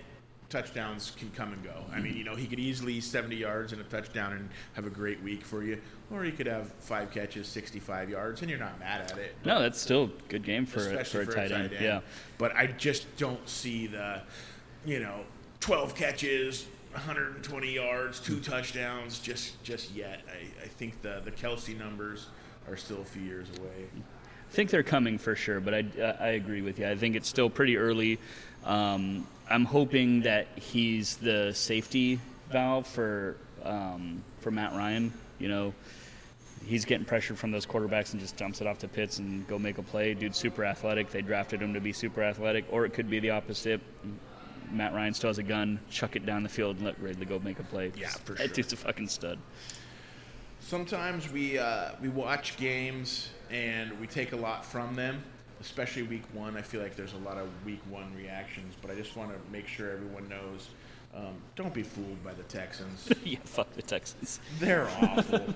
touchdowns 0.49 1.13
can 1.19 1.31
come 1.31 1.53
and 1.53 1.65
go. 1.65 1.85
I 1.93 2.01
mean, 2.01 2.17
you 2.17 2.25
know, 2.25 2.37
he 2.37 2.47
could 2.47 2.61
easily 2.61 3.01
70 3.01 3.35
yards 3.35 3.73
and 3.73 3.81
a 3.81 3.85
touchdown 3.85 4.33
and 4.33 4.49
have 4.75 4.87
a 4.87 4.91
great 4.91 5.21
week 5.23 5.45
for 5.45 5.65
you, 5.65 5.81
or 6.13 6.23
he 6.23 6.31
could 6.31 6.47
have 6.47 6.73
five 6.75 7.11
catches, 7.11 7.49
65 7.49 8.11
yards, 8.11 8.41
and 8.41 8.51
you're 8.51 8.59
not 8.59 8.79
mad 8.79 9.11
at 9.11 9.19
it. 9.19 9.35
No, 9.45 9.61
that's 9.61 9.81
still 9.81 10.05
a 10.05 10.29
good 10.29 10.45
game 10.45 10.65
for 10.67 10.81
a, 10.81 11.05
for 11.05 11.23
especially 11.23 11.43
a 11.45 11.49
tight 11.49 11.53
end. 11.53 11.71
Yeah. 11.81 12.01
But 12.39 12.55
I 12.55 12.67
just 12.67 13.17
don't 13.17 13.49
see 13.49 13.87
the, 13.87 14.23
you 14.85 15.01
know, 15.01 15.21
12 15.61 15.95
catches, 15.95 16.67
120 16.93 17.73
yards, 17.73 18.21
two 18.21 18.39
touchdowns 18.39 19.19
just 19.19 19.63
just 19.65 19.93
yet. 19.95 20.21
I, 20.29 20.65
I 20.65 20.69
think 20.69 21.03
the 21.03 21.21
the 21.25 21.33
Kelce 21.33 21.77
numbers 21.77 22.29
are 22.69 22.77
still 22.77 23.01
a 23.01 23.05
few 23.05 23.23
years 23.23 23.49
away. 23.59 23.89
I 23.97 24.53
think 24.55 24.71
they're 24.71 24.85
coming 24.85 25.19
for 25.19 25.35
sure, 25.35 25.59
but 25.59 25.75
I, 25.75 25.85
I 26.21 26.29
agree 26.29 26.63
with 26.63 26.79
you. 26.79 26.89
I 26.89 26.95
think 26.95 27.17
it's 27.17 27.29
still 27.29 27.51
pretty 27.51 27.77
early. 27.77 28.21
Um, 28.65 29.27
I'm 29.49 29.65
hoping 29.65 30.23
that 30.23 30.47
he's 30.57 31.17
the 31.17 31.53
safety 31.53 32.19
valve 32.51 32.87
for 32.87 33.37
um, 33.63 34.23
for 34.41 34.51
Matt 34.51 34.73
Ryan. 34.73 35.13
You 35.39 35.49
know, 35.49 35.75
he's 36.65 36.85
getting 36.85 37.05
pressure 37.05 37.35
from 37.35 37.51
those 37.51 37.67
quarterbacks 37.67 38.13
and 38.13 38.21
just 38.21 38.37
dumps 38.37 38.61
it 38.61 38.67
off 38.67 38.79
to 38.81 38.89
Pitts 38.89 39.19
and 39.19 39.47
go 39.49 39.59
make 39.59 39.79
a 39.79 39.83
play. 39.83 40.15
Dude's 40.15 40.39
super 40.39 40.65
athletic. 40.65 41.11
They 41.11 41.23
drafted 41.23 41.61
him 41.61 41.75
to 41.75 41.81
be 41.81 41.93
super 41.93 42.23
athletic, 42.23 42.65
or 42.71 42.85
it 42.85 42.95
could 42.95 43.11
be 43.11 43.21
the 43.21 43.31
opposite. 43.31 43.81
Matt 44.71 44.95
Ryan 44.95 45.15
still 45.15 45.31
has 45.31 45.39
a 45.39 45.43
gun. 45.43 45.79
Chuck 45.91 46.17
it 46.17 46.25
down 46.25 46.43
the 46.43 46.49
field 46.49 46.77
and 46.77 46.87
let 46.87 46.99
Ridley 46.99 47.27
go 47.27 47.39
make 47.39 47.59
a 47.59 47.63
play. 47.65 47.93
Yeah, 47.97 48.09
for 48.09 48.33
that 48.33 48.47
sure. 48.47 48.55
dude's 48.55 48.73
a 48.73 48.77
fucking 48.77 49.09
stud. 49.09 49.39
Sometimes 50.61 51.31
we 51.31 51.59
uh, 51.59 51.91
we 52.01 52.09
watch 52.09 52.57
games 52.57 53.29
and 53.51 54.01
we 54.01 54.07
take 54.07 54.33
a 54.33 54.37
lot 54.37 54.65
from 54.65 54.95
them, 54.95 55.23
especially 55.65 56.03
week 56.03 56.23
one. 56.33 56.57
I 56.57 56.63
feel 56.63 56.83
like 56.83 56.95
there's 56.95 57.15
a 57.15 57.19
lot 57.19 57.39
of 57.39 57.49
week 57.65 57.81
one 57.89 58.15
reactions, 58.15 58.75
but 58.81 58.91
I 58.91 58.95
just 58.95 59.17
want 59.17 59.31
to 59.31 59.53
make 59.53 59.67
sure 59.67 59.91
everyone 59.91 60.29
knows. 60.29 60.69
Um, 61.15 61.35
don't 61.57 61.73
be 61.73 61.83
fooled 61.83 62.23
by 62.25 62.35
the 62.35 62.43
Texans. 62.43 63.09
yeah, 63.25 63.39
fuck 63.45 63.73
the 63.73 63.83
Texans. 63.83 64.41
They're 64.59 64.89
awful. 65.03 65.55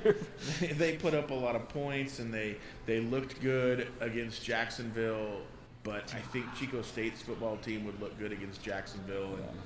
they, 0.60 0.68
they 0.68 0.92
put 0.96 1.14
up 1.14 1.30
a 1.30 1.34
lot 1.34 1.56
of 1.56 1.68
points 1.68 2.20
and 2.20 2.32
they 2.32 2.56
they 2.86 3.00
looked 3.00 3.40
good 3.42 3.88
against 4.00 4.44
Jacksonville, 4.44 5.40
but 5.82 6.14
I 6.14 6.20
think 6.20 6.46
Chico 6.54 6.82
State's 6.82 7.22
football 7.22 7.56
team 7.58 7.84
would 7.84 8.00
look 8.00 8.18
good 8.18 8.32
against 8.32 8.62
Jacksonville. 8.62 9.34
And 9.34 9.58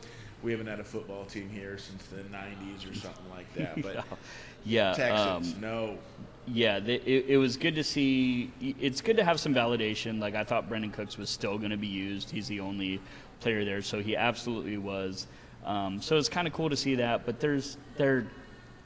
we 0.43 0.51
haven't 0.51 0.67
had 0.67 0.81
a 0.81 0.85
football 0.85 1.25
team 1.25 1.49
here 1.51 1.79
since 1.79 2.07
the 2.07 2.23
'90s 2.23 2.91
or 2.91 2.95
something 2.95 3.31
like 3.31 3.53
that. 3.55 3.81
But 3.83 4.05
yeah, 4.65 4.95
Texans, 4.95 5.55
um, 5.55 5.61
no. 5.61 5.99
Yeah, 6.47 6.81
the, 6.81 6.95
it, 6.95 7.27
it 7.29 7.37
was 7.37 7.57
good 7.57 7.77
to 7.77 7.85
see. 7.85 8.51
It's 8.61 9.01
good 9.01 9.17
to 9.17 9.25
have 9.25 9.39
some 9.39 9.55
validation. 9.55 10.21
Like 10.21 10.35
I 10.35 10.43
thought 10.43 10.69
Brandin 10.69 10.93
Cooks 10.93 11.17
was 11.17 11.31
still 11.31 11.57
going 11.57 11.71
to 11.71 11.77
be 11.77 11.87
used. 11.87 12.31
He's 12.31 12.49
the 12.49 12.61
only 12.61 13.01
player 13.41 13.65
there, 13.65 13.83
so 13.83 14.01
he 14.01 14.17
absolutely 14.17 14.77
was. 14.77 15.27
Um, 15.65 16.01
so 16.03 16.17
it's 16.17 16.29
kind 16.29 16.49
of 16.49 16.53
cool 16.53 16.69
to 16.69 16.77
see 16.77 16.97
that. 16.97 17.25
But 17.25 17.39
there's 17.39 17.77
there, 17.97 18.27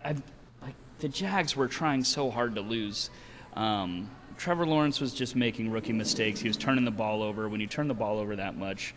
I 0.04 0.10
like 0.60 0.74
the 0.98 1.08
Jags 1.08 1.56
were 1.56 1.68
trying 1.68 2.04
so 2.04 2.30
hard 2.30 2.54
to 2.56 2.60
lose. 2.60 3.10
Um, 3.54 4.10
Trevor 4.36 4.66
Lawrence 4.66 5.00
was 5.00 5.14
just 5.14 5.34
making 5.34 5.70
rookie 5.70 5.94
mistakes. 5.94 6.40
He 6.40 6.48
was 6.48 6.58
turning 6.58 6.84
the 6.84 6.90
ball 6.90 7.22
over. 7.22 7.48
When 7.48 7.60
you 7.60 7.66
turn 7.66 7.88
the 7.88 7.94
ball 7.94 8.18
over 8.18 8.36
that 8.36 8.56
much, 8.56 8.94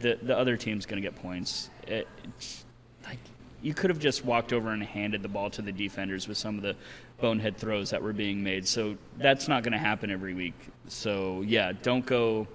the 0.00 0.18
the 0.22 0.36
other 0.36 0.56
team's 0.56 0.86
going 0.86 1.00
to 1.00 1.08
get 1.08 1.20
points. 1.20 1.70
It, 1.86 2.08
it's, 2.24 2.64
like 3.04 3.18
you 3.62 3.74
could 3.74 3.90
have 3.90 3.98
just 3.98 4.24
walked 4.24 4.52
over 4.52 4.70
and 4.70 4.82
handed 4.82 5.22
the 5.22 5.28
ball 5.28 5.48
to 5.50 5.62
the 5.62 5.72
defenders 5.72 6.26
with 6.26 6.36
some 6.36 6.56
of 6.56 6.62
the 6.62 6.76
bonehead 7.20 7.56
throws 7.56 7.90
that 7.90 8.02
were 8.02 8.12
being 8.12 8.42
made. 8.42 8.66
So 8.66 8.96
that's 9.16 9.48
not 9.48 9.62
going 9.62 9.72
to 9.72 9.78
happen 9.78 10.10
every 10.10 10.34
week. 10.34 10.54
So 10.88 11.42
yeah, 11.42 11.72
don't 11.82 12.04
go 12.04 12.46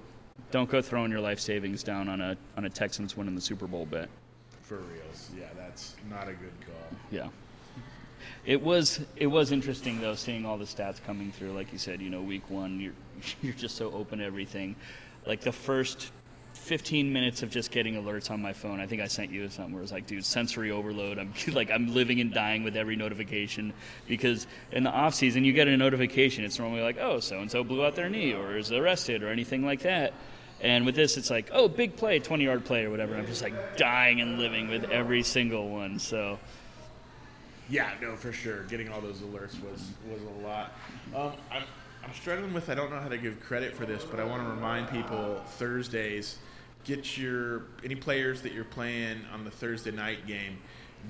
don't 0.51 0.69
go 0.69 0.81
throwing 0.81 1.11
your 1.11 1.21
life 1.21 1.39
savings 1.39 1.83
down 1.83 2.09
on 2.09 2.21
a 2.21 2.37
on 2.55 2.65
a 2.65 2.69
Texans 2.69 3.15
winning 3.15 3.35
the 3.35 3.41
Super 3.41 3.67
Bowl 3.67 3.85
bet. 3.85 4.09
For 4.61 4.77
reals, 4.77 5.31
yeah, 5.37 5.45
that's 5.55 5.95
not 6.09 6.27
a 6.27 6.33
good 6.33 6.53
call. 6.65 6.99
Yeah. 7.09 7.29
It 8.45 8.61
was 8.61 8.99
it 9.15 9.27
was 9.27 9.51
interesting 9.51 10.01
though 10.01 10.15
seeing 10.15 10.45
all 10.45 10.57
the 10.57 10.65
stats 10.65 11.03
coming 11.03 11.31
through. 11.31 11.53
Like 11.53 11.71
you 11.71 11.79
said, 11.79 12.01
you 12.01 12.09
know, 12.09 12.21
week 12.21 12.49
one, 12.49 12.79
you're 12.79 12.93
you're 13.41 13.53
just 13.53 13.75
so 13.75 13.91
open 13.91 14.19
to 14.19 14.25
everything. 14.25 14.75
Like 15.25 15.41
the 15.41 15.51
first 15.51 16.11
15 16.67 17.11
minutes 17.13 17.43
of 17.43 17.49
just 17.49 17.71
getting 17.71 17.95
alerts 17.95 18.29
on 18.29 18.41
my 18.41 18.51
phone. 18.51 18.81
I 18.81 18.87
think 18.87 19.01
I 19.01 19.07
sent 19.07 19.31
you 19.31 19.47
something 19.49 19.73
where 19.73 19.79
it 19.79 19.83
was 19.83 19.93
like, 19.93 20.05
dude, 20.05 20.25
sensory 20.25 20.69
overload. 20.69 21.17
I'm 21.17 21.33
like, 21.53 21.71
I'm 21.71 21.93
living 21.93 22.19
and 22.19 22.33
dying 22.33 22.63
with 22.63 22.75
every 22.75 22.97
notification 22.97 23.73
because 24.07 24.47
in 24.73 24.83
the 24.83 24.91
off 24.91 25.15
season, 25.15 25.45
you 25.45 25.53
get 25.53 25.69
a 25.69 25.77
notification. 25.77 26.43
It's 26.43 26.59
normally 26.59 26.81
like, 26.81 26.97
oh, 26.99 27.19
so 27.21 27.39
and 27.39 27.49
so 27.49 27.63
blew 27.63 27.85
out 27.85 27.95
their 27.95 28.09
knee 28.09 28.33
or 28.33 28.57
is 28.57 28.71
arrested 28.71 29.23
or 29.23 29.29
anything 29.29 29.65
like 29.65 29.81
that. 29.83 30.13
And 30.59 30.85
with 30.85 30.95
this, 30.95 31.17
it's 31.17 31.29
like, 31.29 31.49
oh, 31.53 31.69
big 31.69 31.95
play, 31.95 32.19
20 32.19 32.43
yard 32.43 32.65
play 32.65 32.83
or 32.83 32.89
whatever. 32.89 33.15
I'm 33.15 33.27
just 33.27 33.41
like 33.41 33.77
dying 33.77 34.19
and 34.19 34.37
living 34.37 34.67
with 34.67 34.85
every 34.85 35.23
single 35.23 35.69
one. 35.69 35.99
So, 35.99 36.37
yeah, 37.69 37.91
no, 38.01 38.15
for 38.15 38.33
sure. 38.33 38.63
Getting 38.63 38.89
all 38.89 38.99
those 38.99 39.19
alerts 39.19 39.61
was 39.63 39.91
was 40.09 40.21
a 40.21 40.45
lot. 40.45 40.73
Um, 41.15 41.33
I'm 41.51 41.63
I'm 42.03 42.13
struggling 42.13 42.53
with. 42.53 42.69
I 42.69 42.75
don't 42.75 42.89
know 42.89 42.99
how 42.99 43.09
to 43.09 43.17
give 43.17 43.39
credit 43.39 43.73
for 43.73 43.85
this, 43.85 44.03
but 44.03 44.19
I 44.19 44.23
want 44.23 44.43
to 44.43 44.49
remind 44.49 44.89
people 44.89 45.41
Thursdays. 45.45 46.37
Get 46.87 47.17
your 47.17 47.63
any 47.83 47.95
players 47.95 48.41
that 48.43 48.53
you're 48.53 48.63
playing 48.63 49.19
on 49.33 49.43
the 49.43 49.51
Thursday 49.51 49.91
night 49.91 50.25
game. 50.25 50.57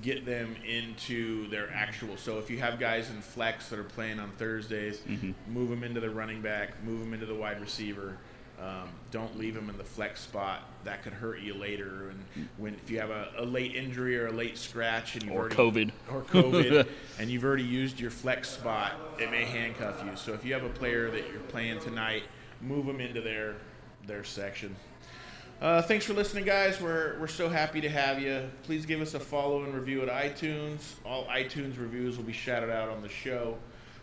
Get 0.01 0.25
them 0.25 0.55
into 0.67 1.47
their 1.49 1.71
actual. 1.71 2.17
So 2.17 2.39
if 2.39 2.49
you 2.49 2.57
have 2.57 2.79
guys 2.79 3.09
in 3.11 3.21
flex 3.21 3.69
that 3.69 3.77
are 3.77 3.83
playing 3.83 4.19
on 4.19 4.31
Thursdays, 4.31 4.99
mm-hmm. 4.99 5.31
move 5.47 5.69
them 5.69 5.83
into 5.83 5.99
the 5.99 6.09
running 6.09 6.41
back, 6.41 6.83
move 6.83 6.99
them 6.99 7.13
into 7.13 7.27
the 7.27 7.35
wide 7.35 7.61
receiver. 7.61 8.17
Um, 8.59 8.89
don't 9.11 9.37
leave 9.37 9.53
them 9.53 9.69
in 9.69 9.77
the 9.77 9.83
flex 9.83 10.19
spot. 10.21 10.63
That 10.83 11.03
could 11.03 11.13
hurt 11.13 11.41
you 11.41 11.53
later. 11.53 12.09
And 12.09 12.49
when 12.57 12.73
if 12.73 12.89
you 12.89 12.99
have 12.99 13.11
a, 13.11 13.29
a 13.37 13.45
late 13.45 13.75
injury 13.75 14.17
or 14.17 14.27
a 14.27 14.31
late 14.31 14.57
scratch 14.57 15.13
and 15.13 15.25
you 15.25 15.31
or 15.31 15.41
already, 15.41 15.55
COVID 15.55 15.91
or 16.11 16.21
COVID 16.23 16.87
and 17.19 17.29
you've 17.29 17.43
already 17.43 17.63
used 17.63 17.99
your 17.99 18.09
flex 18.09 18.49
spot, 18.49 18.93
it 19.19 19.29
may 19.29 19.45
handcuff 19.45 20.03
you. 20.03 20.15
So 20.15 20.33
if 20.33 20.43
you 20.43 20.53
have 20.53 20.63
a 20.63 20.69
player 20.69 21.11
that 21.11 21.29
you're 21.31 21.39
playing 21.49 21.79
tonight, 21.81 22.23
move 22.59 22.87
them 22.87 22.99
into 22.99 23.21
their 23.21 23.57
their 24.07 24.23
section. 24.23 24.75
Uh, 25.59 25.81
thanks 25.81 26.05
for 26.05 26.13
listening, 26.13 26.45
guys. 26.45 26.79
We're, 26.79 27.17
we're 27.19 27.27
so 27.27 27.49
happy 27.49 27.81
to 27.81 27.89
have 27.89 28.21
you. 28.21 28.47
Please 28.63 28.85
give 28.85 29.01
us 29.01 29.15
a 29.15 29.19
follow 29.19 29.63
and 29.63 29.73
review 29.73 30.03
at 30.03 30.09
iTunes. 30.09 30.93
All 31.03 31.25
iTunes 31.25 31.79
reviews 31.79 32.15
will 32.15 32.25
be 32.25 32.33
shouted 32.33 32.69
out 32.69 32.89
on 32.89 33.01
the 33.01 33.09
show. 33.09 33.57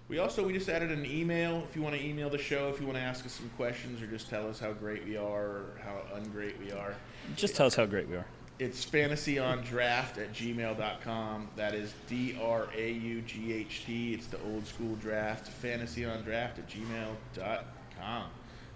We 0.09 0.19
also 0.19 0.45
we 0.45 0.53
just 0.53 0.69
added 0.69 0.91
an 0.91 1.07
email. 1.07 1.65
If 1.69 1.77
you 1.77 1.83
want 1.83 1.95
to 1.95 2.05
email 2.05 2.29
the 2.29 2.39
show, 2.39 2.69
if 2.69 2.81
you 2.81 2.87
want 2.87 2.99
to 2.99 3.03
ask 3.05 3.25
us 3.25 3.33
some 3.33 3.49
questions 3.57 4.03
or 4.03 4.07
just 4.07 4.29
tell 4.29 4.49
us 4.49 4.59
how 4.59 4.73
great 4.73 5.05
we 5.07 5.17
are 5.17 5.45
or 5.47 5.81
how 5.83 6.19
ungreat 6.19 6.59
we 6.59 6.73
are, 6.73 6.95
just 7.37 7.57
tell 7.57 7.67
us 7.67 7.75
how 7.75 7.87
great 7.87 8.09
we 8.09 8.17
are. 8.17 8.27
It's 8.59 8.85
fantasyondraught 8.85 10.19
at 10.19 10.33
gmail.com. 10.33 11.49
That 11.57 11.75
is 11.75 11.95
D 12.09 12.39
R 12.43 12.69
A 12.77 12.93
U 12.93 13.23
G 13.23 13.53
H 13.53 13.85
T. 13.87 14.13
It's 14.13 14.27
the 14.27 14.41
old 14.43 14.67
school 14.67 14.95
draft. 14.97 15.51
Fantasyondraught 15.63 16.29
at 16.59 16.69
gmail.com. 16.69 18.25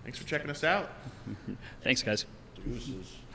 Thanks 0.04 0.18
for 0.18 0.26
checking 0.26 0.48
us 0.48 0.64
out. 0.64 0.90
Thanks, 1.82 2.02
guys. 2.02 2.24
Deuces. 2.66 3.27